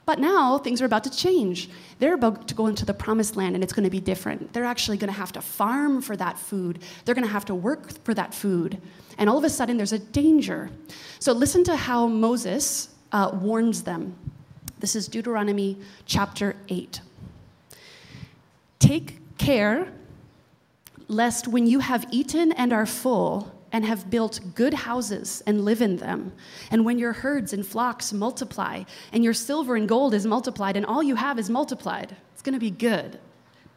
But 0.06 0.18
now 0.18 0.58
things 0.58 0.82
are 0.82 0.84
about 0.84 1.04
to 1.04 1.10
change. 1.10 1.70
They're 1.98 2.14
about 2.14 2.46
to 2.48 2.54
go 2.54 2.66
into 2.66 2.84
the 2.84 2.92
promised 2.92 3.36
land 3.36 3.54
and 3.54 3.64
it's 3.64 3.72
going 3.72 3.84
to 3.84 3.90
be 3.90 4.00
different. 4.00 4.52
They're 4.52 4.64
actually 4.64 4.98
going 4.98 5.12
to 5.12 5.18
have 5.18 5.32
to 5.32 5.40
farm 5.40 6.02
for 6.02 6.16
that 6.16 6.38
food, 6.38 6.80
they're 7.04 7.14
going 7.14 7.26
to 7.26 7.32
have 7.32 7.46
to 7.46 7.54
work 7.54 8.04
for 8.04 8.14
that 8.14 8.34
food. 8.34 8.80
And 9.16 9.30
all 9.30 9.38
of 9.38 9.44
a 9.44 9.50
sudden, 9.50 9.76
there's 9.76 9.92
a 9.92 9.98
danger. 9.98 10.70
So 11.20 11.32
listen 11.32 11.64
to 11.64 11.76
how 11.76 12.06
Moses 12.06 12.88
uh, 13.12 13.30
warns 13.32 13.82
them. 13.84 14.16
This 14.84 14.96
is 14.96 15.08
Deuteronomy 15.08 15.78
chapter 16.04 16.56
8. 16.68 17.00
Take 18.78 19.38
care 19.38 19.90
lest 21.08 21.48
when 21.48 21.66
you 21.66 21.78
have 21.78 22.06
eaten 22.10 22.52
and 22.52 22.70
are 22.70 22.84
full, 22.84 23.50
and 23.72 23.86
have 23.86 24.10
built 24.10 24.40
good 24.54 24.74
houses 24.74 25.42
and 25.46 25.64
live 25.64 25.80
in 25.80 25.96
them. 25.96 26.34
And 26.70 26.84
when 26.84 26.98
your 26.98 27.14
herds 27.14 27.54
and 27.54 27.66
flocks 27.66 28.12
multiply, 28.12 28.84
and 29.10 29.24
your 29.24 29.32
silver 29.32 29.74
and 29.74 29.88
gold 29.88 30.12
is 30.12 30.26
multiplied, 30.26 30.76
and 30.76 30.84
all 30.84 31.02
you 31.02 31.14
have 31.14 31.38
is 31.38 31.48
multiplied, 31.48 32.14
it's 32.34 32.42
to 32.42 32.58
be 32.58 32.70
good. 32.70 33.18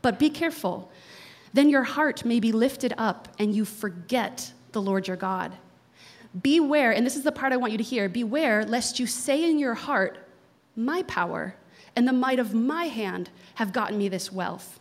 But 0.01 0.19
be 0.19 0.29
careful. 0.29 0.91
Then 1.53 1.69
your 1.69 1.83
heart 1.83 2.25
may 2.25 2.41
be 2.41 2.51
lifted 2.51 2.93
up, 2.97 3.29
and 3.39 3.55
you 3.55 3.63
forget 3.63 4.51
the 4.73 4.81
Lord 4.81 5.07
your 5.07 5.15
God. 5.15 5.53
Beware, 6.41 6.91
and 6.91 7.05
this 7.05 7.15
is 7.15 7.23
the 7.23 7.31
part 7.31 7.53
I 7.53 7.57
want 7.57 7.71
you 7.71 7.77
to 7.77 7.83
hear 7.85 8.09
beware 8.09 8.65
lest 8.65 8.99
you 8.99 9.07
say 9.07 9.49
in 9.49 9.57
your 9.57 9.73
heart, 9.73 10.25
My 10.77 11.03
power 11.03 11.55
and 11.95 12.07
the 12.07 12.13
might 12.13 12.39
of 12.39 12.53
my 12.53 12.85
hand 12.85 13.31
have 13.55 13.73
gotten 13.73 13.97
me 13.97 14.07
this 14.07 14.31
wealth. 14.31 14.79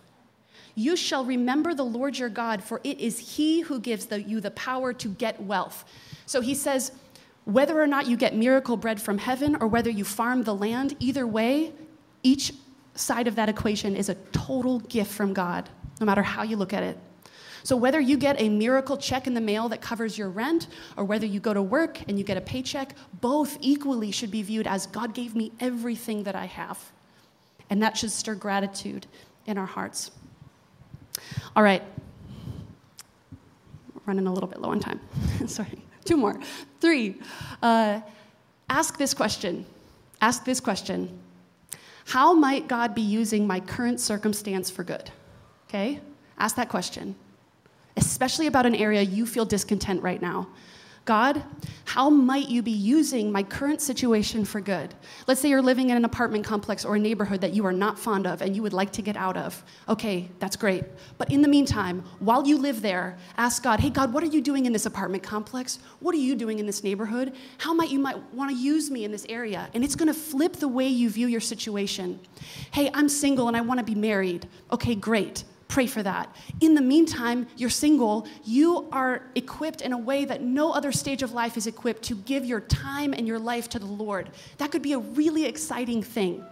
You 0.75 0.95
shall 0.95 1.25
remember 1.25 1.73
the 1.73 1.85
Lord 1.85 2.19
your 2.19 2.29
God, 2.29 2.63
for 2.63 2.83
it 2.85 3.01
is 3.01 3.37
he 3.37 3.63
who 3.63 3.81
gives 3.81 4.07
the, 4.07 4.23
you 4.23 4.41
the 4.41 4.51
power 4.51 4.93
to 4.93 5.09
get 5.09 5.43
wealth. 5.43 5.87
So 6.27 6.43
he 6.43 6.55
says, 6.55 6.93
whether 7.47 7.81
or 7.81 7.87
not 7.87 8.07
you 8.07 8.17
get 8.19 8.35
miracle 8.35 8.77
bread 8.77 9.01
from 9.01 9.17
heaven 9.17 9.57
or 9.57 9.69
whether 9.69 9.89
you 9.89 10.05
farm 10.05 10.43
the 10.43 10.55
land, 10.55 10.95
either 11.01 11.27
way, 11.27 11.73
each 12.23 12.53
side 12.95 13.27
of 13.27 13.37
that 13.37 13.49
equation 13.49 13.97
is 13.97 14.11
a 14.11 14.15
total 14.33 14.81
gift 14.81 15.13
from 15.13 15.33
God, 15.33 15.71
no 15.99 16.05
matter 16.05 16.23
how 16.23 16.43
you 16.43 16.57
look 16.57 16.75
at 16.75 16.83
it. 16.83 16.99
So, 17.67 17.77
whether 17.77 17.99
you 17.99 18.17
get 18.17 18.41
a 18.41 18.49
miracle 18.49 18.97
check 18.97 19.27
in 19.27 19.35
the 19.35 19.41
mail 19.41 19.69
that 19.71 19.81
covers 19.81 20.17
your 20.17 20.29
rent, 20.29 20.69
or 20.97 21.03
whether 21.03 21.27
you 21.27 21.41
go 21.41 21.53
to 21.53 21.61
work 21.61 22.01
and 22.07 22.17
you 22.17 22.23
get 22.23 22.37
a 22.37 22.41
paycheck, 22.41 22.95
both 23.21 23.59
equally 23.61 24.13
should 24.13 24.31
be 24.31 24.41
viewed 24.43 24.69
as 24.69 24.87
God 24.87 25.15
gave 25.15 25.35
me 25.35 25.51
everything 25.59 26.23
that 26.23 26.37
I 26.37 26.45
have. 26.45 26.79
And 27.69 27.83
that 27.83 27.97
should 27.97 28.13
stir 28.13 28.37
gratitude 28.37 29.09
in 29.47 29.59
our 29.59 29.67
hearts. 29.67 30.13
All 31.57 31.65
right. 31.65 31.83
Running 34.05 34.29
a 34.29 34.33
little 34.33 34.49
bit 34.49 34.61
low 34.61 34.71
on 34.71 34.79
time. 34.79 35.01
Sorry. 35.49 35.83
Two 36.05 36.17
more. 36.17 36.39
Three. 36.81 37.17
Uh, 37.61 38.01
ask 38.71 38.97
this 38.97 39.13
question. 39.13 39.67
Ask 40.21 40.45
this 40.45 40.61
question. 40.61 41.19
How 42.05 42.33
might 42.33 42.69
God 42.69 42.95
be 42.95 43.03
using 43.03 43.45
my 43.45 43.59
current 43.59 43.99
circumstance 43.99 44.71
for 44.71 44.85
good? 44.85 45.11
Okay? 45.69 45.99
Ask 46.39 46.55
that 46.55 46.69
question, 46.69 47.17
especially 47.97 48.47
about 48.47 48.67
an 48.67 48.75
area 48.75 49.03
you 49.03 49.27
feel 49.27 49.45
discontent 49.45 50.03
right 50.03 50.21
now. 50.21 50.49
God, 51.07 51.45
how 51.85 52.11
might 52.11 52.49
you 52.49 52.63
be 52.63 52.73
using 52.73 53.31
my 53.31 53.45
current 53.45 53.81
situation 53.81 54.45
for 54.45 54.61
good? 54.61 54.93
Let's 55.29 55.41
say 55.41 55.49
you're 55.49 55.63
living 55.63 55.91
in 55.91 55.97
an 55.97 56.05
apartment 56.05 56.45
complex 56.45 56.85
or 56.85 56.97
a 56.97 56.99
neighborhood 56.99 57.41
that 57.43 57.53
you 57.53 57.65
are 57.65 57.73
not 57.73 57.97
fond 57.97 58.27
of 58.27 58.43
and 58.43 58.57
you 58.57 58.63
would 58.63 58.73
like 58.73 58.91
to 58.95 59.03
get 59.03 59.17
out 59.17 59.37
of. 59.37 59.65
Okay, 59.89 60.29
that's 60.41 60.57
great. 60.57 60.83
But 61.17 61.31
in 61.31 61.43
the 61.43 61.49
meantime, 61.49 62.03
while 62.19 62.45
you 62.45 62.59
live 62.59 62.83
there, 62.83 63.17
ask 63.39 63.63
God, 63.63 63.79
hey, 63.79 63.91
God, 63.91 64.13
what 64.13 64.25
are 64.25 64.27
you 64.27 64.41
doing 64.41 64.67
in 64.67 64.73
this 64.73 64.85
apartment 64.85 65.23
complex? 65.23 65.79
What 66.01 66.13
are 66.13 66.19
you 66.19 66.35
doing 66.35 66.59
in 66.59 66.67
this 66.67 66.83
neighborhood? 66.83 67.37
How 67.59 67.73
might 67.73 67.91
you 67.91 68.01
might 68.01 68.21
want 68.35 68.51
to 68.51 68.57
use 68.57 68.91
me 68.91 69.05
in 69.05 69.13
this 69.13 69.27
area? 69.29 69.71
And 69.75 69.85
it's 69.85 69.95
going 69.95 70.13
to 70.13 70.19
flip 70.19 70.55
the 70.55 70.69
way 70.69 70.89
you 70.89 71.09
view 71.09 71.29
your 71.29 71.41
situation. 71.41 72.19
Hey, 72.73 72.91
I'm 72.93 73.09
single 73.09 73.47
and 73.47 73.57
I 73.57 73.61
want 73.61 73.79
to 73.79 73.85
be 73.85 73.95
married. 73.95 74.49
Okay, 74.73 74.97
great 74.97 75.45
pray 75.69 75.87
for 75.87 76.03
that. 76.03 76.35
In 76.61 76.75
the 76.75 76.81
meantime, 76.81 77.47
you're 77.57 77.71
single, 77.71 78.27
you 78.45 78.89
are 78.93 79.23
equipped 79.35 79.81
in 79.81 79.93
a 79.93 79.99
way 79.99 80.25
that 80.25 80.43
no 80.43 80.73
other 80.73 80.93
stage 80.93 81.23
of 81.23 81.33
life 81.33 81.57
is 81.57 81.67
equipped 81.67 82.03
to 82.05 82.15
give 82.15 82.45
your 82.45 82.61
time 82.61 83.13
and 83.13 83.27
your 83.27 83.39
life 83.39 83.69
to 83.71 83.79
the 83.79 83.87
Lord. 83.87 84.31
That 84.59 84.71
could 84.71 84.83
be 84.83 84.93
a 84.93 84.99
really 84.99 85.45
exciting 85.45 86.03
thing. 86.03 86.45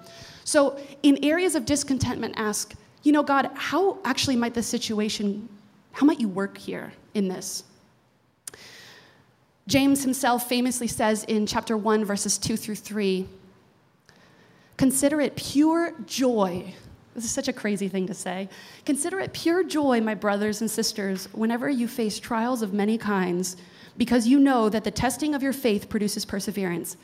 So, 0.44 0.78
in 1.02 1.24
areas 1.24 1.54
of 1.54 1.64
discontentment, 1.64 2.34
ask, 2.36 2.74
you 3.02 3.12
know, 3.12 3.22
God, 3.22 3.50
how 3.54 3.98
actually 4.04 4.36
might 4.36 4.54
this 4.54 4.66
situation, 4.66 5.48
how 5.92 6.06
might 6.06 6.20
you 6.20 6.28
work 6.28 6.58
here 6.58 6.92
in 7.14 7.28
this? 7.28 7.64
James 9.66 10.02
himself 10.02 10.48
famously 10.48 10.86
says 10.86 11.24
in 11.24 11.46
chapter 11.46 11.76
1, 11.76 12.04
verses 12.04 12.36
2 12.36 12.56
through 12.56 12.74
3 12.74 13.26
Consider 14.76 15.20
it 15.20 15.36
pure 15.36 15.94
joy 16.04 16.74
this 17.14 17.24
is 17.24 17.30
such 17.30 17.48
a 17.48 17.52
crazy 17.52 17.88
thing 17.88 18.06
to 18.08 18.14
say. 18.14 18.48
Consider 18.84 19.20
it 19.20 19.32
pure 19.32 19.62
joy, 19.62 20.00
my 20.00 20.14
brothers 20.14 20.60
and 20.60 20.70
sisters, 20.70 21.28
whenever 21.32 21.68
you 21.68 21.86
face 21.86 22.18
trials 22.18 22.60
of 22.60 22.72
many 22.72 22.98
kinds, 22.98 23.56
because 23.96 24.26
you 24.26 24.38
know 24.40 24.68
that 24.68 24.82
the 24.82 24.90
testing 24.90 25.34
of 25.34 25.42
your 25.42 25.52
faith 25.52 25.88
produces 25.88 26.24
perseverance. 26.24 26.96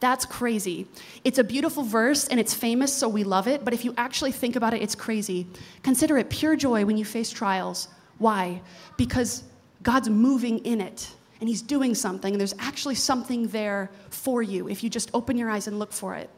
That's 0.00 0.24
crazy. 0.24 0.86
It's 1.24 1.38
a 1.38 1.44
beautiful 1.44 1.82
verse 1.82 2.28
and 2.28 2.38
it's 2.38 2.54
famous, 2.54 2.92
so 2.92 3.08
we 3.08 3.24
love 3.24 3.48
it, 3.48 3.64
but 3.64 3.74
if 3.74 3.84
you 3.84 3.92
actually 3.96 4.32
think 4.32 4.56
about 4.56 4.72
it, 4.72 4.80
it's 4.80 4.94
crazy. 4.94 5.46
Consider 5.82 6.16
it 6.18 6.30
pure 6.30 6.56
joy 6.56 6.84
when 6.84 6.96
you 6.96 7.04
face 7.04 7.30
trials. 7.30 7.88
Why? 8.18 8.62
Because 8.96 9.44
God's 9.82 10.08
moving 10.08 10.60
in 10.60 10.80
it 10.80 11.12
and 11.40 11.48
He's 11.48 11.62
doing 11.62 11.94
something, 11.94 12.32
and 12.32 12.40
there's 12.40 12.54
actually 12.58 12.94
something 12.94 13.48
there 13.48 13.90
for 14.10 14.42
you 14.42 14.68
if 14.68 14.82
you 14.82 14.90
just 14.90 15.10
open 15.14 15.36
your 15.36 15.50
eyes 15.50 15.66
and 15.66 15.78
look 15.78 15.92
for 15.92 16.14
it. 16.14 16.30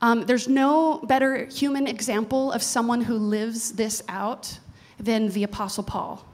Um, 0.00 0.26
there's 0.26 0.48
no 0.48 0.98
better 0.98 1.46
human 1.46 1.86
example 1.86 2.52
of 2.52 2.62
someone 2.62 3.00
who 3.00 3.16
lives 3.16 3.72
this 3.72 4.02
out 4.08 4.58
than 4.98 5.28
the 5.30 5.44
Apostle 5.44 5.82
Paul. 5.82 6.24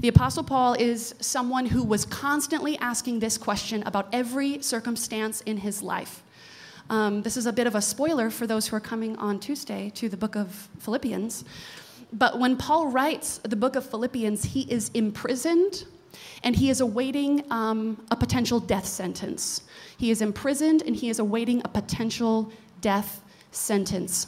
The 0.00 0.08
Apostle 0.08 0.42
Paul 0.42 0.74
is 0.74 1.14
someone 1.20 1.66
who 1.66 1.84
was 1.84 2.04
constantly 2.04 2.76
asking 2.78 3.20
this 3.20 3.38
question 3.38 3.84
about 3.84 4.08
every 4.12 4.60
circumstance 4.60 5.40
in 5.42 5.58
his 5.58 5.82
life. 5.82 6.24
Um, 6.90 7.22
this 7.22 7.36
is 7.36 7.46
a 7.46 7.52
bit 7.52 7.68
of 7.68 7.76
a 7.76 7.80
spoiler 7.80 8.30
for 8.30 8.46
those 8.46 8.66
who 8.66 8.76
are 8.76 8.80
coming 8.80 9.16
on 9.16 9.38
Tuesday 9.38 9.90
to 9.94 10.08
the 10.08 10.16
book 10.16 10.34
of 10.34 10.68
Philippians. 10.80 11.44
But 12.12 12.40
when 12.40 12.56
Paul 12.56 12.88
writes 12.88 13.38
the 13.38 13.56
book 13.56 13.76
of 13.76 13.88
Philippians, 13.88 14.44
he 14.44 14.62
is 14.62 14.90
imprisoned 14.94 15.84
and 16.42 16.54
he 16.54 16.70
is 16.70 16.80
awaiting 16.80 17.44
um, 17.50 18.04
a 18.10 18.16
potential 18.16 18.60
death 18.60 18.86
sentence. 18.86 19.62
He 19.96 20.10
is 20.10 20.20
imprisoned 20.20 20.82
and 20.82 20.94
he 20.94 21.08
is 21.08 21.18
awaiting 21.18 21.62
a 21.64 21.68
potential 21.68 22.52
death 22.84 23.22
sentence. 23.50 24.26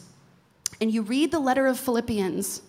And 0.81 0.91
you 0.91 1.03
read 1.03 1.31
the 1.31 1.39
letter 1.39 1.67
of 1.67 1.79
Philippians, 1.79 2.63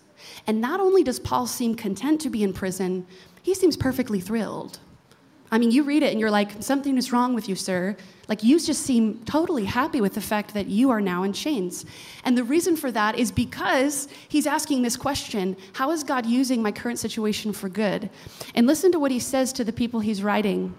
and 0.46 0.60
not 0.60 0.80
only 0.80 1.02
does 1.02 1.18
Paul 1.18 1.46
seem 1.46 1.74
content 1.74 2.20
to 2.20 2.28
be 2.28 2.42
in 2.42 2.52
prison, 2.52 3.06
he 3.42 3.54
seems 3.54 3.74
perfectly 3.74 4.20
thrilled. 4.20 4.80
I 5.50 5.56
mean, 5.56 5.70
you 5.70 5.84
read 5.84 6.02
it 6.02 6.10
and 6.10 6.20
you're 6.20 6.30
like, 6.30 6.62
something 6.62 6.98
is 6.98 7.10
wrong 7.10 7.34
with 7.34 7.48
you, 7.48 7.54
sir. 7.54 7.96
Like, 8.28 8.44
you 8.44 8.60
just 8.60 8.82
seem 8.82 9.24
totally 9.24 9.64
happy 9.64 10.02
with 10.02 10.12
the 10.12 10.20
fact 10.20 10.52
that 10.52 10.66
you 10.66 10.90
are 10.90 11.00
now 11.00 11.22
in 11.22 11.32
chains. 11.32 11.86
And 12.22 12.36
the 12.36 12.44
reason 12.44 12.76
for 12.76 12.92
that 12.92 13.18
is 13.18 13.32
because 13.32 14.08
he's 14.28 14.46
asking 14.46 14.82
this 14.82 14.98
question 14.98 15.56
How 15.72 15.90
is 15.90 16.04
God 16.04 16.26
using 16.26 16.60
my 16.60 16.70
current 16.70 16.98
situation 16.98 17.54
for 17.54 17.70
good? 17.70 18.10
And 18.54 18.66
listen 18.66 18.92
to 18.92 18.98
what 18.98 19.10
he 19.10 19.20
says 19.20 19.54
to 19.54 19.64
the 19.64 19.72
people 19.72 20.00
he's 20.00 20.22
writing. 20.22 20.74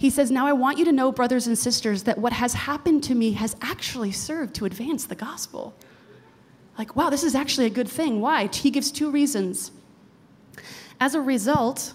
He 0.00 0.08
says, 0.08 0.30
Now 0.30 0.46
I 0.46 0.54
want 0.54 0.78
you 0.78 0.86
to 0.86 0.92
know, 0.92 1.12
brothers 1.12 1.46
and 1.46 1.58
sisters, 1.58 2.04
that 2.04 2.16
what 2.16 2.32
has 2.32 2.54
happened 2.54 3.04
to 3.04 3.14
me 3.14 3.32
has 3.32 3.54
actually 3.60 4.12
served 4.12 4.54
to 4.54 4.64
advance 4.64 5.04
the 5.04 5.14
gospel. 5.14 5.74
Like, 6.78 6.96
wow, 6.96 7.10
this 7.10 7.22
is 7.22 7.34
actually 7.34 7.66
a 7.66 7.70
good 7.70 7.86
thing. 7.86 8.22
Why? 8.22 8.46
He 8.46 8.70
gives 8.70 8.90
two 8.90 9.10
reasons. 9.10 9.72
As 10.98 11.14
a 11.14 11.20
result, 11.20 11.92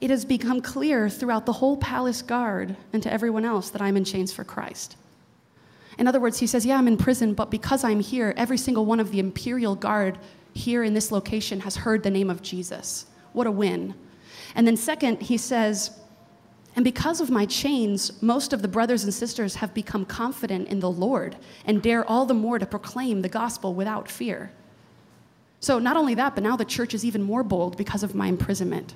it 0.00 0.08
has 0.08 0.24
become 0.24 0.62
clear 0.62 1.10
throughout 1.10 1.44
the 1.44 1.52
whole 1.52 1.76
palace 1.76 2.22
guard 2.22 2.78
and 2.94 3.02
to 3.02 3.12
everyone 3.12 3.44
else 3.44 3.68
that 3.68 3.82
I'm 3.82 3.98
in 3.98 4.06
chains 4.06 4.32
for 4.32 4.42
Christ. 4.42 4.96
In 5.98 6.08
other 6.08 6.18
words, 6.18 6.38
he 6.38 6.46
says, 6.46 6.64
Yeah, 6.64 6.78
I'm 6.78 6.88
in 6.88 6.96
prison, 6.96 7.34
but 7.34 7.50
because 7.50 7.84
I'm 7.84 8.00
here, 8.00 8.32
every 8.38 8.56
single 8.56 8.86
one 8.86 9.00
of 9.00 9.10
the 9.10 9.18
Imperial 9.18 9.74
Guard 9.74 10.18
here 10.54 10.82
in 10.82 10.94
this 10.94 11.12
location 11.12 11.60
has 11.60 11.76
heard 11.76 12.04
the 12.04 12.10
name 12.10 12.30
of 12.30 12.40
Jesus. 12.40 13.04
What 13.34 13.46
a 13.46 13.50
win. 13.50 13.92
And 14.54 14.66
then, 14.66 14.78
second, 14.78 15.20
he 15.20 15.36
says, 15.36 15.90
and 16.74 16.84
because 16.84 17.20
of 17.20 17.30
my 17.30 17.44
chains, 17.44 18.22
most 18.22 18.52
of 18.52 18.62
the 18.62 18.68
brothers 18.68 19.04
and 19.04 19.12
sisters 19.12 19.56
have 19.56 19.74
become 19.74 20.06
confident 20.06 20.68
in 20.68 20.80
the 20.80 20.90
Lord 20.90 21.36
and 21.66 21.82
dare 21.82 22.04
all 22.08 22.24
the 22.24 22.34
more 22.34 22.58
to 22.58 22.64
proclaim 22.64 23.20
the 23.20 23.28
gospel 23.28 23.74
without 23.74 24.10
fear. 24.10 24.52
So, 25.60 25.78
not 25.78 25.96
only 25.96 26.14
that, 26.14 26.34
but 26.34 26.42
now 26.42 26.56
the 26.56 26.64
church 26.64 26.94
is 26.94 27.04
even 27.04 27.22
more 27.22 27.42
bold 27.42 27.76
because 27.76 28.02
of 28.02 28.14
my 28.14 28.26
imprisonment. 28.26 28.94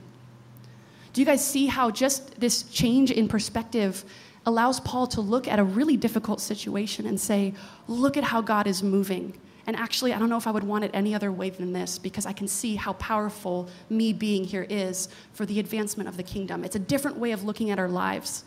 Do 1.12 1.20
you 1.20 1.26
guys 1.26 1.46
see 1.46 1.66
how 1.66 1.90
just 1.90 2.40
this 2.40 2.62
change 2.64 3.10
in 3.10 3.28
perspective 3.28 4.04
allows 4.46 4.80
Paul 4.80 5.06
to 5.08 5.20
look 5.20 5.46
at 5.46 5.58
a 5.58 5.64
really 5.64 5.96
difficult 5.96 6.40
situation 6.40 7.06
and 7.06 7.20
say, 7.20 7.54
Look 7.88 8.16
at 8.16 8.24
how 8.24 8.40
God 8.40 8.66
is 8.66 8.82
moving. 8.82 9.38
And 9.66 9.76
actually, 9.76 10.12
I 10.12 10.18
don't 10.18 10.28
know 10.28 10.36
if 10.36 10.46
I 10.46 10.52
would 10.52 10.64
want 10.64 10.84
it 10.84 10.90
any 10.94 11.14
other 11.14 11.32
way 11.32 11.50
than 11.50 11.72
this 11.72 11.98
because 11.98 12.24
I 12.24 12.32
can 12.32 12.46
see 12.46 12.76
how 12.76 12.92
powerful 12.94 13.68
me 13.90 14.12
being 14.12 14.44
here 14.44 14.66
is 14.70 15.08
for 15.32 15.44
the 15.44 15.58
advancement 15.58 16.08
of 16.08 16.16
the 16.16 16.22
kingdom. 16.22 16.64
It's 16.64 16.76
a 16.76 16.80
different 16.80 17.16
way 17.16 17.32
of 17.32 17.42
looking 17.42 17.70
at 17.70 17.78
our 17.78 17.88
lives. 17.88 18.44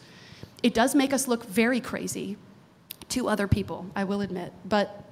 It 0.64 0.74
does 0.74 0.96
make 0.96 1.12
us 1.12 1.28
look 1.28 1.46
very 1.46 1.82
crazy 1.82 2.38
to 3.10 3.28
other 3.28 3.48
people, 3.48 3.88
I 3.96 4.04
will 4.04 4.22
admit, 4.22 4.54
but 4.66 5.04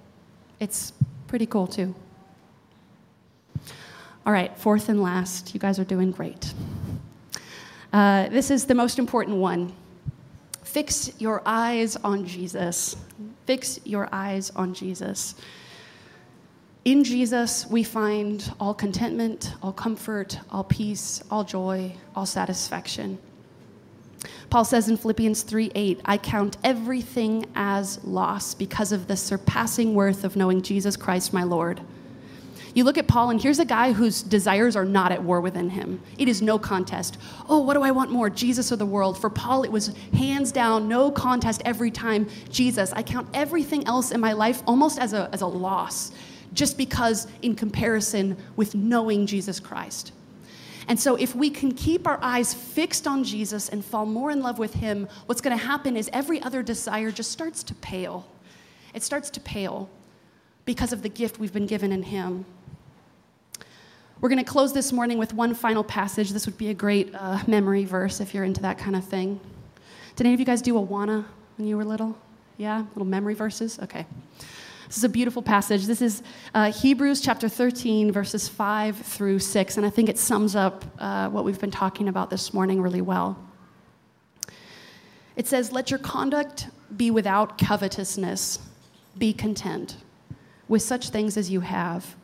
it's 0.59 0.93
pretty 1.27 1.45
cool 1.45 1.67
too. 1.67 1.95
All 4.25 4.33
right, 4.33 4.55
fourth 4.57 4.89
and 4.89 5.01
last, 5.01 5.53
you 5.53 5.59
guys 5.59 5.79
are 5.79 5.83
doing 5.83 6.11
great. 6.11 6.53
Uh, 7.91 8.29
this 8.29 8.51
is 8.51 8.65
the 8.65 8.75
most 8.75 8.99
important 8.99 9.37
one. 9.37 9.73
Fix 10.63 11.11
your 11.19 11.41
eyes 11.45 11.95
on 11.97 12.25
Jesus. 12.25 12.95
Fix 13.45 13.79
your 13.83 14.09
eyes 14.11 14.51
on 14.51 14.73
Jesus. 14.73 15.33
In 16.87 17.03
Jesus, 17.03 17.67
we 17.67 17.83
find 17.83 18.49
all 18.61 18.73
contentment, 18.73 19.55
all 19.61 19.73
comfort, 19.73 20.39
all 20.49 20.63
peace, 20.63 21.21
all 21.29 21.43
joy, 21.43 21.91
all 22.15 22.25
satisfaction. 22.25 23.17
Paul 24.49 24.63
says 24.63 24.87
in 24.87 24.95
Philippians 24.95 25.41
3 25.41 25.73
8, 25.75 26.01
I 26.05 26.17
count 26.17 26.55
everything 26.63 27.45
as 27.55 28.01
loss 28.05 28.53
because 28.53 28.93
of 28.93 29.09
the 29.09 29.17
surpassing 29.17 29.95
worth 29.95 30.23
of 30.23 30.37
knowing 30.37 30.61
Jesus 30.61 30.95
Christ, 30.95 31.33
my 31.33 31.43
Lord. 31.43 31.81
You 32.73 32.85
look 32.85 32.97
at 32.97 33.05
Paul, 33.05 33.31
and 33.31 33.41
here's 33.41 33.59
a 33.59 33.65
guy 33.65 33.91
whose 33.91 34.21
desires 34.21 34.77
are 34.77 34.85
not 34.85 35.11
at 35.11 35.21
war 35.21 35.41
within 35.41 35.69
him. 35.69 36.01
It 36.17 36.29
is 36.29 36.41
no 36.41 36.57
contest. 36.57 37.17
Oh, 37.49 37.59
what 37.59 37.73
do 37.73 37.81
I 37.81 37.91
want 37.91 38.11
more, 38.11 38.29
Jesus 38.29 38.71
or 38.71 38.77
the 38.77 38.85
world? 38.85 39.19
For 39.19 39.29
Paul, 39.29 39.63
it 39.63 39.71
was 39.73 39.93
hands 40.13 40.53
down, 40.53 40.87
no 40.87 41.11
contest 41.11 41.61
every 41.65 41.91
time, 41.91 42.29
Jesus. 42.49 42.93
I 42.93 43.03
count 43.03 43.27
everything 43.33 43.85
else 43.87 44.11
in 44.11 44.21
my 44.21 44.31
life 44.31 44.63
almost 44.65 44.99
as 44.99 45.11
a, 45.11 45.29
as 45.33 45.41
a 45.41 45.47
loss 45.47 46.13
just 46.53 46.77
because 46.77 47.27
in 47.41 47.55
comparison 47.55 48.37
with 48.55 48.75
knowing 48.75 49.25
Jesus 49.25 49.59
Christ. 49.59 50.11
And 50.87 50.97
so, 50.97 51.15
if 51.15 51.35
we 51.35 51.49
can 51.49 51.73
keep 51.73 52.07
our 52.07 52.17
eyes 52.21 52.53
fixed 52.53 53.07
on 53.07 53.23
Jesus 53.23 53.67
and 53.67 53.83
fall 53.83 54.05
more 54.05 54.31
in 54.31 54.41
love 54.41 54.57
with 54.57 54.73
Him, 54.73 55.09
what's 55.25 55.41
going 55.41 55.57
to 55.57 55.63
happen 55.63 55.97
is 55.97 56.09
every 56.13 56.41
other 56.41 56.63
desire 56.63 57.11
just 57.11 57.31
starts 57.31 57.61
to 57.63 57.75
pale. 57.75 58.25
It 58.93 59.03
starts 59.03 59.29
to 59.31 59.41
pale 59.41 59.89
because 60.63 60.93
of 60.93 61.01
the 61.01 61.09
gift 61.09 61.39
we've 61.39 61.51
been 61.51 61.67
given 61.67 61.91
in 61.91 62.03
Him. 62.03 62.45
We're 64.21 64.29
going 64.29 64.43
to 64.43 64.49
close 64.49 64.73
this 64.73 64.91
morning 64.91 65.17
with 65.17 65.33
one 65.33 65.53
final 65.53 65.83
passage. 65.83 66.31
This 66.31 66.45
would 66.45 66.57
be 66.57 66.69
a 66.69 66.73
great 66.73 67.13
uh, 67.13 67.39
memory 67.47 67.85
verse 67.85 68.19
if 68.19 68.33
you're 68.33 68.45
into 68.45 68.61
that 68.61 68.77
kind 68.77 68.95
of 68.95 69.03
thing. 69.03 69.39
Did 70.15 70.25
any 70.25 70.33
of 70.33 70.39
you 70.39 70.45
guys 70.45 70.61
do 70.61 70.73
Awana 70.73 71.25
when 71.57 71.67
you 71.67 71.77
were 71.77 71.85
little? 71.85 72.17
Yeah? 72.57 72.85
Little 72.95 73.05
memory 73.05 73.35
verses? 73.35 73.77
Okay. 73.83 74.07
This 74.87 74.97
is 74.97 75.03
a 75.03 75.09
beautiful 75.09 75.41
passage. 75.41 75.85
This 75.85 76.01
is 76.01 76.23
uh, 76.53 76.71
Hebrews 76.71 77.19
chapter 77.19 77.49
13, 77.49 78.09
verses 78.09 78.47
5 78.47 78.95
through 78.95 79.39
6, 79.39 79.75
and 79.75 79.85
I 79.85 79.89
think 79.89 80.07
it 80.07 80.17
sums 80.17 80.55
up 80.55 80.85
uh, 80.97 81.27
what 81.27 81.43
we've 81.43 81.59
been 81.59 81.71
talking 81.71 82.07
about 82.07 82.29
this 82.29 82.53
morning 82.53 82.81
really 82.81 83.01
well. 83.01 83.37
It 85.35 85.45
says, 85.45 85.73
Let 85.73 85.91
your 85.91 85.99
conduct 85.99 86.69
be 86.95 87.11
without 87.11 87.57
covetousness, 87.57 88.59
be 89.17 89.33
content 89.33 89.97
with 90.69 90.83
such 90.83 91.09
things 91.09 91.35
as 91.35 91.51
you 91.51 91.59
have. 91.59 92.15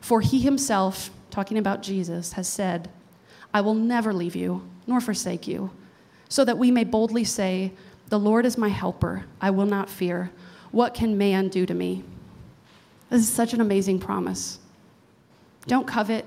For 0.00 0.20
he 0.20 0.40
himself, 0.40 1.10
talking 1.30 1.56
about 1.56 1.82
Jesus, 1.82 2.32
has 2.32 2.48
said, 2.48 2.90
I 3.54 3.60
will 3.60 3.74
never 3.74 4.12
leave 4.12 4.34
you 4.34 4.68
nor 4.88 5.00
forsake 5.00 5.46
you, 5.46 5.70
so 6.28 6.44
that 6.44 6.58
we 6.58 6.72
may 6.72 6.82
boldly 6.82 7.22
say, 7.22 7.70
The 8.08 8.18
Lord 8.18 8.44
is 8.44 8.58
my 8.58 8.70
helper, 8.70 9.26
I 9.40 9.50
will 9.50 9.66
not 9.66 9.88
fear. 9.88 10.32
What 10.70 10.94
can 10.94 11.16
man 11.16 11.48
do 11.48 11.66
to 11.66 11.74
me? 11.74 12.04
This 13.10 13.22
is 13.22 13.32
such 13.32 13.54
an 13.54 13.60
amazing 13.60 14.00
promise. 14.00 14.58
Don't 15.66 15.86
covet, 15.86 16.24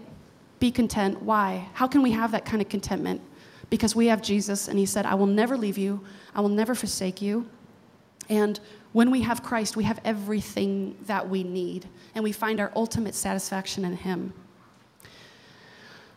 be 0.60 0.72
content. 0.72 1.22
Why? 1.22 1.68
How 1.74 1.88
can 1.88 2.02
we 2.02 2.12
have 2.12 2.32
that 2.32 2.46
kind 2.46 2.62
of 2.62 2.70
contentment? 2.70 3.22
Because 3.70 3.96
we 3.96 4.08
have 4.08 4.22
Jesus, 4.22 4.68
and 4.68 4.78
He 4.78 4.86
said, 4.86 5.06
I 5.06 5.16
will 5.16 5.28
never 5.28 5.58
leave 5.58 5.78
you, 5.78 6.04
I 6.36 6.42
will 6.42 6.50
never 6.50 6.76
forsake 6.76 7.22
you. 7.22 7.48
And 8.30 8.60
when 8.94 9.12
we 9.12 9.22
have 9.22 9.44
Christ, 9.44 9.78
we 9.78 9.84
have 9.86 10.00
everything 10.04 10.98
that 11.06 11.30
we 11.30 11.44
need, 11.44 11.88
and 12.16 12.24
we 12.24 12.32
find 12.32 12.60
our 12.60 12.72
ultimate 12.76 13.16
satisfaction 13.16 13.86
in 13.86 13.96
Him. 13.96 14.34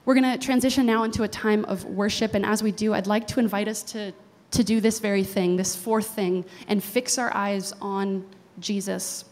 We're 0.05 0.14
going 0.14 0.39
to 0.39 0.45
transition 0.45 0.85
now 0.85 1.05
into 1.05 1.22
a 1.22 1.29
time 1.29 1.64
of 1.64 1.85
worship, 1.85 2.35
and 2.35 2.45
as 2.45 2.62
we 2.62 2.72
do, 2.72 2.93
I'd 2.93 3.07
like 3.07 3.27
to 3.29 3.41
invite 3.41 3.68
us 3.68 3.83
to 3.85 4.12
to 4.55 4.65
do 4.65 4.81
this 4.81 5.01
very 5.01 5.25
thing, 5.25 5.57
this 5.57 5.77
fourth 5.77 6.09
thing, 6.09 6.45
and 6.69 6.83
fix 6.83 7.19
our 7.19 7.35
eyes 7.35 7.73
on 7.81 8.25
Jesus 8.59 9.25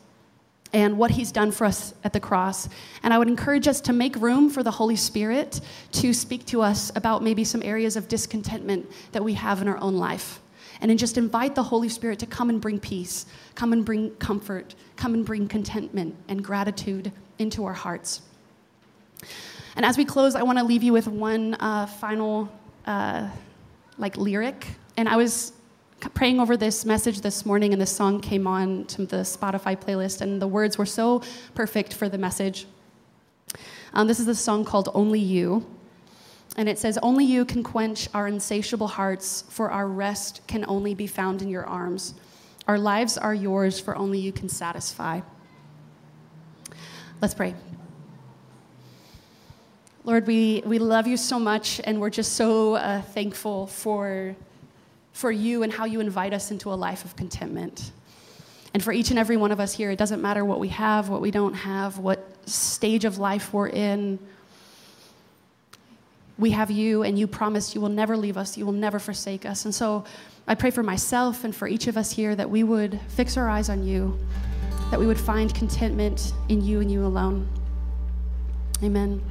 and 0.73 0.97
what 0.97 1.11
he's 1.11 1.33
done 1.33 1.51
for 1.53 1.64
us 1.64 1.95
at 2.03 2.12
the 2.12 2.20
cross. 2.20 2.68
And 3.03 3.12
I 3.12 3.18
would 3.18 3.29
encourage 3.29 3.68
us 3.68 3.81
to 3.83 3.93
make 3.93 4.16
room 4.16 4.49
for 4.49 4.62
the 4.62 4.70
Holy 4.70 4.97
Spirit 4.97 5.61
to 5.93 6.12
speak 6.14 6.47
to 6.47 6.62
us 6.62 6.91
about 6.97 7.23
maybe 7.23 7.45
some 7.45 7.62
areas 7.62 7.97
of 7.97 8.09
discontentment 8.09 8.91
that 9.12 9.23
we 9.23 9.35
have 9.35 9.61
in 9.61 9.68
our 9.68 9.79
own 9.79 9.97
life. 9.97 10.41
And 10.81 10.91
then 10.91 10.99
just 10.99 11.18
invite 11.18 11.55
the 11.55 11.62
Holy 11.62 11.89
Spirit 11.89 12.18
to 12.20 12.27
come 12.27 12.49
and 12.49 12.61
bring 12.61 12.81
peace, 12.81 13.27
come 13.55 13.73
and 13.73 13.85
bring 13.85 14.11
comfort, 14.16 14.75
come 14.97 15.14
and 15.14 15.25
bring 15.25 15.47
contentment 15.47 16.16
and 16.27 16.43
gratitude 16.43 17.12
into 17.39 17.64
our 17.64 17.75
hearts. 17.75 18.23
And 19.77 19.87
as 19.87 19.97
we 19.97 20.05
close, 20.05 20.35
I 20.35 20.43
want 20.43 20.59
to 20.59 20.64
leave 20.64 20.83
you 20.83 20.93
with 20.93 21.07
one 21.07 21.55
uh, 21.55 21.87
final, 21.87 22.51
uh, 22.87 23.29
like, 23.99 24.16
lyric 24.16 24.66
and 24.97 25.09
I 25.09 25.16
was 25.16 25.53
praying 26.14 26.40
over 26.40 26.57
this 26.57 26.84
message 26.84 27.20
this 27.20 27.47
morning, 27.47 27.72
and 27.72 27.80
this 27.80 27.95
song 27.95 28.20
came 28.20 28.47
on 28.47 28.84
to 28.86 29.07
the 29.07 29.18
Spotify 29.18 29.76
playlist, 29.76 30.20
and 30.20 30.43
the 30.43 30.47
words 30.47 30.76
were 30.76 30.86
so 30.86 31.22
perfect 31.55 31.95
for 31.95 32.09
the 32.09 32.18
message. 32.18 32.66
Um, 33.95 34.07
this 34.07 34.20
is 34.20 34.28
a 34.28 34.34
song 34.34 34.64
called 34.64 34.88
Only 34.95 35.20
You. 35.20 35.66
And 36.57 36.68
it 36.68 36.78
says, 36.78 36.99
Only 37.03 37.24
you 37.24 37.45
can 37.45 37.62
quench 37.62 38.09
our 38.12 38.28
insatiable 38.28 38.88
hearts, 38.88 39.45
for 39.49 39.70
our 39.70 39.86
rest 39.86 40.47
can 40.47 40.64
only 40.68 40.95
be 40.95 41.07
found 41.07 41.40
in 41.40 41.49
your 41.49 41.64
arms. 41.64 42.14
Our 42.68 42.78
lives 42.78 43.16
are 43.16 43.34
yours, 43.34 43.80
for 43.80 43.97
only 43.97 44.18
you 44.18 44.32
can 44.32 44.49
satisfy. 44.49 45.20
Let's 47.20 47.34
pray. 47.34 47.55
Lord, 50.05 50.26
we, 50.26 50.62
we 50.66 50.78
love 50.78 51.07
you 51.07 51.16
so 51.16 51.38
much, 51.38 51.80
and 51.84 52.01
we're 52.01 52.11
just 52.11 52.32
so 52.32 52.74
uh, 52.74 53.03
thankful 53.03 53.68
for 53.68 54.34
for 55.12 55.30
you 55.30 55.62
and 55.62 55.72
how 55.72 55.84
you 55.84 56.00
invite 56.00 56.32
us 56.32 56.50
into 56.50 56.72
a 56.72 56.74
life 56.74 57.04
of 57.04 57.16
contentment. 57.16 57.92
And 58.74 58.82
for 58.82 58.92
each 58.92 59.10
and 59.10 59.18
every 59.18 59.36
one 59.36 59.52
of 59.52 59.60
us 59.60 59.74
here, 59.74 59.90
it 59.90 59.98
doesn't 59.98 60.22
matter 60.22 60.44
what 60.44 60.58
we 60.58 60.68
have, 60.68 61.08
what 61.08 61.20
we 61.20 61.30
don't 61.30 61.54
have, 61.54 61.98
what 61.98 62.26
stage 62.48 63.04
of 63.04 63.18
life 63.18 63.52
we're 63.52 63.68
in. 63.68 64.18
We 66.38 66.50
have 66.52 66.70
you, 66.70 67.02
and 67.02 67.18
you 67.18 67.26
promise 67.26 67.74
you 67.74 67.80
will 67.80 67.90
never 67.90 68.16
leave 68.16 68.36
us, 68.36 68.56
you 68.56 68.64
will 68.64 68.72
never 68.72 68.98
forsake 68.98 69.44
us. 69.44 69.66
And 69.66 69.74
so 69.74 70.04
I 70.48 70.54
pray 70.54 70.70
for 70.70 70.82
myself 70.82 71.44
and 71.44 71.54
for 71.54 71.68
each 71.68 71.86
of 71.86 71.96
us 71.96 72.10
here 72.10 72.34
that 72.34 72.48
we 72.48 72.64
would 72.64 72.98
fix 73.08 73.36
our 73.36 73.48
eyes 73.48 73.68
on 73.68 73.86
you, 73.86 74.18
that 74.90 74.98
we 74.98 75.06
would 75.06 75.20
find 75.20 75.54
contentment 75.54 76.32
in 76.48 76.64
you 76.64 76.80
and 76.80 76.90
you 76.90 77.04
alone. 77.04 77.48
Amen. 78.82 79.22